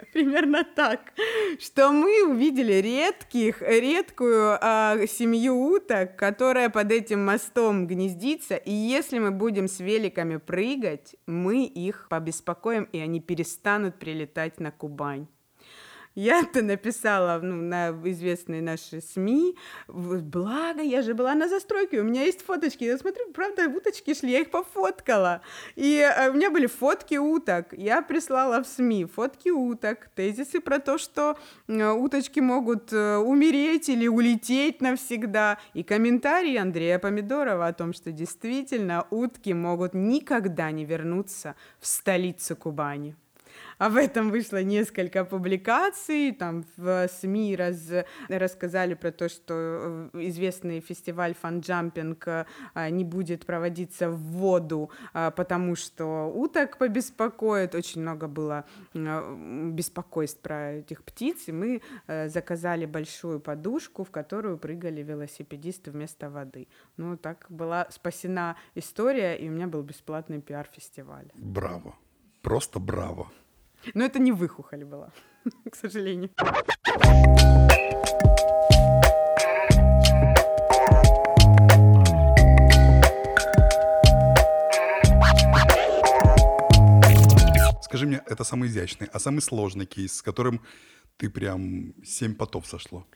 Примерно 0.12 0.64
так. 0.64 1.12
Что 1.58 1.92
мы 1.92 2.28
увидели 2.28 2.74
редких, 2.74 3.62
редкую 3.62 4.58
а, 4.60 4.96
семью 5.06 5.56
уток, 5.56 6.16
которая 6.16 6.70
под 6.70 6.92
этим 6.92 7.24
мостом 7.24 7.86
гнездится, 7.86 8.56
и 8.56 8.72
если 8.72 9.18
мы 9.18 9.30
будем 9.30 9.68
с 9.68 9.80
великами 9.80 10.36
прыгать, 10.36 11.16
мы 11.26 11.64
их 11.64 12.06
побеспокоим, 12.08 12.84
и 12.84 12.98
они 12.98 13.20
перестанут 13.20 13.98
прилетать 13.98 14.60
на 14.60 14.70
Кубань. 14.70 15.26
Я 16.14 16.40
это 16.42 16.62
написала 16.62 17.40
ну, 17.42 17.56
на 17.56 17.90
известные 18.04 18.62
наши 18.62 19.00
СМИ. 19.00 19.56
Благо, 19.88 20.82
я 20.82 21.02
же 21.02 21.14
была 21.14 21.34
на 21.34 21.48
застройке, 21.48 22.00
у 22.00 22.04
меня 22.04 22.24
есть 22.24 22.42
фоточки. 22.42 22.84
Я 22.84 22.98
смотрю, 22.98 23.30
правда, 23.32 23.68
уточки 23.68 24.14
шли, 24.14 24.32
я 24.32 24.40
их 24.40 24.50
пофоткала. 24.50 25.42
И 25.76 25.98
э, 25.98 26.30
у 26.30 26.34
меня 26.34 26.50
были 26.50 26.66
фотки 26.66 27.16
уток. 27.16 27.72
Я 27.72 28.02
прислала 28.02 28.62
в 28.62 28.66
СМИ 28.66 29.06
фотки 29.06 29.50
уток, 29.50 30.08
тезисы 30.14 30.60
про 30.60 30.78
то, 30.78 30.98
что 30.98 31.38
э, 31.68 31.90
уточки 31.90 32.40
могут 32.40 32.92
э, 32.92 33.16
умереть 33.16 33.88
или 33.88 34.08
улететь 34.08 34.80
навсегда. 34.80 35.58
И 35.74 35.82
комментарии 35.82 36.56
Андрея 36.56 36.98
Помидорова 36.98 37.68
о 37.68 37.72
том, 37.72 37.92
что 37.92 38.10
действительно 38.10 39.06
утки 39.10 39.52
могут 39.52 39.94
никогда 39.94 40.70
не 40.70 40.84
вернуться 40.84 41.54
в 41.78 41.86
столицу 41.86 42.56
Кубани. 42.56 43.16
Об 43.80 43.96
этом 43.96 44.30
вышло 44.30 44.62
несколько 44.62 45.24
публикаций, 45.24 46.32
там 46.32 46.66
в 46.76 47.08
СМИ 47.08 47.56
раз, 47.56 47.90
рассказали 48.28 48.92
про 48.92 49.10
то, 49.10 49.30
что 49.30 49.54
э, 50.12 50.20
известный 50.28 50.80
фестиваль 50.80 51.34
фанджампинг 51.34 52.28
э, 52.28 52.44
не 52.90 53.04
будет 53.04 53.46
проводиться 53.46 54.10
в 54.10 54.18
воду, 54.18 54.90
э, 55.14 55.30
потому 55.34 55.76
что 55.76 56.30
уток 56.30 56.76
побеспокоит. 56.76 57.74
Очень 57.74 58.02
много 58.02 58.28
было 58.28 58.66
беспокойств 58.92 60.42
про 60.42 60.72
этих 60.72 61.02
птиц, 61.02 61.48
и 61.48 61.52
мы 61.52 61.80
заказали 62.06 62.84
большую 62.84 63.40
подушку, 63.40 64.04
в 64.04 64.10
которую 64.10 64.58
прыгали 64.58 65.02
велосипедисты 65.02 65.90
вместо 65.90 66.28
воды. 66.28 66.68
Ну, 66.98 67.16
так 67.16 67.46
была 67.48 67.86
спасена 67.90 68.56
история, 68.74 69.36
и 69.36 69.48
у 69.48 69.52
меня 69.52 69.68
был 69.68 69.82
бесплатный 69.82 70.42
пиар-фестиваль. 70.42 71.30
Браво. 71.34 71.94
Просто 72.42 72.78
браво. 72.78 73.30
Но 73.94 74.04
это 74.04 74.18
не 74.18 74.32
выхухоль 74.32 74.84
была, 74.84 75.10
к 75.70 75.74
сожалению. 75.74 76.30
Скажи 87.82 88.06
мне, 88.06 88.22
это 88.26 88.44
самый 88.44 88.68
изящный, 88.68 89.08
а 89.12 89.18
самый 89.18 89.40
сложный 89.40 89.86
кейс, 89.86 90.14
с 90.14 90.22
которым 90.22 90.60
ты 91.16 91.28
прям 91.28 91.94
семь 92.04 92.34
потов 92.34 92.66
сошло? 92.66 93.06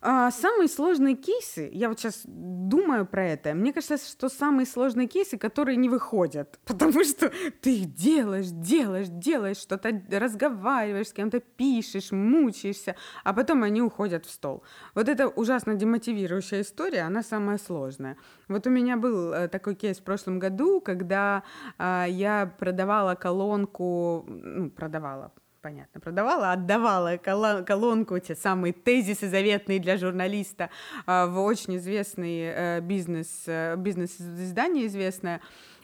А, 0.00 0.30
самые 0.30 0.68
сложные 0.68 1.16
кейсы, 1.16 1.68
я 1.72 1.88
вот 1.88 1.98
сейчас 1.98 2.22
думаю 2.24 3.04
про 3.04 3.26
это, 3.26 3.54
мне 3.54 3.72
кажется, 3.72 3.98
что 3.98 4.28
самые 4.28 4.64
сложные 4.64 5.08
кейсы, 5.08 5.36
которые 5.36 5.76
не 5.76 5.88
выходят, 5.88 6.60
потому 6.64 7.02
что 7.02 7.32
ты 7.60 7.78
их 7.78 7.94
делаешь, 7.94 8.46
делаешь, 8.48 9.08
делаешь, 9.08 9.56
что-то 9.56 10.00
разговариваешь 10.10 11.08
с 11.08 11.12
кем-то, 11.12 11.40
пишешь, 11.40 12.12
мучаешься, 12.12 12.94
а 13.24 13.32
потом 13.32 13.64
они 13.64 13.82
уходят 13.82 14.24
в 14.24 14.30
стол. 14.30 14.62
Вот 14.94 15.08
это 15.08 15.26
ужасно 15.26 15.74
демотивирующая 15.74 16.60
история, 16.60 17.00
она 17.00 17.22
самая 17.24 17.58
сложная. 17.58 18.16
Вот 18.46 18.68
у 18.68 18.70
меня 18.70 18.96
был 18.96 19.32
э, 19.32 19.48
такой 19.48 19.74
кейс 19.74 19.98
в 19.98 20.04
прошлом 20.04 20.38
году, 20.38 20.80
когда 20.80 21.42
а, 21.76 22.06
я 22.08 22.46
продавала 22.58 23.16
колонку, 23.16 24.24
ну, 24.28 24.70
продавала, 24.70 25.32
понятно, 25.60 26.00
продавала, 26.00 26.52
отдавала 26.52 27.16
колонку, 27.16 28.18
те 28.18 28.34
самые 28.34 28.72
тезисы 28.72 29.28
заветные 29.28 29.78
для 29.78 29.96
журналиста 29.96 30.70
а, 31.06 31.26
в 31.26 31.38
очень 31.40 31.76
известный 31.76 32.40
э, 32.40 32.80
бизнес, 32.80 33.44
э, 33.46 33.76
бизнес-издание 33.76 34.86
известное. 34.86 35.40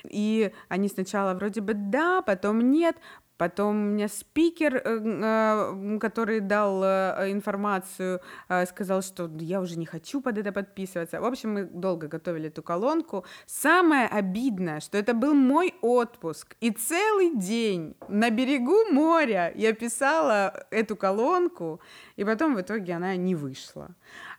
И 0.09 0.53
они 0.69 0.89
сначала 0.89 1.35
вроде 1.35 1.61
бы 1.61 1.75
да, 1.75 2.21
потом 2.23 2.71
нет, 2.71 2.97
Потом 3.37 3.77
у 3.77 3.91
меня 3.95 4.09
спикер, 4.09 4.77
э, 4.77 4.81
э, 4.85 5.99
который 5.99 6.41
дал 6.41 6.85
э, 6.85 7.33
информацию, 7.33 8.21
сказал, 8.67 9.03
что 9.03 9.29
я 9.41 9.61
уже 9.61 9.77
не 9.77 9.87
хочу 9.87 10.21
под 10.21 10.39
это 10.39 10.53
подписываться. 10.53 11.21
В 11.21 11.25
общем, 11.25 11.55
мы 11.55 11.65
долго 11.65 12.07
готовили 12.07 12.49
эту 12.49 12.63
колонку. 12.63 13.25
Самое 13.47 14.07
обидное, 14.07 14.81
что 14.81 14.99
это 14.99 15.15
был 15.15 15.35
мой 15.35 15.75
отпуск. 15.83 16.57
И 16.61 16.71
целый 16.71 17.35
день 17.35 17.97
на 18.09 18.31
берегу 18.31 18.93
моря 18.93 19.53
я 19.57 19.73
писала 19.73 20.67
эту 20.71 20.97
колонку, 20.97 21.81
и 22.17 22.25
потом 22.25 22.55
в 22.55 22.61
итоге 22.61 22.95
она 22.95 23.17
не 23.17 23.35
вышла. 23.35 23.89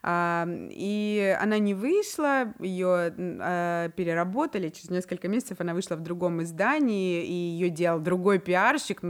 И 0.08 1.38
она 1.42 1.58
не 1.58 1.74
вышла, 1.74 2.54
ее 2.60 3.12
а, 3.18 3.90
переработали, 3.90 4.70
через 4.70 4.92
несколько 4.92 5.28
месяцев 5.28 5.60
она 5.62 5.74
вышла 5.74 5.96
в 5.96 6.02
другом 6.02 6.44
издании, 6.44 7.26
и 7.26 7.34
ее 7.34 7.70
делал 7.72 8.00
другой 8.00 8.38
пиарщик, 8.38 9.02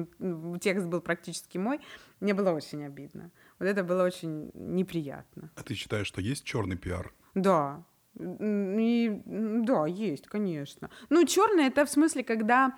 текст 0.62 0.88
был 0.88 1.02
практически 1.02 1.58
мой. 1.58 1.82
Мне 2.22 2.34
было 2.34 2.52
очень 2.52 2.86
обидно. 2.86 3.32
Вот 3.60 3.66
это 3.66 3.84
было 3.84 4.04
очень 4.04 4.52
неприятно. 4.54 5.52
А 5.56 5.64
ты 5.64 5.74
считаешь, 5.74 6.08
что 6.08 6.22
есть 6.22 6.46
черный 6.46 6.78
пиар? 6.78 7.14
Да. 7.34 7.84
И, 8.18 9.22
да, 9.26 9.88
есть, 9.88 10.28
конечно. 10.28 10.90
Ну, 11.10 11.26
черный 11.26 11.66
это 11.66 11.86
в 11.86 11.90
смысле, 11.90 12.24
когда 12.24 12.74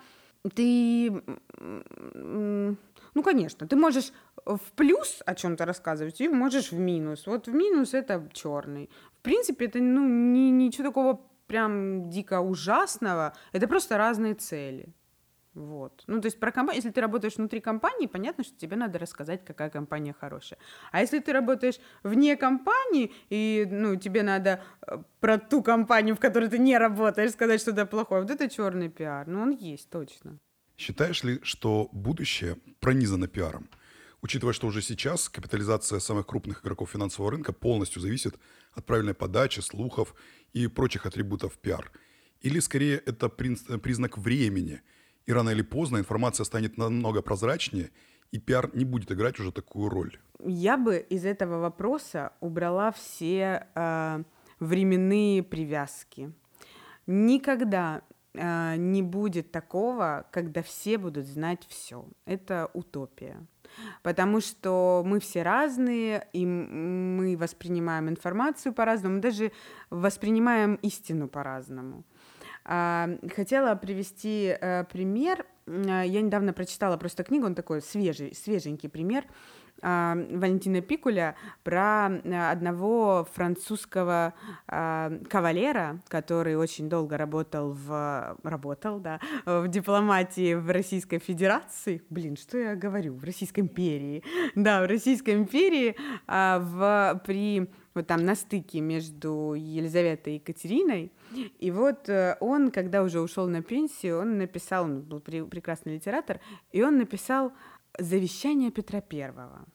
ты 0.54 1.22
ну, 3.18 3.24
конечно, 3.24 3.66
ты 3.66 3.74
можешь 3.74 4.12
в 4.46 4.60
плюс 4.76 5.22
о 5.26 5.34
чем-то 5.34 5.64
рассказывать 5.64 6.20
и 6.20 6.28
можешь 6.28 6.70
в 6.70 6.78
минус. 6.78 7.26
Вот 7.26 7.48
в 7.48 7.52
минус 7.52 7.92
это 7.92 8.28
черный. 8.32 8.88
В 9.18 9.22
принципе, 9.22 9.66
это 9.66 9.80
ну, 9.80 10.06
не, 10.06 10.52
ничего 10.52 10.86
такого 10.86 11.20
прям 11.48 12.10
дико 12.10 12.40
ужасного. 12.40 13.32
Это 13.52 13.66
просто 13.66 13.98
разные 13.98 14.34
цели. 14.34 14.94
Вот. 15.54 16.04
Ну, 16.06 16.20
то 16.20 16.26
есть 16.26 16.38
про 16.38 16.52
компанию, 16.52 16.76
если 16.76 16.92
ты 16.92 17.00
работаешь 17.00 17.38
внутри 17.38 17.60
компании, 17.60 18.06
понятно, 18.06 18.44
что 18.44 18.56
тебе 18.56 18.76
надо 18.76 19.00
рассказать, 19.00 19.44
какая 19.44 19.68
компания 19.68 20.14
хорошая. 20.20 20.60
А 20.92 21.00
если 21.00 21.18
ты 21.18 21.32
работаешь 21.32 21.80
вне 22.04 22.36
компании, 22.36 23.10
и, 23.30 23.66
ну, 23.68 23.96
тебе 23.96 24.22
надо 24.22 24.62
э, 24.86 24.98
про 25.18 25.38
ту 25.38 25.64
компанию, 25.64 26.14
в 26.14 26.20
которой 26.20 26.48
ты 26.48 26.58
не 26.58 26.78
работаешь, 26.78 27.32
сказать 27.32 27.60
что-то 27.60 27.84
плохое, 27.84 28.22
вот 28.22 28.30
это 28.30 28.48
черный 28.48 28.88
пиар. 28.88 29.26
Ну, 29.26 29.42
он 29.42 29.50
есть, 29.50 29.90
точно. 29.90 30.38
Считаешь 30.78 31.24
ли, 31.24 31.40
что 31.42 31.88
будущее 31.90 32.56
пронизано 32.78 33.26
пиаром? 33.26 33.68
Учитывая, 34.22 34.52
что 34.52 34.68
уже 34.68 34.80
сейчас 34.80 35.28
капитализация 35.28 35.98
самых 35.98 36.26
крупных 36.26 36.62
игроков 36.62 36.90
финансового 36.90 37.32
рынка 37.32 37.52
полностью 37.52 38.00
зависит 38.00 38.36
от 38.72 38.86
правильной 38.86 39.14
подачи, 39.14 39.58
слухов 39.58 40.14
и 40.52 40.68
прочих 40.68 41.04
атрибутов 41.04 41.58
пиар. 41.58 41.90
Или 42.40 42.60
скорее 42.60 42.96
это 42.96 43.28
признак 43.28 44.18
времени, 44.18 44.80
и 45.26 45.32
рано 45.32 45.50
или 45.50 45.62
поздно 45.62 45.98
информация 45.98 46.44
станет 46.44 46.78
намного 46.78 47.22
прозрачнее, 47.22 47.90
и 48.30 48.38
пиар 48.38 48.70
не 48.72 48.84
будет 48.84 49.10
играть 49.10 49.40
уже 49.40 49.50
такую 49.50 49.88
роль? 49.88 50.20
Я 50.44 50.76
бы 50.76 50.98
из 51.10 51.24
этого 51.24 51.58
вопроса 51.58 52.32
убрала 52.40 52.92
все 52.92 53.66
э, 53.74 54.22
временные 54.60 55.42
привязки. 55.42 56.32
Никогда 57.06 58.02
э, 58.10 58.14
не 58.76 59.02
будет 59.02 59.50
такого, 59.50 60.26
когда 60.30 60.62
все 60.62 60.98
будут 60.98 61.26
знать 61.26 61.66
все. 61.68 62.04
Это 62.24 62.70
утопия. 62.72 63.46
Потому 64.02 64.40
что 64.40 65.02
мы 65.04 65.20
все 65.20 65.42
разные, 65.42 66.26
и 66.32 66.46
мы 66.46 67.36
воспринимаем 67.36 68.08
информацию 68.08 68.72
по-разному, 68.72 69.20
даже 69.20 69.52
воспринимаем 69.90 70.76
истину 70.76 71.28
по-разному. 71.28 72.04
Э, 72.64 73.18
хотела 73.34 73.74
привести 73.74 74.56
э, 74.60 74.84
пример. 74.84 75.46
Я 75.66 76.22
недавно 76.22 76.52
прочитала 76.52 76.96
просто 76.96 77.24
книгу, 77.24 77.44
он 77.44 77.54
такой 77.54 77.82
свежий, 77.82 78.34
свеженький 78.34 78.88
пример 78.88 79.26
а, 79.26 79.32
Валентина 79.82 80.80
Пикуля 80.80 81.34
про 81.62 82.06
одного 82.06 83.26
французского 83.32 84.34
э, 84.66 85.20
кавалера, 85.28 86.00
который 86.08 86.56
очень 86.56 86.88
долго 86.88 87.16
работал 87.16 87.72
в 87.72 88.36
работал, 88.42 88.98
да, 88.98 89.20
в 89.44 89.68
дипломатии 89.68 90.54
в 90.54 90.70
Российской 90.70 91.18
Федерации. 91.18 92.02
Блин, 92.10 92.36
что 92.36 92.58
я 92.58 92.74
говорю? 92.76 93.14
В 93.14 93.24
Российской 93.24 93.60
империи. 93.60 94.22
Да, 94.54 94.82
в 94.82 94.86
Российской 94.86 95.34
империи 95.34 95.96
э, 96.26 96.58
в, 96.58 97.22
при 97.24 97.68
вот 97.98 98.06
там 98.06 98.24
на 98.24 98.36
стыке 98.36 98.80
между 98.80 99.54
Елизаветой 99.54 100.34
и 100.34 100.36
Екатериной. 100.36 101.12
И 101.58 101.70
вот 101.70 102.08
э, 102.08 102.36
он, 102.40 102.70
когда 102.70 103.02
уже 103.02 103.20
ушел 103.20 103.48
на 103.48 103.60
пенсию, 103.60 104.20
он 104.20 104.38
написал, 104.38 104.84
он 104.84 105.00
был 105.02 105.20
прекрасный 105.20 105.94
литератор, 105.94 106.38
и 106.70 106.82
он 106.82 106.98
написал 106.98 107.52
завещание 107.98 108.70
Петра 108.70 109.00
Первого. 109.00 109.66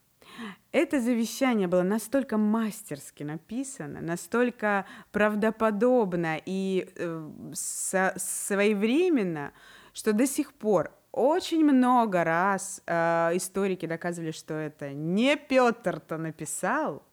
Это 0.71 0.99
завещание 0.99 1.67
было 1.67 1.83
настолько 1.83 2.37
мастерски 2.37 3.23
написано, 3.23 4.01
настолько 4.01 4.85
правдоподобно 5.11 6.39
и 6.43 6.89
э, 6.95 7.29
со, 7.53 8.13
своевременно, 8.17 9.51
что 9.93 10.13
до 10.13 10.25
сих 10.25 10.53
пор 10.53 10.91
очень 11.11 11.63
много 11.63 12.23
раз 12.23 12.81
э, 12.87 13.31
историки 13.35 13.85
доказывали, 13.85 14.31
что 14.31 14.55
это 14.55 14.93
не 14.93 15.35
Петр-то 15.35 16.17
написал, 16.17 17.03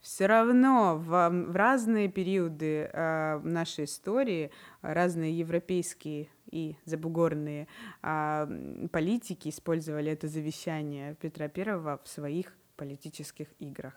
все 0.00 0.26
равно 0.26 0.96
в, 0.96 1.30
в 1.30 1.56
разные 1.56 2.08
периоды 2.08 2.88
э, 2.92 3.40
нашей 3.40 3.84
истории 3.84 4.50
разные 4.80 5.36
европейские 5.36 6.28
и 6.50 6.76
забугорные 6.84 7.66
э, 8.02 8.88
политики 8.92 9.48
использовали 9.48 10.12
это 10.12 10.28
завещание 10.28 11.14
Петра 11.16 11.48
Первого 11.48 12.00
в 12.02 12.08
своих 12.08 12.56
политических 12.76 13.48
играх. 13.58 13.94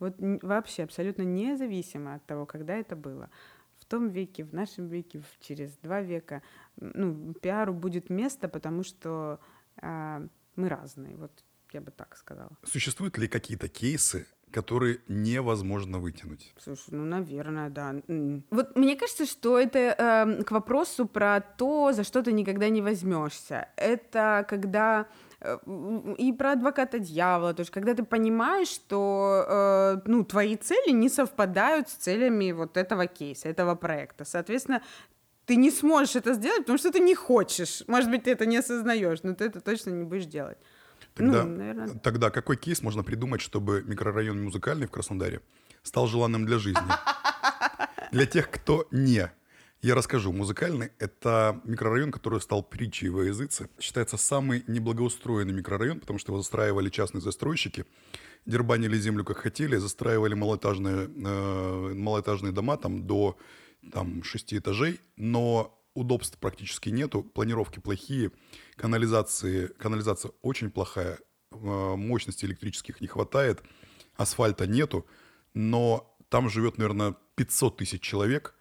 Вот 0.00 0.16
вообще 0.18 0.82
абсолютно 0.82 1.22
независимо 1.22 2.14
от 2.14 2.26
того, 2.26 2.46
когда 2.46 2.74
это 2.74 2.96
было. 2.96 3.30
В 3.78 3.84
том 3.84 4.08
веке, 4.08 4.44
в 4.44 4.52
нашем 4.52 4.88
веке, 4.88 5.22
через 5.40 5.76
два 5.78 6.00
века, 6.00 6.42
ну, 6.76 7.32
пиару 7.34 7.72
будет 7.74 8.10
место, 8.10 8.48
потому 8.48 8.82
что 8.82 9.38
э, 9.80 10.28
мы 10.56 10.68
разные. 10.68 11.16
Вот 11.16 11.44
я 11.72 11.80
бы 11.80 11.90
так 11.90 12.16
сказала. 12.16 12.56
Существуют 12.64 13.18
ли 13.18 13.28
какие-то 13.28 13.68
кейсы, 13.68 14.26
которые 14.54 15.00
невозможно 15.08 15.98
вытянуть. 15.98 16.54
Слушай, 16.58 16.90
ну, 16.90 17.04
наверное, 17.04 17.70
да. 17.70 17.94
Вот 18.50 18.76
мне 18.76 18.96
кажется, 18.96 19.26
что 19.26 19.58
это 19.58 19.78
э, 19.78 20.42
к 20.44 20.50
вопросу 20.50 21.06
про 21.06 21.40
то, 21.40 21.92
за 21.92 22.04
что 22.04 22.22
ты 22.22 22.32
никогда 22.32 22.68
не 22.68 22.80
возьмешься. 22.80 23.68
Это 23.76 24.46
когда 24.48 25.06
Э, 25.44 25.58
и 26.18 26.32
про 26.32 26.52
адвоката 26.52 26.98
дьявола, 26.98 27.52
то 27.54 27.60
есть 27.60 27.70
когда 27.70 27.94
ты 27.94 28.02
понимаешь, 28.02 28.68
что 28.68 29.44
э, 29.46 30.00
ну, 30.06 30.24
твои 30.24 30.56
цели 30.56 30.90
не 30.90 31.08
совпадают 31.08 31.88
с 31.88 31.92
целями 31.92 32.52
вот 32.52 32.76
этого 32.76 33.06
кейса, 33.06 33.48
этого 33.48 33.74
проекта. 33.74 34.24
Соответственно, 34.24 34.82
ты 35.44 35.56
не 35.56 35.70
сможешь 35.70 36.16
это 36.16 36.32
сделать, 36.32 36.60
потому 36.60 36.78
что 36.78 36.90
ты 36.90 37.00
не 37.00 37.14
хочешь. 37.14 37.82
Может 37.86 38.10
быть, 38.10 38.22
ты 38.22 38.30
это 38.30 38.46
не 38.46 38.56
осознаешь, 38.56 39.22
но 39.22 39.34
ты 39.34 39.44
это 39.44 39.60
точно 39.60 39.90
не 39.90 40.04
будешь 40.04 40.24
делать. 40.24 40.56
Тогда, 41.14 41.44
ну, 41.44 41.56
наверное... 41.56 41.94
тогда 42.00 42.30
какой 42.30 42.56
кейс 42.56 42.82
можно 42.82 43.02
придумать, 43.02 43.40
чтобы 43.40 43.82
микрорайон 43.86 44.42
музыкальный 44.42 44.86
в 44.86 44.90
Краснодаре 44.90 45.40
стал 45.82 46.06
желанным 46.06 46.44
для 46.44 46.58
жизни? 46.58 46.80
Для 48.12 48.26
тех, 48.26 48.48
кто 48.48 48.86
не 48.92 49.28
я 49.84 49.94
расскажу. 49.94 50.32
Музыкальный— 50.32 50.92
это 50.98 51.60
микрорайон, 51.64 52.10
который 52.10 52.40
стал 52.40 52.62
притчей 52.62 53.10
во 53.10 53.24
языце. 53.24 53.68
Считается 53.78 54.16
самый 54.16 54.64
неблагоустроенный 54.66 55.52
микрорайон, 55.52 56.00
потому 56.00 56.18
что 56.18 56.32
его 56.32 56.40
застраивали 56.40 56.88
частные 56.88 57.20
застройщики, 57.20 57.84
дербанили 58.46 58.96
землю 58.96 59.24
как 59.24 59.38
хотели, 59.38 59.76
застраивали 59.76 60.32
малоэтажные, 60.32 61.10
э, 61.14 61.94
малоэтажные 61.96 62.52
дома 62.52 62.78
там 62.78 63.06
до 63.06 63.36
там, 63.92 64.22
шести 64.22 64.56
этажей, 64.56 65.00
но 65.16 65.78
удобств 65.94 66.38
практически 66.38 66.90
нету, 66.90 67.22
планировки 67.22 67.78
плохие, 67.78 68.32
канализации, 68.76 69.68
канализация 69.78 70.32
очень 70.42 70.70
плохая, 70.70 71.18
э, 71.52 71.56
мощности 71.56 72.44
электрических 72.44 73.00
не 73.00 73.06
хватает, 73.06 73.62
асфальта 74.16 74.66
нету, 74.66 75.06
но 75.54 76.16
там 76.28 76.48
живет, 76.48 76.78
наверное, 76.78 77.16
500 77.36 77.78
тысяч 77.78 78.02
человек, 78.02 78.54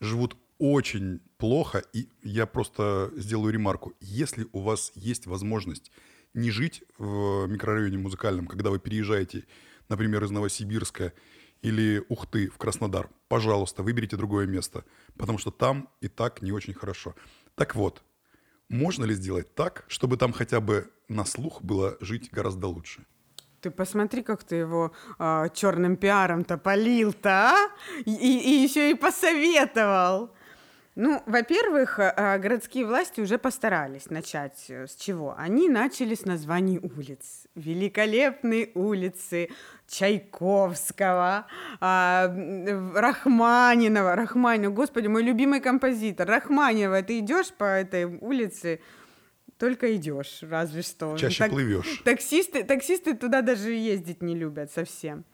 живут 0.00 0.36
очень 0.58 1.20
плохо, 1.38 1.82
и 1.92 2.08
я 2.22 2.46
просто 2.46 3.10
сделаю 3.16 3.52
ремарку. 3.52 3.94
Если 4.00 4.46
у 4.52 4.60
вас 4.60 4.92
есть 4.94 5.26
возможность 5.26 5.90
не 6.34 6.50
жить 6.50 6.82
в 6.98 7.46
микрорайоне 7.46 7.98
музыкальном, 7.98 8.46
когда 8.46 8.70
вы 8.70 8.78
переезжаете, 8.78 9.44
например, 9.88 10.24
из 10.24 10.30
Новосибирска 10.30 11.12
или 11.66 12.04
Ухты 12.08 12.48
в 12.48 12.58
Краснодар, 12.58 13.08
пожалуйста, 13.28 13.82
выберите 13.82 14.16
другое 14.16 14.46
место, 14.46 14.84
потому 15.18 15.38
что 15.38 15.50
там 15.50 15.88
и 16.00 16.08
так 16.08 16.42
не 16.42 16.52
очень 16.52 16.74
хорошо. 16.74 17.14
Так 17.56 17.74
вот, 17.74 18.04
можно 18.68 19.04
ли 19.04 19.14
сделать 19.14 19.54
так, 19.54 19.84
чтобы 19.88 20.16
там 20.16 20.32
хотя 20.32 20.60
бы 20.60 20.88
на 21.08 21.24
слух 21.24 21.62
было 21.62 21.96
жить 22.00 22.30
гораздо 22.30 22.68
лучше? 22.68 23.04
Ты 23.60 23.70
посмотри, 23.70 24.22
как 24.22 24.44
ты 24.44 24.56
его 24.56 24.92
э, 25.18 25.48
черным 25.54 25.96
пиаром-то 25.96 26.56
полил-то, 26.56 27.30
а? 27.30 27.68
И, 28.04 28.12
и 28.12 28.62
еще 28.62 28.90
и 28.90 28.94
посоветовал. 28.94 30.30
Ну, 30.96 31.22
во-первых, 31.26 31.98
э, 31.98 32.38
городские 32.38 32.86
власти 32.86 33.20
уже 33.20 33.36
постарались 33.36 34.08
начать 34.08 34.64
э, 34.70 34.86
с 34.86 34.96
чего? 34.96 35.34
Они 35.36 35.68
начали 35.68 36.14
с 36.14 36.24
названий 36.24 36.78
улиц. 36.78 37.46
Великолепные 37.54 38.70
улицы 38.74 39.50
Чайковского, 39.88 41.46
а, 41.80 42.34
Рахманинова. 42.94 44.16
Рахманинова, 44.16 44.74
господи, 44.74 45.08
мой 45.08 45.22
любимый 45.22 45.60
композитор. 45.60 46.26
Рахманинова, 46.28 47.02
ты 47.02 47.18
идешь 47.18 47.52
по 47.52 47.64
этой 47.64 48.06
улице, 48.06 48.80
только 49.58 49.94
идешь, 49.96 50.38
разве 50.40 50.80
что. 50.80 51.18
Чаще 51.18 51.44
так, 51.44 51.50
плывешь. 51.50 52.00
Таксисты, 52.04 52.64
таксисты 52.64 53.14
туда 53.14 53.42
даже 53.42 53.70
ездить 53.70 54.22
не 54.22 54.34
любят 54.34 54.72
совсем. 54.72 55.24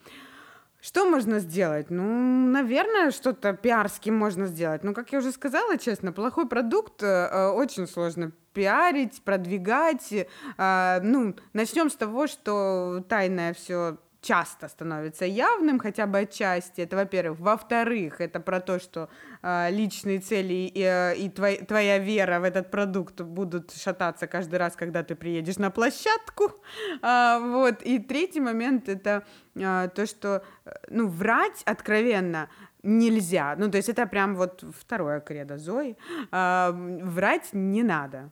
Что 0.83 1.09
можно 1.09 1.39
сделать? 1.39 1.91
Ну, 1.91 2.03
наверное, 2.49 3.13
что-то 3.13 3.53
пиарски 3.53 4.11
можно 4.11 4.47
сделать. 4.47 4.83
Но, 4.83 4.95
как 4.95 5.13
я 5.13 5.21
уже 5.21 5.31
сказала, 5.31 5.79
честно, 5.79 6.13
плохой 6.13 6.49
продукт 6.49 7.05
э, 7.05 7.51
очень 7.51 7.87
сложно 7.87 8.33
пиарить, 8.53 9.23
продвигать. 9.23 10.13
Э, 10.59 11.01
ну, 11.01 11.37
начнем 11.53 11.89
с 11.89 11.95
того, 11.95 12.27
что 12.27 13.05
тайное 13.09 13.55
все 13.55 13.99
часто 14.23 14.67
становится 14.67 15.25
явным, 15.25 15.79
хотя 15.79 16.09
бы 16.09 16.19
отчасти. 16.19 16.81
Это, 16.81 16.97
во-первых. 16.97 17.39
Во-вторых, 17.39 18.21
это 18.21 18.41
про 18.41 18.59
то, 18.59 18.81
что 18.81 19.09
личные 19.43 20.21
цели 20.21 20.71
и, 20.75 20.83
э, 20.83 21.17
и 21.17 21.29
твой, 21.29 21.57
твоя 21.57 21.99
вера 21.99 22.39
в 22.41 22.45
этот 22.45 22.71
продукт 22.71 23.21
будут 23.21 23.73
шататься 23.73 24.27
каждый 24.27 24.59
раз, 24.59 24.77
когда 24.77 25.03
ты 25.03 25.15
приедешь 25.15 25.59
на 25.59 25.71
площадку. 25.71 26.53
А, 27.03 27.39
вот. 27.39 27.83
И 27.83 27.99
третий 27.99 28.41
момент 28.41 28.89
это 28.89 29.25
а, 29.61 29.89
то, 29.89 30.07
что 30.07 30.45
ну, 30.89 31.09
врать 31.09 31.63
откровенно 31.65 32.49
нельзя. 32.83 33.55
Ну, 33.59 33.71
то 33.71 33.77
есть 33.77 33.89
это 33.89 34.07
прям 34.07 34.37
вот 34.37 34.65
второе 34.79 35.21
кредо 35.21 35.59
Зои. 35.59 35.97
А, 36.31 36.71
врать 36.73 37.49
не 37.53 37.83
надо 37.83 38.31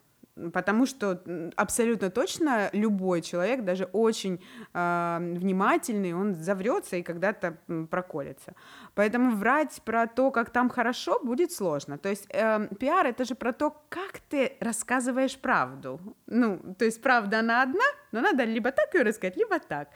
потому 0.53 0.87
что 0.87 1.23
абсолютно 1.57 2.11
точно 2.11 2.71
любой 2.73 3.23
человек, 3.23 3.65
даже 3.65 3.85
очень 3.93 4.41
э, 4.75 5.19
внимательный, 5.21 6.13
он 6.13 6.35
заврется 6.35 6.97
и 6.97 7.03
когда-то 7.03 7.57
проколется. 7.91 8.55
Поэтому 8.95 9.37
врать 9.37 9.81
про 9.85 10.07
то, 10.07 10.31
как 10.31 10.51
там 10.51 10.69
хорошо, 10.69 11.21
будет 11.23 11.53
сложно. 11.53 11.99
То 11.99 12.09
есть 12.09 12.27
э, 12.31 12.69
пиар 12.79 13.07
это 13.07 13.25
же 13.25 13.35
про 13.35 13.53
то, 13.53 13.77
как 13.89 14.21
ты 14.29 14.57
рассказываешь 14.61 15.39
правду. 15.39 16.01
Ну, 16.27 16.75
то 16.79 16.85
есть 16.85 17.03
правда 17.03 17.41
она 17.41 17.63
одна, 17.63 17.85
но 18.13 18.21
надо 18.21 18.45
либо 18.45 18.71
так 18.71 18.95
ее 18.95 19.03
рассказать, 19.03 19.37
либо 19.37 19.59
так. 19.59 19.89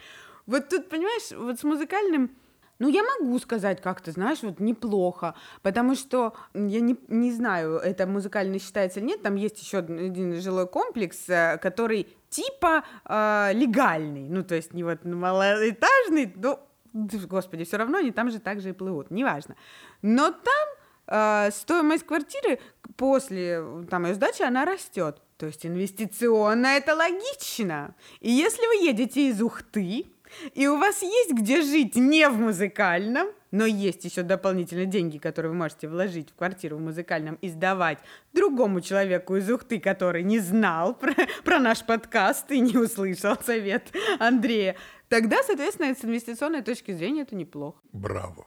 Вот 0.46 0.68
тут, 0.68 0.88
понимаешь, 0.88 1.32
вот 1.32 1.58
с 1.58 1.64
музыкальным 1.64 2.30
ну, 2.78 2.88
я 2.88 3.02
могу 3.02 3.38
сказать 3.38 3.80
как-то, 3.80 4.10
знаешь, 4.10 4.42
вот 4.42 4.60
неплохо, 4.60 5.34
потому 5.62 5.94
что 5.94 6.34
я 6.54 6.80
не, 6.80 6.96
не 7.08 7.32
знаю, 7.32 7.76
это 7.76 8.06
музыкально 8.06 8.58
считается 8.58 9.00
или 9.00 9.06
нет, 9.06 9.22
там 9.22 9.36
есть 9.36 9.60
еще 9.60 9.78
один 9.78 10.40
жилой 10.40 10.66
комплекс, 10.66 11.28
э, 11.28 11.58
который 11.58 12.08
типа 12.30 12.84
э, 13.04 13.50
легальный, 13.54 14.28
ну, 14.28 14.42
то 14.42 14.54
есть 14.54 14.74
не 14.74 14.82
вот 14.82 15.04
малоэтажный, 15.04 16.32
но, 16.36 16.60
господи, 16.92 17.64
все 17.64 17.76
равно 17.76 17.98
они 17.98 18.10
там 18.10 18.30
же 18.30 18.40
так 18.40 18.60
же 18.60 18.70
и 18.70 18.72
плывут, 18.72 19.10
неважно. 19.10 19.56
Но 20.02 20.32
там 20.32 20.68
э, 21.06 21.50
стоимость 21.52 22.04
квартиры 22.04 22.58
после 22.96 23.62
там 23.88 24.06
ее 24.06 24.14
сдачи, 24.14 24.42
она 24.42 24.64
растет. 24.64 25.20
То 25.36 25.46
есть 25.46 25.66
инвестиционно 25.66 26.68
это 26.68 26.94
логично. 26.94 27.94
И 28.20 28.30
если 28.30 28.66
вы 28.66 28.86
едете 28.88 29.28
из 29.28 29.42
Ухты, 29.42 30.06
и 30.54 30.66
у 30.66 30.78
вас 30.78 31.02
есть 31.02 31.32
где 31.32 31.62
жить 31.62 31.96
не 31.96 32.28
в 32.28 32.38
музыкальном, 32.38 33.28
но 33.50 33.66
есть 33.66 34.04
еще 34.04 34.22
дополнительные 34.22 34.86
деньги, 34.86 35.18
которые 35.18 35.52
вы 35.52 35.58
можете 35.58 35.86
вложить 35.86 36.30
в 36.30 36.34
квартиру 36.34 36.76
в 36.76 36.80
музыкальном 36.80 37.36
и 37.36 37.48
сдавать 37.48 37.98
другому 38.32 38.80
человеку 38.80 39.36
из 39.36 39.48
Ухты, 39.48 39.78
который 39.78 40.24
не 40.24 40.40
знал 40.40 40.94
про, 40.94 41.14
про 41.44 41.60
наш 41.60 41.84
подкаст 41.84 42.50
и 42.50 42.58
не 42.58 42.76
услышал 42.76 43.36
совет 43.44 43.92
Андрея, 44.18 44.76
тогда, 45.08 45.36
соответственно, 45.46 45.94
с 45.94 46.04
инвестиционной 46.04 46.62
точки 46.62 46.92
зрения 46.92 47.22
это 47.22 47.36
неплохо. 47.36 47.78
Браво. 47.92 48.46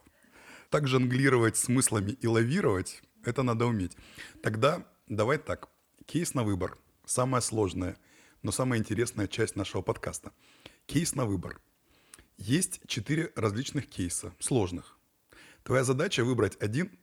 Так 0.68 0.86
жонглировать 0.86 1.56
смыслами 1.56 2.10
и 2.10 2.26
лавировать, 2.26 3.02
это 3.24 3.42
надо 3.42 3.64
уметь. 3.64 3.96
Тогда 4.42 4.84
давай 5.06 5.38
так. 5.38 5.68
Кейс 6.04 6.34
на 6.34 6.42
выбор. 6.42 6.76
Самая 7.06 7.40
сложная, 7.40 7.96
но 8.42 8.52
самая 8.52 8.78
интересная 8.78 9.26
часть 9.26 9.56
нашего 9.56 9.80
подкаста. 9.80 10.32
Кейс 10.84 11.14
на 11.14 11.24
выбор. 11.24 11.60
Есть 12.38 12.80
четыре 12.86 13.32
различных 13.34 13.88
кейса, 13.88 14.32
сложных. 14.38 14.96
Твоя 15.64 15.82
задача 15.82 16.24
выбрать 16.24 16.56
один 16.62 16.96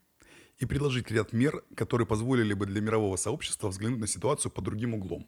и 0.57 0.65
предложить 0.65 1.11
ряд 1.11 1.33
мер, 1.33 1.63
которые 1.75 2.07
позволили 2.07 2.53
бы 2.53 2.65
для 2.65 2.81
мирового 2.81 3.17
сообщества 3.17 3.67
взглянуть 3.67 3.99
на 3.99 4.07
ситуацию 4.07 4.51
под 4.51 4.63
другим 4.63 4.93
углом. 4.93 5.27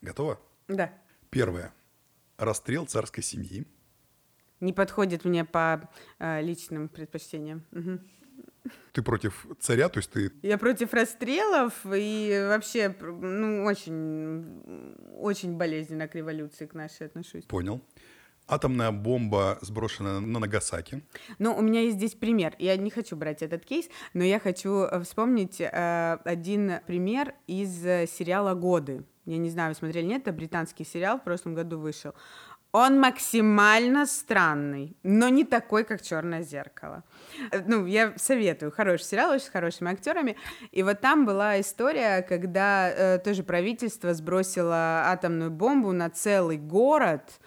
Готова? 0.00 0.40
Да. 0.68 0.92
Первое. 1.30 1.74
Расстрел 2.36 2.86
царской 2.86 3.22
семьи. 3.22 3.66
Не 4.60 4.72
подходит 4.72 5.24
мне 5.24 5.44
по 5.44 5.90
э, 6.20 6.40
личным 6.40 6.88
предпочтениям. 6.88 7.64
Угу. 7.72 7.98
Ты 8.92 9.02
против 9.02 9.46
царя, 9.58 9.88
то 9.88 9.98
есть 9.98 10.10
ты... 10.10 10.32
Я 10.42 10.56
против 10.56 10.94
расстрелов 10.94 11.74
и 11.84 12.46
вообще, 12.48 12.94
ну, 13.00 13.64
очень, 13.64 15.02
очень 15.16 15.56
болезненно 15.56 16.06
к 16.06 16.14
революции 16.14 16.66
к 16.66 16.74
нашей 16.74 17.06
отношусь. 17.06 17.44
Понял. 17.44 17.82
Атомная 18.48 18.92
бомба 18.92 19.58
сброшена 19.60 20.20
на 20.20 20.38
Нагасаки. 20.38 21.04
Ну, 21.38 21.54
у 21.54 21.60
меня 21.60 21.82
есть 21.82 21.96
здесь 21.96 22.14
пример. 22.14 22.54
Я 22.58 22.76
не 22.78 22.90
хочу 22.90 23.14
брать 23.14 23.42
этот 23.42 23.66
кейс, 23.66 23.88
но 24.14 24.24
я 24.24 24.40
хочу 24.40 24.84
э, 24.84 25.02
вспомнить 25.02 25.60
э, 25.60 26.18
один 26.24 26.80
пример 26.86 27.34
из 27.46 27.84
э, 27.84 28.06
сериала 28.06 28.54
«Годы». 28.54 29.04
Я 29.26 29.36
не 29.36 29.50
знаю, 29.50 29.72
вы 29.72 29.74
смотрели, 29.74 30.06
нет, 30.06 30.22
это 30.22 30.32
британский 30.32 30.84
сериал, 30.84 31.18
в 31.18 31.24
прошлом 31.24 31.54
году 31.54 31.78
вышел. 31.78 32.14
Он 32.72 33.00
максимально 33.00 34.04
странный, 34.04 34.94
но 35.02 35.30
не 35.30 35.44
такой, 35.44 35.84
как 35.84 36.02
Черное 36.02 36.42
зеркало. 36.42 37.02
Ну, 37.66 37.86
я 37.86 38.12
советую. 38.16 38.70
Хороший 38.70 39.04
сериал, 39.04 39.30
очень 39.30 39.46
с 39.46 39.48
хорошими 39.48 39.90
актерами. 39.90 40.36
И 40.70 40.82
вот 40.82 41.00
там 41.00 41.24
была 41.24 41.58
история, 41.60 42.20
когда 42.20 42.90
э, 42.90 43.18
тоже 43.18 43.42
правительство 43.42 44.12
сбросило 44.12 45.04
атомную 45.06 45.50
бомбу 45.50 45.92
на 45.92 46.10
целый 46.10 46.58
город, 46.58 47.40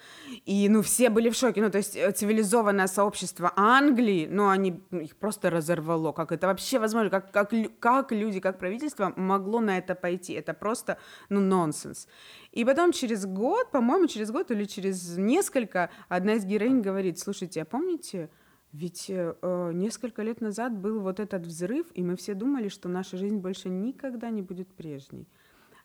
и, 0.44 0.68
ну, 0.68 0.82
все 0.82 1.08
были 1.08 1.30
в 1.30 1.34
шоке. 1.34 1.62
Ну, 1.62 1.70
то 1.70 1.78
есть 1.78 1.96
э, 1.96 2.10
цивилизованное 2.10 2.88
сообщество 2.88 3.52
Англии, 3.54 4.26
ну, 4.28 4.48
они 4.48 4.80
ну, 4.90 5.00
их 5.00 5.14
просто 5.16 5.50
разорвало. 5.50 6.12
Как 6.12 6.32
это 6.32 6.48
вообще 6.48 6.80
возможно? 6.80 7.10
Как, 7.10 7.30
как, 7.30 7.52
как 7.78 8.10
люди, 8.10 8.40
как 8.40 8.58
правительство 8.58 9.12
могло 9.16 9.60
на 9.60 9.78
это 9.78 9.94
пойти? 9.94 10.32
Это 10.32 10.52
просто, 10.52 10.98
ну, 11.28 11.40
нонсенс. 11.40 12.08
И 12.50 12.64
потом 12.64 12.90
через 12.92 13.24
год, 13.24 13.70
по-моему, 13.70 14.08
через 14.08 14.32
год 14.32 14.50
или 14.50 14.64
через 14.64 15.16
несколько, 15.16 15.90
одна 16.08 16.34
из 16.34 16.44
героинь 16.44 16.80
говорит, 16.80 17.20
слушайте, 17.20 17.62
а 17.62 17.64
помните, 17.64 18.28
ведь 18.72 19.10
э, 19.10 19.36
э, 19.40 19.70
несколько 19.72 20.22
лет 20.22 20.40
назад 20.40 20.76
был 20.76 21.00
вот 21.00 21.20
этот 21.20 21.46
взрыв, 21.46 21.86
и 21.94 22.02
мы 22.02 22.16
все 22.16 22.34
думали, 22.34 22.68
что 22.68 22.88
наша 22.88 23.16
жизнь 23.16 23.36
больше 23.36 23.68
никогда 23.68 24.30
не 24.30 24.42
будет 24.42 24.68
прежней. 24.74 25.28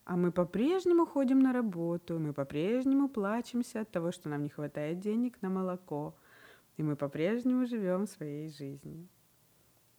А 0.08 0.16
мы 0.16 0.32
по-прежнему 0.32 1.06
ходим 1.06 1.40
на 1.40 1.52
работу, 1.52 2.18
мы 2.18 2.32
по-прежнему 2.34 3.10
плачемся 3.10 3.82
от 3.82 3.92
того, 3.92 4.14
что 4.14 4.30
нам 4.30 4.44
не 4.44 4.50
хватает 4.50 5.00
денег 5.00 5.42
на 5.42 5.50
молоко, 5.50 6.16
и 6.78 6.84
мы 6.84 6.96
по-прежнему 6.96 7.66
живем 7.66 8.08
своей 8.08 8.50
жизнью. 8.50 9.10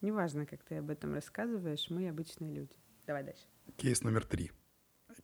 Неважно, 0.00 0.46
как 0.46 0.64
ты 0.64 0.76
об 0.76 0.88
этом 0.88 1.12
рассказываешь, 1.12 1.90
мы 1.90 2.08
обычные 2.08 2.54
люди. 2.54 2.74
Давай 3.06 3.22
дальше. 3.22 3.44
Кейс 3.76 4.02
номер 4.02 4.24
три 4.24 4.50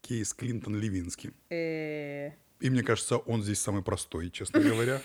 кейс 0.03 0.35
Клинтон-Левинский. 0.35 1.33
Э. 1.49 2.33
И 2.61 2.69
мне 2.71 2.83
кажется, 2.83 3.17
он 3.17 3.43
здесь 3.43 3.61
самый 3.61 3.83
простой, 3.83 4.31
честно 4.31 4.61
говоря. 4.61 5.01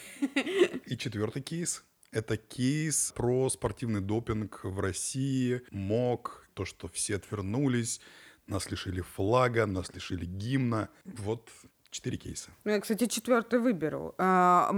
И 0.87 0.97
четвертый 0.97 1.41
кейс– 1.41 1.85
это 2.11 2.35
кейс 2.35 3.13
про 3.15 3.49
спортивный 3.49 4.01
допинг 4.01 4.59
в 4.63 4.79
России, 4.81 5.61
МОК, 5.71 6.49
то, 6.53 6.65
что 6.65 6.89
все 6.89 7.15
отвернулись, 7.15 8.01
нас 8.49 8.69
лишили 8.71 9.01
флага, 9.01 9.65
нас 9.65 9.93
лишили 9.93 10.25
гимна. 10.25 10.89
Вот 11.05 11.49
Четыре 11.91 12.17
кейса. 12.17 12.51
Ну, 12.65 12.71
я, 12.71 12.79
кстати, 12.79 13.07
четвертый 13.07 13.57
выберу. 13.57 14.13
А, 14.19 14.71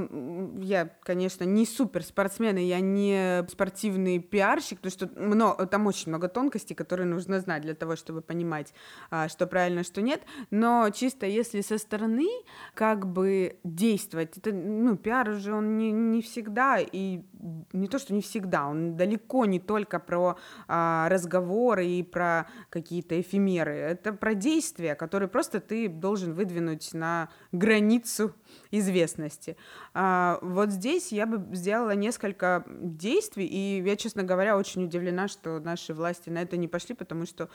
я, 0.61 0.85
конечно, 1.03 1.43
не 1.43 1.65
супер 1.65 2.03
спортсмен, 2.03 2.55
я 2.55 2.79
не 2.79 3.45
спортивный 3.49 4.19
пиарщик, 4.19 4.79
потому 4.79 4.91
что 4.91 5.19
много, 5.19 5.65
там 5.65 5.87
очень 5.87 6.07
много 6.07 6.29
тонкостей, 6.29 6.73
которые 6.73 7.07
нужно 7.07 7.41
знать 7.41 7.63
для 7.63 7.73
того, 7.73 7.97
чтобы 7.97 8.21
понимать, 8.21 8.73
а, 9.09 9.27
что 9.27 9.45
правильно, 9.45 9.83
что 9.83 10.01
нет. 10.01 10.21
Но 10.51 10.89
чисто 10.91 11.25
если 11.25 11.59
со 11.59 11.77
стороны 11.77 12.29
как 12.75 13.05
бы 13.05 13.59
действовать, 13.65 14.37
это, 14.37 14.53
ну, 14.53 14.95
пиар 14.95 15.33
же 15.33 15.53
он 15.53 15.77
не, 15.77 15.91
не 15.91 16.21
всегда, 16.21 16.77
и 16.79 17.23
не 17.73 17.87
то, 17.87 17.99
что 17.99 18.13
не 18.13 18.21
всегда, 18.21 18.67
он 18.67 18.95
далеко 18.95 19.45
не 19.45 19.59
только 19.59 19.99
про 19.99 20.37
а, 20.67 21.09
разговоры 21.09 21.85
и 21.87 22.03
про 22.03 22.47
какие-то 22.69 23.19
эфемеры, 23.19 23.73
это 23.73 24.13
про 24.13 24.33
действия, 24.33 24.95
которые 24.95 25.29
просто 25.29 25.59
ты 25.59 25.87
должен 25.87 26.33
выдвинуть 26.33 26.93
на 26.93 27.29
границу 27.51 28.33
известности. 28.69 29.57
А, 29.93 30.39
вот 30.41 30.71
здесь 30.71 31.11
я 31.11 31.25
бы 31.25 31.55
сделала 31.55 31.95
несколько 31.95 32.65
действий, 32.67 33.45
и 33.45 33.83
я, 33.83 33.95
честно 33.95 34.23
говоря, 34.23 34.57
очень 34.57 34.85
удивлена, 34.85 35.27
что 35.27 35.59
наши 35.59 35.93
власти 35.93 36.29
на 36.29 36.41
это 36.41 36.57
не 36.57 36.67
пошли, 36.67 36.95
потому 36.95 37.25
что, 37.25 37.49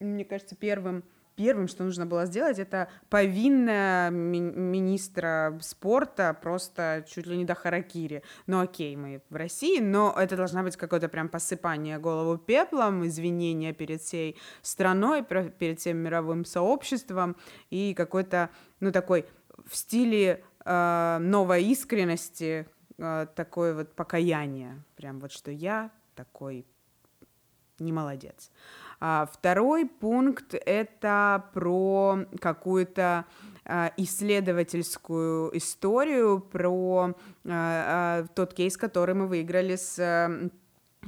мне 0.00 0.24
кажется, 0.24 0.56
первым 0.56 1.04
первым, 1.38 1.68
что 1.68 1.84
нужно 1.84 2.04
было 2.04 2.26
сделать, 2.26 2.58
это 2.58 2.88
повинная 3.08 4.10
ми- 4.10 4.40
министра 4.40 5.56
спорта 5.62 6.36
просто 6.42 7.04
чуть 7.08 7.26
ли 7.26 7.36
не 7.36 7.44
до 7.44 7.54
харакири. 7.54 8.24
Ну 8.48 8.60
окей, 8.60 8.96
мы 8.96 9.22
в 9.30 9.36
России, 9.36 9.78
но 9.80 10.12
это 10.18 10.36
должна 10.36 10.64
быть 10.64 10.76
какое-то 10.76 11.08
прям 11.08 11.28
посыпание 11.28 11.98
голову 11.98 12.38
пеплом, 12.38 13.06
извинения 13.06 13.72
перед 13.72 14.02
всей 14.02 14.36
страной, 14.62 15.22
перед 15.22 15.78
всем 15.78 15.98
мировым 15.98 16.44
сообществом 16.44 17.36
и 17.70 17.94
какой-то, 17.94 18.50
ну 18.80 18.90
такой 18.90 19.24
в 19.64 19.76
стиле 19.76 20.42
э, 20.64 21.18
новой 21.20 21.62
искренности, 21.62 22.66
э, 22.98 23.26
такое 23.36 23.74
вот 23.74 23.94
покаяние, 23.94 24.82
прям 24.96 25.20
вот 25.20 25.30
что 25.30 25.52
я 25.52 25.92
такой 26.16 26.66
не 27.78 27.92
молодец. 27.92 28.50
Второй 29.00 29.86
пункт— 29.86 30.54
это 30.66 31.44
про 31.52 32.26
какую-то 32.40 33.24
а, 33.64 33.92
исследовательскую 33.98 35.56
историю, 35.56 36.40
про 36.40 37.14
а, 37.46 38.24
тот 38.34 38.54
кейс, 38.54 38.76
который 38.76 39.14
мы 39.14 39.26
выиграли 39.26 39.76
с 39.76 40.50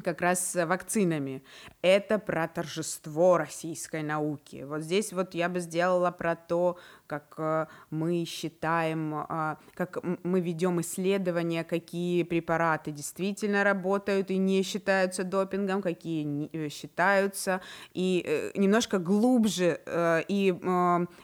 как 0.04 0.20
раз 0.20 0.52
с 0.52 0.66
вакцинами. 0.66 1.42
Это 1.82 2.18
про 2.18 2.46
торжество 2.46 3.38
российской 3.38 4.02
науки. 4.02 4.64
Вот 4.68 4.82
здесь 4.82 5.12
вот 5.12 5.34
я 5.34 5.48
бы 5.48 5.60
сделала 5.60 6.10
про 6.10 6.36
то, 6.36 6.78
как 7.10 7.34
э, 7.38 7.66
мы 7.90 8.24
считаем, 8.24 9.14
а, 9.14 9.58
как 9.74 9.98
мы 10.22 10.40
ведем 10.40 10.80
исследования, 10.80 11.64
какие 11.64 12.22
препараты 12.22 12.92
действительно 12.92 13.64
работают 13.64 14.30
и 14.30 14.36
не 14.36 14.62
считаются 14.62 15.24
допингом, 15.24 15.82
какие 15.82 16.48
э, 16.52 16.68
считаются, 16.68 17.62
и 17.94 18.22
э, 18.24 18.52
немножко 18.54 18.98
глубже 18.98 19.80
и 20.28 20.54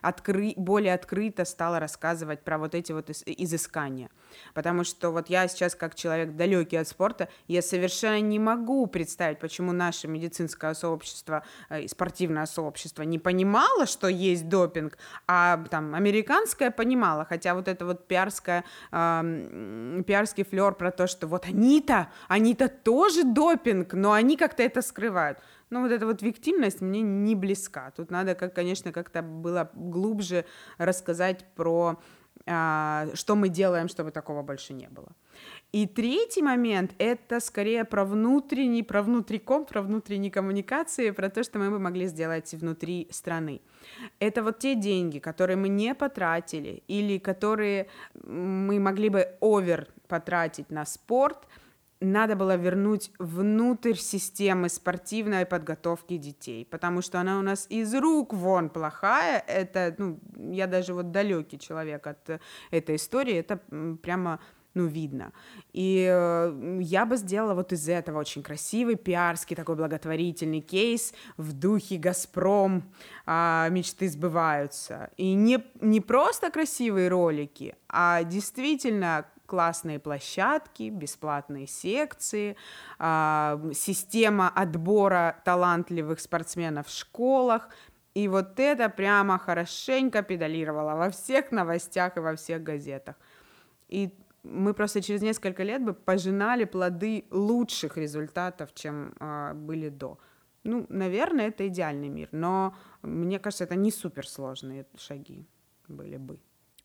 откры, 0.01 0.55
более 0.57 0.95
открыто 0.95 1.45
стала 1.45 1.79
рассказывать 1.79 2.43
про 2.43 2.59
вот 2.59 2.75
эти 2.75 2.93
вот 2.93 3.11
изыскания. 3.11 4.11
Потому 4.55 4.85
что 4.85 5.11
вот 5.11 5.29
я 5.29 5.47
сейчас, 5.49 5.75
как 5.75 5.95
человек 5.95 6.35
далекий 6.35 6.77
от 6.77 6.89
спорта, 6.89 7.29
я 7.47 7.63
совершенно 7.63 8.21
не 8.21 8.39
могу 8.39 8.87
представить, 8.87 9.39
почему 9.39 9.73
наше 9.73 10.09
медицинское 10.47 10.75
сообщество 10.75 11.43
и 11.81 11.89
спортивное 11.89 12.47
сообщество 12.47 13.03
не 13.03 13.19
понимало, 13.19 13.87
что 13.87 14.09
есть 14.09 14.49
допинг, 14.49 14.99
а 15.27 15.65
там 15.71 15.95
американская 15.95 16.71
понимала, 16.71 17.25
хотя 17.25 17.55
вот 17.55 17.69
это 17.69 17.85
вот 17.85 18.07
пиарская, 18.07 18.65
э, 18.93 20.03
пиарский 20.07 20.45
флер 20.45 20.75
про 20.75 20.91
то, 20.91 21.07
что 21.07 21.27
вот 21.27 21.47
они-то, 21.47 22.09
они-то 22.29 22.69
тоже 22.69 23.25
допинг, 23.25 23.95
но 23.95 24.13
они 24.13 24.37
как-то 24.37 24.63
это 24.63 24.83
скрывают. 24.83 25.39
Ну, 25.71 25.83
вот 25.83 25.91
эта 25.91 26.07
вот 26.07 26.23
виктимность 26.23 26.81
мне 26.81 27.03
не 27.03 27.35
близка. 27.35 27.91
Тут 27.97 28.11
надо, 28.11 28.35
как, 28.35 28.55
конечно, 28.55 28.93
как-то 28.93 29.23
было 29.23 29.69
глубже 29.75 30.45
рассказать 30.79 31.45
про 31.57 31.99
а, 32.49 33.07
что 33.15 33.35
мы 33.35 33.49
делаем, 33.49 33.89
чтобы 33.89 34.11
такого 34.11 34.43
больше 34.43 34.75
не 34.75 34.89
было. 34.89 35.09
И 35.73 35.87
третий 35.87 36.43
момент— 36.43 36.93
это 36.99 37.41
скорее 37.41 37.85
про 37.85 38.05
внутренний, 38.05 38.83
про 38.83 39.03
внутриком, 39.03 39.64
про 39.67 39.83
внутренние 39.83 40.31
коммуникации, 40.31 41.11
про 41.11 41.29
то, 41.29 41.43
что 41.43 41.59
мы 41.59 41.71
бы 41.71 41.79
могли 41.79 42.07
сделать 42.07 42.55
внутри 42.55 43.09
страны. 43.11 43.61
Это 44.19 44.43
вот 44.43 44.59
те 44.59 44.75
деньги, 44.75 45.19
которые 45.19 45.57
мы 45.57 45.69
не 45.69 45.95
потратили 45.95 46.83
или 46.89 47.19
которые 47.19 47.89
мы 48.25 48.79
могли 48.79 49.11
бы 49.11 49.37
овер 49.41 49.89
потратить 50.09 50.71
на 50.71 50.87
спорт, 50.87 51.47
надо 52.01 52.37
было 52.37 52.57
вернуть 52.57 53.11
внутрь 53.19 53.95
системы 53.95 54.69
спортивной 54.69 55.47
подготовки 55.47 56.19
детей, 56.19 56.67
потому 56.71 57.01
что 57.01 57.21
она 57.21 57.39
у 57.39 57.43
нас 57.43 57.67
из 57.71 57.95
рук 57.95 58.35
вон 58.35 58.69
плохая. 58.69 59.43
Это, 59.47 59.95
ну, 59.97 60.21
я 60.51 60.67
даже 60.67 60.93
вот 60.93 61.11
далекий 61.11 61.59
человек 61.59 62.07
от 62.07 62.41
этой 62.71 62.97
истории, 62.97 63.35
это 63.35 63.57
прямо 64.03 64.41
ну, 64.77 64.87
видно. 64.87 65.33
И 65.72 66.07
э, 66.07 66.79
я 66.83 67.07
бы 67.07 67.16
сделала 67.16 67.55
вот 67.55 67.72
из 67.72 67.89
этого 67.89 68.18
очень 68.18 68.43
красивый 68.43 68.97
пиарский 68.97 69.57
такой 69.57 69.74
благотворительный 69.74 70.61
кейс 70.61 71.14
в 71.39 71.55
духе 71.55 71.97
«Газпром», 71.97 72.83
э, 73.27 73.68
мечты 73.70 74.07
сбываются. 74.11 75.09
И 75.16 75.33
не, 75.33 75.64
не 75.81 76.03
просто 76.03 76.51
красивые 76.51 77.09
ролики, 77.09 77.74
а 77.89 78.22
действительно 78.22 79.24
классные 79.47 79.99
площадки, 79.99 80.91
бесплатные 80.91 81.66
секции, 81.66 82.55
э, 82.99 83.72
система 83.72 84.51
отбора 84.51 85.41
талантливых 85.47 86.20
спортсменов 86.20 86.89
в 86.89 86.95
школах, 86.95 87.70
и 88.12 88.29
вот 88.29 88.61
это 88.61 88.91
прямо 88.91 89.39
хорошенько 89.39 90.22
педалировало 90.22 90.97
во 90.97 91.09
всех 91.09 91.51
новостях 91.51 92.18
и 92.18 92.20
во 92.20 92.37
всех 92.37 92.62
газетах. 92.62 93.16
И 93.89 94.12
мы 94.51 94.75
просто 94.75 95.03
через 95.03 95.23
несколько 95.23 95.65
лет 95.65 95.83
бы 95.85 95.95
пожинали 95.95 96.65
плоды 96.65 97.25
лучших 97.31 97.97
результатов, 97.97 98.75
чем 98.75 99.15
э, 99.21 99.55
были 99.55 99.89
до. 99.89 100.19
Ну, 100.65 100.87
наверное, 100.89 101.49
это 101.49 101.67
идеальный 101.69 102.09
мир, 102.09 102.29
но 102.33 102.75
мне 103.03 103.39
кажется, 103.39 103.65
это 103.65 103.77
не 103.77 103.93
суперсложные 103.93 104.85
шаги 104.97 105.47
были 105.89 106.17
бы. 106.17 106.39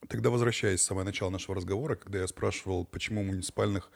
Тогда 0.08 0.30
возвращаясь 0.30 0.80
с 0.80 0.86
самого 0.86 1.04
начала 1.04 1.30
нашего 1.30 1.56
разговора, 1.56 1.94
когда 1.96 2.18
я 2.18 2.26
спрашивал, 2.26 2.84
почему 2.84 3.22
муниципальных, 3.22 3.90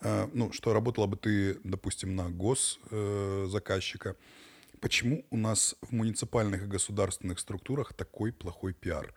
э, 0.00 0.28
ну, 0.32 0.52
что 0.52 0.72
работала 0.72 1.06
бы 1.06 1.16
ты, 1.16 1.58
допустим, 1.64 2.16
на 2.16 2.30
госзаказчика, 2.30 4.10
э, 4.10 4.78
почему 4.80 5.24
у 5.30 5.36
нас 5.36 5.76
в 5.82 5.92
муниципальных 5.92 6.62
и 6.62 6.66
государственных 6.66 7.38
структурах 7.38 7.92
такой 7.92 8.32
плохой 8.32 8.72
пиар? 8.72 9.14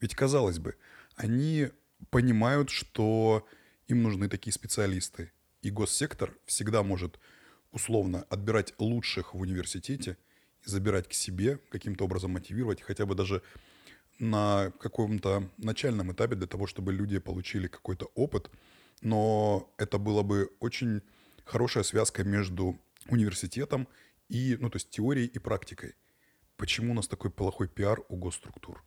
Ведь, 0.00 0.14
казалось 0.14 0.58
бы, 0.58 0.76
они 1.16 1.70
понимают, 2.10 2.70
что 2.70 3.46
им 3.88 4.02
нужны 4.02 4.28
такие 4.28 4.52
специалисты. 4.52 5.32
И 5.62 5.70
госсектор 5.70 6.36
всегда 6.44 6.82
может 6.82 7.18
условно 7.72 8.24
отбирать 8.30 8.74
лучших 8.78 9.34
в 9.34 9.40
университете 9.40 10.16
и 10.64 10.70
забирать 10.70 11.08
к 11.08 11.12
себе, 11.12 11.58
каким-то 11.70 12.04
образом 12.04 12.32
мотивировать, 12.32 12.82
хотя 12.82 13.06
бы 13.06 13.14
даже 13.14 13.42
на 14.18 14.72
каком-то 14.80 15.50
начальном 15.58 16.12
этапе 16.12 16.36
для 16.36 16.46
того, 16.46 16.66
чтобы 16.66 16.92
люди 16.92 17.18
получили 17.18 17.68
какой-то 17.68 18.06
опыт. 18.14 18.50
Но 19.02 19.72
это 19.76 19.98
было 19.98 20.22
бы 20.22 20.50
очень 20.60 21.02
хорошая 21.44 21.84
связка 21.84 22.24
между 22.24 22.78
университетом 23.08 23.88
и, 24.28 24.56
ну, 24.58 24.70
то 24.70 24.76
есть 24.76 24.90
теорией 24.90 25.26
и 25.26 25.38
практикой. 25.38 25.94
Почему 26.56 26.92
у 26.92 26.94
нас 26.94 27.06
такой 27.06 27.30
плохой 27.30 27.68
пиар 27.68 28.00
у 28.08 28.16
госструктур? 28.16 28.82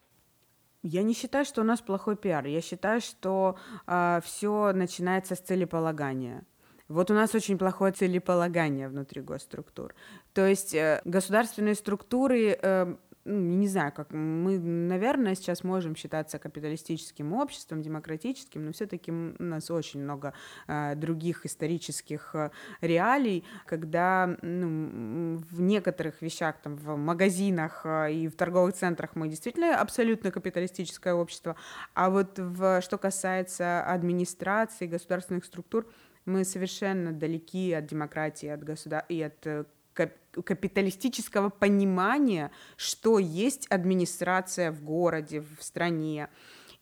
Я 0.82 1.03
не 1.03 1.13
считаю, 1.13 1.43
что 1.45 1.61
у 1.61 1.65
нас 1.65 1.82
плохой 1.82 2.15
пиар. 2.15 2.45
Я 2.45 2.61
считаю, 2.61 3.01
что 3.01 3.57
э, 3.57 3.80
а, 3.88 4.21
все 4.21 4.71
начинается 4.73 5.36
с 5.36 5.39
целеполагания. 5.39 6.45
Вот 6.88 7.11
у 7.11 7.13
нас 7.13 7.36
очень 7.36 7.57
плохое 7.57 7.91
целеполагание 7.91 8.88
внутри 8.88 9.21
госструктур. 9.21 9.93
То 10.34 10.47
есть 10.47 10.73
э, 10.73 11.01
государственные 11.03 11.75
структуры 11.75 12.57
э, 12.59 12.95
не 13.30 13.67
знаю, 13.67 13.91
как 13.91 14.11
мы, 14.11 14.57
наверное, 14.59 15.36
сейчас 15.36 15.63
можем 15.63 15.95
считаться 15.95 16.39
капиталистическим 16.39 17.34
обществом, 17.34 17.82
демократическим, 17.82 18.65
но 18.65 18.71
все-таки 18.71 19.11
у 19.11 19.43
нас 19.43 19.69
очень 19.71 20.01
много 20.01 20.34
э, 20.67 20.95
других 20.95 21.45
исторических 21.45 22.32
э, 22.34 22.51
реалий, 22.82 23.45
когда 23.65 24.38
ну, 24.41 25.38
в 25.51 25.61
некоторых 25.61 26.21
вещах, 26.21 26.57
там, 26.61 26.75
в 26.75 26.97
магазинах 26.97 27.82
э, 27.86 28.13
и 28.13 28.27
в 28.27 28.36
торговых 28.36 28.73
центрах 28.73 29.15
мы 29.15 29.27
действительно 29.27 29.80
абсолютно 29.80 30.32
капиталистическое 30.32 31.13
общество, 31.13 31.55
а 31.93 32.09
вот 32.09 32.39
в, 32.39 32.82
что 32.82 32.97
касается 32.97 33.84
администрации, 33.84 34.88
государственных 34.88 35.45
структур, 35.45 35.86
мы 36.25 36.43
совершенно 36.45 37.11
далеки 37.11 37.73
от 37.73 37.86
демократии 37.86 38.47
от 38.47 38.63
государ... 38.63 39.05
и 39.09 39.21
от 39.21 39.45
э, 39.47 39.65
капиталистического 40.44 41.50
понимания, 41.50 42.52
что 42.76 43.20
есть 43.20 43.68
администрация 43.68 44.72
в 44.72 44.82
городе, 44.84 45.42
в 45.42 45.64
стране. 45.64 46.30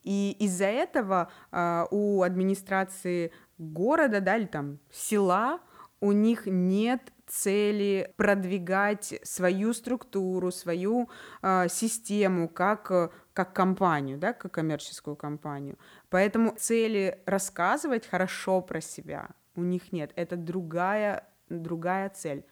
И 0.03 0.35
из-за 0.39 0.65
этого 0.65 1.29
э, 1.51 1.85
у 1.91 2.21
администрации 2.23 3.31
города, 3.57 4.21
да, 4.21 4.37
или 4.37 4.45
там 4.45 4.79
села, 4.91 5.59
у 5.99 6.11
них 6.11 6.45
нет 6.45 7.01
цели 7.25 8.13
продвигать 8.15 9.19
свою 9.23 9.73
структуру, 9.73 10.51
свою 10.51 11.09
э, 11.41 11.67
систему 11.69 12.47
как, 12.47 13.11
как 13.33 13.53
компанию, 13.53 14.17
да, 14.17 14.33
как 14.33 14.53
коммерческую 14.53 15.15
компанию. 15.15 15.77
Поэтому 16.09 16.55
цели 16.57 17.19
рассказывать 17.25 18.07
хорошо 18.07 18.61
про 18.61 18.79
себя 18.79 19.29
у 19.57 19.63
них 19.63 19.91
нет. 19.91 20.11
Это 20.15 20.37
другая, 20.37 21.27
другая 21.49 22.09
цель. 22.09 22.45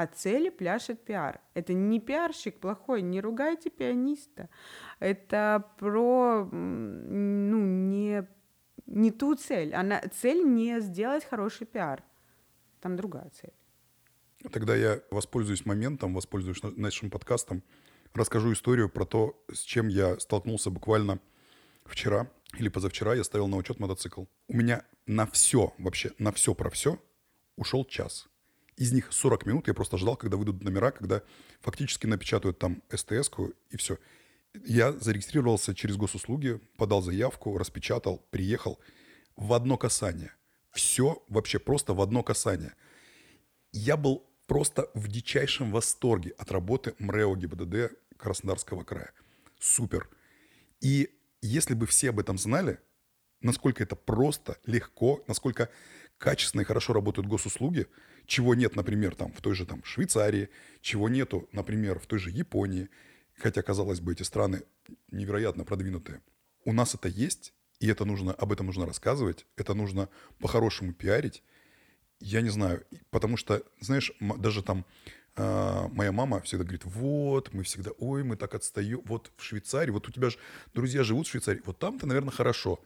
А 0.00 0.06
цели 0.06 0.48
пляшет 0.48 1.04
пиар. 1.04 1.42
Это 1.52 1.74
не 1.74 2.00
пиарщик 2.00 2.58
плохой, 2.58 3.02
не 3.02 3.20
ругайте 3.20 3.68
пианиста. 3.68 4.48
Это 4.98 5.62
про 5.78 6.48
ну, 6.50 7.58
не, 7.58 8.26
не 8.86 9.10
ту 9.10 9.34
цель. 9.34 9.74
Она, 9.74 10.00
цель 10.10 10.42
не 10.42 10.80
сделать 10.80 11.26
хороший 11.26 11.66
пиар. 11.66 12.02
Там 12.80 12.96
другая 12.96 13.28
цель. 13.28 13.52
Тогда 14.50 14.74
я 14.74 15.02
воспользуюсь 15.10 15.66
моментом, 15.66 16.14
воспользуюсь 16.14 16.62
нашим 16.62 17.10
подкастом, 17.10 17.62
расскажу 18.14 18.54
историю 18.54 18.88
про 18.88 19.04
то, 19.04 19.44
с 19.52 19.60
чем 19.60 19.88
я 19.88 20.18
столкнулся 20.18 20.70
буквально 20.70 21.20
вчера 21.84 22.26
или 22.56 22.70
позавчера. 22.70 23.14
Я 23.14 23.24
ставил 23.24 23.48
на 23.48 23.58
учет 23.58 23.78
мотоцикл. 23.80 24.24
У 24.48 24.56
меня 24.56 24.82
на 25.06 25.26
все, 25.26 25.74
вообще 25.76 26.12
на 26.16 26.32
все 26.32 26.54
про 26.54 26.70
все 26.70 26.98
ушел 27.56 27.84
час. 27.84 28.29
Из 28.80 28.92
них 28.92 29.12
40 29.12 29.44
минут 29.44 29.68
я 29.68 29.74
просто 29.74 29.98
ждал, 29.98 30.16
когда 30.16 30.38
выйдут 30.38 30.64
номера, 30.64 30.90
когда 30.90 31.22
фактически 31.60 32.06
напечатают 32.06 32.58
там 32.58 32.82
СТС-ку 32.88 33.52
и 33.68 33.76
все. 33.76 33.98
Я 34.64 34.92
зарегистрировался 34.92 35.74
через 35.74 35.98
госуслуги, 35.98 36.58
подал 36.78 37.02
заявку, 37.02 37.58
распечатал, 37.58 38.26
приехал 38.30 38.80
в 39.36 39.52
одно 39.52 39.76
касание. 39.76 40.32
Все 40.70 41.22
вообще 41.28 41.58
просто 41.58 41.92
в 41.92 42.00
одно 42.00 42.22
касание. 42.22 42.72
Я 43.70 43.98
был 43.98 44.26
просто 44.46 44.90
в 44.94 45.08
дичайшем 45.08 45.72
восторге 45.72 46.30
от 46.38 46.50
работы 46.50 46.94
МРЭО 46.98 47.36
ГИБДД 47.36 47.92
Краснодарского 48.16 48.82
края. 48.82 49.12
Супер. 49.58 50.08
И 50.80 51.10
если 51.42 51.74
бы 51.74 51.86
все 51.86 52.08
об 52.08 52.18
этом 52.18 52.38
знали, 52.38 52.78
насколько 53.42 53.82
это 53.82 53.94
просто, 53.94 54.56
легко, 54.64 55.22
насколько 55.28 55.68
качественно 56.20 56.60
и 56.60 56.64
хорошо 56.64 56.92
работают 56.92 57.26
госуслуги, 57.26 57.88
чего 58.26 58.54
нет, 58.54 58.76
например, 58.76 59.16
там, 59.16 59.32
в 59.32 59.40
той 59.40 59.54
же 59.54 59.66
там, 59.66 59.82
Швейцарии, 59.82 60.50
чего 60.82 61.08
нету, 61.08 61.48
например, 61.50 61.98
в 61.98 62.06
той 62.06 62.18
же 62.18 62.30
Японии, 62.30 62.88
хотя, 63.36 63.62
казалось 63.62 64.00
бы, 64.00 64.12
эти 64.12 64.22
страны 64.22 64.62
невероятно 65.10 65.64
продвинутые. 65.64 66.20
У 66.64 66.72
нас 66.72 66.94
это 66.94 67.08
есть, 67.08 67.54
и 67.80 67.88
это 67.88 68.04
нужно, 68.04 68.34
об 68.34 68.52
этом 68.52 68.66
нужно 68.66 68.86
рассказывать, 68.86 69.46
это 69.56 69.72
нужно 69.72 70.10
по-хорошему 70.38 70.92
пиарить, 70.92 71.42
я 72.20 72.42
не 72.42 72.50
знаю, 72.50 72.84
потому 73.10 73.38
что, 73.38 73.62
знаешь, 73.80 74.12
даже 74.20 74.62
там 74.62 74.84
э, 75.36 75.88
моя 75.92 76.12
мама 76.12 76.42
всегда 76.42 76.64
говорит, 76.64 76.84
вот, 76.84 77.54
мы 77.54 77.62
всегда, 77.62 77.92
ой, 77.98 78.24
мы 78.24 78.36
так 78.36 78.54
отстаем, 78.54 79.00
вот 79.06 79.32
в 79.38 79.42
Швейцарии, 79.42 79.90
вот 79.90 80.06
у 80.06 80.12
тебя 80.12 80.28
же 80.28 80.36
друзья 80.74 81.02
живут 81.02 81.26
в 81.26 81.30
Швейцарии, 81.30 81.62
вот 81.64 81.78
там-то, 81.78 82.06
наверное, 82.06 82.30
хорошо. 82.30 82.78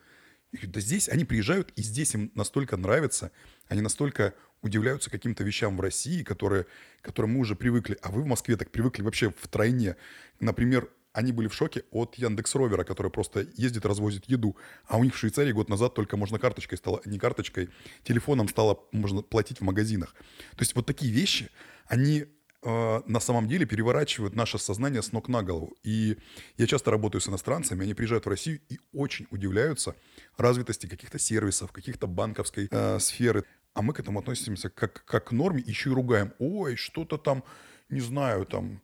Да 0.62 0.80
здесь 0.80 1.08
они 1.08 1.24
приезжают, 1.24 1.72
и 1.76 1.82
здесь 1.82 2.14
им 2.14 2.30
настолько 2.34 2.76
нравится, 2.76 3.32
они 3.68 3.80
настолько 3.80 4.34
удивляются 4.62 5.10
каким-то 5.10 5.44
вещам 5.44 5.76
в 5.76 5.80
России, 5.80 6.22
которые, 6.22 6.66
которым 7.02 7.32
мы 7.32 7.40
уже 7.40 7.54
привыкли, 7.54 7.98
а 8.02 8.10
вы 8.10 8.22
в 8.22 8.26
Москве 8.26 8.56
так 8.56 8.70
привыкли 8.70 9.02
вообще 9.02 9.30
в 9.30 9.48
тройне. 9.48 9.96
Например, 10.40 10.88
они 11.12 11.32
были 11.32 11.48
в 11.48 11.54
шоке 11.54 11.84
от 11.92 12.16
Яндекс 12.16 12.54
Ровера, 12.56 12.82
который 12.82 13.10
просто 13.10 13.46
ездит, 13.56 13.86
развозит 13.86 14.24
еду. 14.26 14.56
А 14.86 14.96
у 14.96 15.04
них 15.04 15.14
в 15.14 15.18
Швейцарии 15.18 15.52
год 15.52 15.68
назад 15.68 15.94
только 15.94 16.16
можно 16.16 16.38
карточкой 16.38 16.76
стало, 16.76 17.00
не 17.04 17.18
карточкой, 17.18 17.70
телефоном 18.02 18.48
стало 18.48 18.80
можно 18.90 19.22
платить 19.22 19.60
в 19.60 19.64
магазинах. 19.64 20.14
То 20.56 20.62
есть 20.62 20.74
вот 20.74 20.86
такие 20.86 21.12
вещи, 21.12 21.50
они 21.86 22.26
на 22.64 23.20
самом 23.20 23.46
деле 23.46 23.66
переворачивают 23.66 24.34
наше 24.34 24.58
сознание 24.58 25.02
с 25.02 25.12
ног 25.12 25.28
на 25.28 25.42
голову. 25.42 25.76
И 25.82 26.16
я 26.56 26.66
часто 26.66 26.90
работаю 26.90 27.20
с 27.20 27.28
иностранцами, 27.28 27.84
они 27.84 27.94
приезжают 27.94 28.26
в 28.26 28.28
Россию 28.28 28.60
и 28.68 28.78
очень 28.92 29.26
удивляются 29.30 29.94
развитости 30.36 30.86
каких-то 30.86 31.18
сервисов, 31.18 31.72
каких-то 31.72 32.06
банковской 32.06 32.68
э, 32.70 32.98
сферы. 33.00 33.44
А 33.74 33.82
мы 33.82 33.92
к 33.92 34.00
этому 34.00 34.20
относимся 34.20 34.70
как, 34.70 35.04
как 35.04 35.28
к 35.28 35.32
норме, 35.32 35.62
еще 35.66 35.90
и 35.90 35.92
ругаем. 35.92 36.32
Ой, 36.38 36.76
что-то 36.76 37.18
там, 37.18 37.44
не 37.90 38.00
знаю, 38.00 38.46
там, 38.46 38.80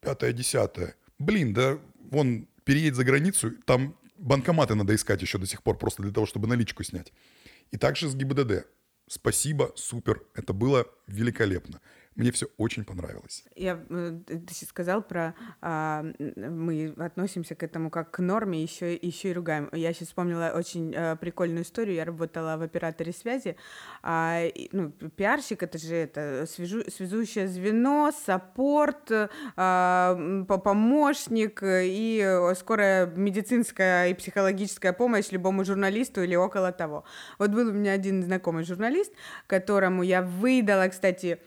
пятое-десятое 0.00 0.94
блин, 1.20 1.52
да 1.52 1.78
вон 2.10 2.48
переедь 2.64 2.96
за 2.96 3.04
границу, 3.04 3.52
там 3.64 3.96
банкоматы 4.16 4.74
надо 4.74 4.94
искать 4.94 5.22
еще 5.22 5.38
до 5.38 5.46
сих 5.46 5.62
пор, 5.62 5.78
просто 5.78 6.02
для 6.02 6.12
того, 6.12 6.26
чтобы 6.26 6.48
наличку 6.48 6.82
снять. 6.82 7.12
И 7.70 7.76
также 7.76 8.08
с 8.08 8.16
ГИБДД. 8.16 8.66
Спасибо, 9.06 9.72
супер, 9.76 10.22
это 10.34 10.52
было 10.52 10.86
великолепно. 11.06 11.80
Мне 12.20 12.32
все 12.32 12.48
очень 12.58 12.84
понравилось. 12.84 13.44
Я, 13.56 13.80
э, 13.88 14.18
ты 14.26 14.66
сказал 14.66 15.00
про, 15.00 15.34
а, 15.62 16.04
мы 16.18 16.92
относимся 16.98 17.54
к 17.54 17.62
этому 17.62 17.88
как 17.88 18.10
к 18.10 18.18
норме, 18.18 18.62
еще, 18.62 18.94
еще 18.94 19.30
и 19.30 19.32
ругаем. 19.32 19.70
Я 19.72 19.94
сейчас 19.94 20.08
вспомнила 20.08 20.52
очень 20.54 20.94
а, 20.94 21.16
прикольную 21.16 21.64
историю. 21.64 21.94
Я 21.94 22.04
работала 22.04 22.58
в 22.58 22.62
операторе 22.62 23.14
связи. 23.14 23.56
А, 24.02 24.42
и, 24.44 24.68
ну, 24.72 24.90
пиарщик 24.90 25.62
это 25.62 25.78
же 25.78 25.94
это 25.94 26.44
свяжу, 26.46 26.82
связующее 26.90 27.48
звено, 27.48 28.12
саппорт, 28.12 29.10
а, 29.56 30.44
помощник 30.46 31.60
и 31.64 32.52
скорая 32.54 33.06
медицинская 33.06 34.08
и 34.08 34.14
психологическая 34.14 34.92
помощь 34.92 35.30
любому 35.30 35.64
журналисту 35.64 36.22
или 36.22 36.36
около 36.36 36.70
того. 36.70 37.04
Вот 37.38 37.50
был 37.50 37.68
у 37.68 37.72
меня 37.72 37.92
один 37.92 38.22
знакомый 38.22 38.64
журналист, 38.64 39.14
которому 39.46 40.02
я 40.02 40.20
выдала, 40.20 40.86
кстати, 40.88 41.38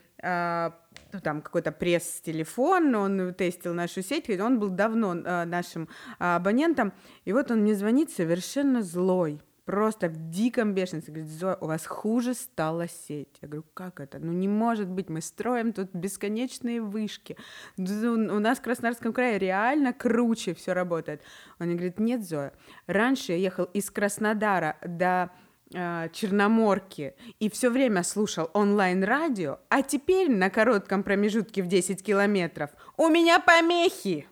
ну, 1.12 1.20
там 1.20 1.42
какой-то 1.42 1.70
пресс-телефон, 1.70 2.94
он 2.94 3.34
тестил 3.34 3.74
нашу 3.74 4.02
сеть, 4.02 4.28
он 4.40 4.58
был 4.58 4.70
давно 4.70 5.14
э, 5.14 5.44
нашим 5.44 5.84
э, 5.84 5.86
абонентом, 6.18 6.92
и 7.24 7.32
вот 7.32 7.50
он 7.50 7.60
мне 7.60 7.74
звонит 7.74 8.10
совершенно 8.10 8.82
злой, 8.82 9.40
просто 9.64 10.08
в 10.08 10.30
диком 10.30 10.74
бешенстве, 10.74 11.14
говорит, 11.14 11.32
Зоя, 11.32 11.56
у 11.60 11.66
вас 11.66 11.86
хуже 11.86 12.34
стала 12.34 12.88
сеть. 12.88 13.38
Я 13.40 13.48
говорю, 13.48 13.64
как 13.74 14.00
это? 14.00 14.18
Ну 14.18 14.32
не 14.32 14.48
может 14.48 14.88
быть, 14.88 15.08
мы 15.08 15.20
строим 15.20 15.72
тут 15.72 15.94
бесконечные 15.94 16.82
вышки, 16.82 17.36
у 17.76 17.82
нас 17.82 18.58
в 18.58 18.62
Краснодарском 18.62 19.12
крае 19.12 19.38
реально 19.38 19.92
круче 19.92 20.54
все 20.54 20.72
работает. 20.72 21.22
Он 21.58 21.66
мне 21.66 21.76
говорит, 21.76 21.98
нет, 21.98 22.26
Зоя, 22.26 22.52
раньше 22.86 23.32
я 23.32 23.38
ехал 23.38 23.64
из 23.64 23.90
Краснодара 23.90 24.76
до 24.84 25.30
э, 25.74 26.08
Черноморки 26.12 27.14
и 27.40 27.50
все 27.50 27.70
время 27.70 28.02
слушал 28.02 28.50
онлайн-радио, 28.52 29.58
а 29.68 29.82
теперь 29.82 30.30
на 30.30 30.50
коротком 30.50 31.02
промежутке 31.02 31.62
в 31.62 31.66
10 31.66 32.02
километров 32.02 32.70
у 32.96 33.08
меня 33.08 33.40
помехи. 33.40 34.26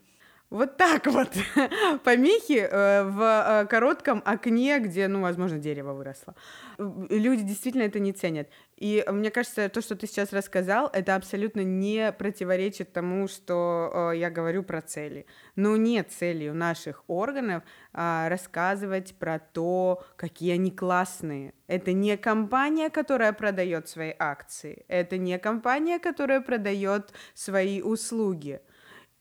Вот 0.52 0.76
так 0.76 1.06
вот. 1.06 1.30
Помехи 2.04 2.58
э, 2.58 3.04
в 3.04 3.22
э, 3.22 3.66
коротком 3.66 4.20
окне, 4.22 4.80
где, 4.80 5.08
ну, 5.08 5.22
возможно, 5.22 5.58
дерево 5.58 5.94
выросло. 5.94 6.34
Люди 6.76 7.42
действительно 7.42 7.84
это 7.84 7.98
не 7.98 8.12
ценят. 8.12 8.50
И 8.82 9.04
мне 9.08 9.30
кажется, 9.30 9.68
то, 9.68 9.80
что 9.80 9.94
ты 9.94 10.08
сейчас 10.08 10.32
рассказал, 10.32 10.90
это 10.92 11.14
абсолютно 11.14 11.60
не 11.60 12.10
противоречит 12.10 12.92
тому, 12.92 13.28
что 13.28 14.10
э, 14.12 14.18
я 14.18 14.28
говорю 14.28 14.64
про 14.64 14.80
цели. 14.82 15.24
Но 15.54 15.76
нет 15.76 16.10
цели 16.10 16.48
у 16.48 16.54
наших 16.54 17.04
органов 17.06 17.62
э, 17.92 18.26
рассказывать 18.28 19.14
про 19.14 19.38
то, 19.38 20.02
какие 20.16 20.54
они 20.54 20.72
классные. 20.72 21.54
Это 21.68 21.92
не 21.92 22.16
компания, 22.16 22.90
которая 22.90 23.32
продает 23.32 23.88
свои 23.88 24.14
акции. 24.18 24.84
Это 24.88 25.16
не 25.16 25.38
компания, 25.38 26.00
которая 26.00 26.40
продает 26.40 27.12
свои 27.34 27.82
услуги 27.82 28.62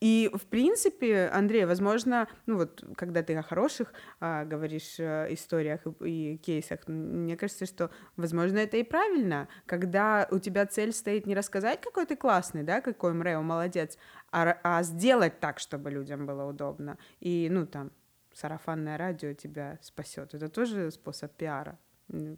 и, 0.01 0.31
в 0.33 0.47
принципе, 0.47 1.29
Андрей, 1.31 1.65
возможно, 1.65 2.27
ну 2.47 2.57
вот, 2.57 2.83
когда 2.97 3.21
ты 3.21 3.35
о 3.35 3.43
хороших 3.43 3.93
а, 4.19 4.43
говоришь 4.45 4.95
а, 4.99 5.31
историях 5.31 5.81
и, 5.85 6.33
и 6.33 6.37
кейсах, 6.37 6.87
мне 6.87 7.37
кажется, 7.37 7.67
что, 7.67 7.91
возможно, 8.17 8.57
это 8.57 8.77
и 8.77 8.83
правильно, 8.83 9.47
когда 9.67 10.27
у 10.31 10.39
тебя 10.39 10.65
цель 10.65 10.91
стоит 10.91 11.27
не 11.27 11.35
рассказать, 11.35 11.81
какой 11.81 12.07
ты 12.07 12.15
классный, 12.15 12.63
да, 12.63 12.81
какой 12.81 13.13
МРЭО 13.13 13.41
молодец, 13.41 13.99
а, 14.31 14.57
а 14.63 14.81
сделать 14.81 15.39
так, 15.39 15.59
чтобы 15.59 15.91
людям 15.91 16.25
было 16.25 16.45
удобно. 16.45 16.97
И, 17.19 17.47
ну, 17.51 17.67
там, 17.67 17.91
сарафанное 18.33 18.97
радио 18.97 19.33
тебя 19.33 19.77
спасет. 19.83 20.33
Это 20.33 20.49
тоже 20.49 20.89
способ 20.89 21.31
пиара. 21.35 21.77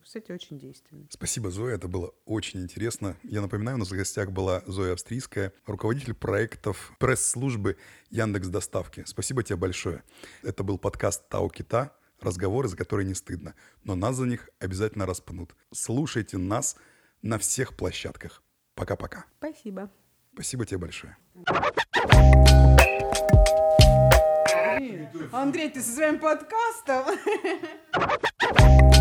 Кстати, 0.04 0.32
очень 0.32 0.60
действенный. 0.60 1.08
Спасибо, 1.10 1.50
Зоя, 1.50 1.76
это 1.76 1.88
было 1.88 2.14
очень 2.26 2.62
интересно. 2.62 3.18
Я 3.24 3.42
напоминаю, 3.42 3.78
у 3.78 3.80
нас 3.80 3.90
в 3.90 3.96
гостях 3.96 4.32
была 4.32 4.62
Зоя 4.68 4.94
Австрийская, 4.94 5.52
руководитель 5.66 6.14
проектов 6.14 6.94
пресс-службы 7.00 7.78
Яндекс 8.12 8.50
Доставки. 8.50 9.04
Спасибо 9.08 9.42
тебе 9.42 9.56
большое. 9.56 10.04
Это 10.44 10.64
был 10.64 10.78
подкаст 10.78 11.28
Тау 11.28 11.50
Кита, 11.50 11.96
разговоры, 12.22 12.68
за 12.68 12.78
которые 12.78 13.08
не 13.08 13.16
стыдно, 13.16 13.56
но 13.84 13.96
нас 13.96 14.16
за 14.16 14.26
них 14.26 14.50
обязательно 14.60 15.08
распнут. 15.08 15.56
Слушайте 15.72 16.38
нас 16.38 16.76
на 17.24 17.40
всех 17.40 17.76
площадках. 17.76 18.44
Пока-пока. 18.76 19.26
Спасибо. 19.40 19.90
Спасибо 20.34 20.66
тебе 20.66 20.80
большое. 20.80 21.18
Андрей, 25.32 25.70
ты 25.72 25.82
со 25.82 25.92
своим 25.94 26.20
подкастом. 26.20 27.06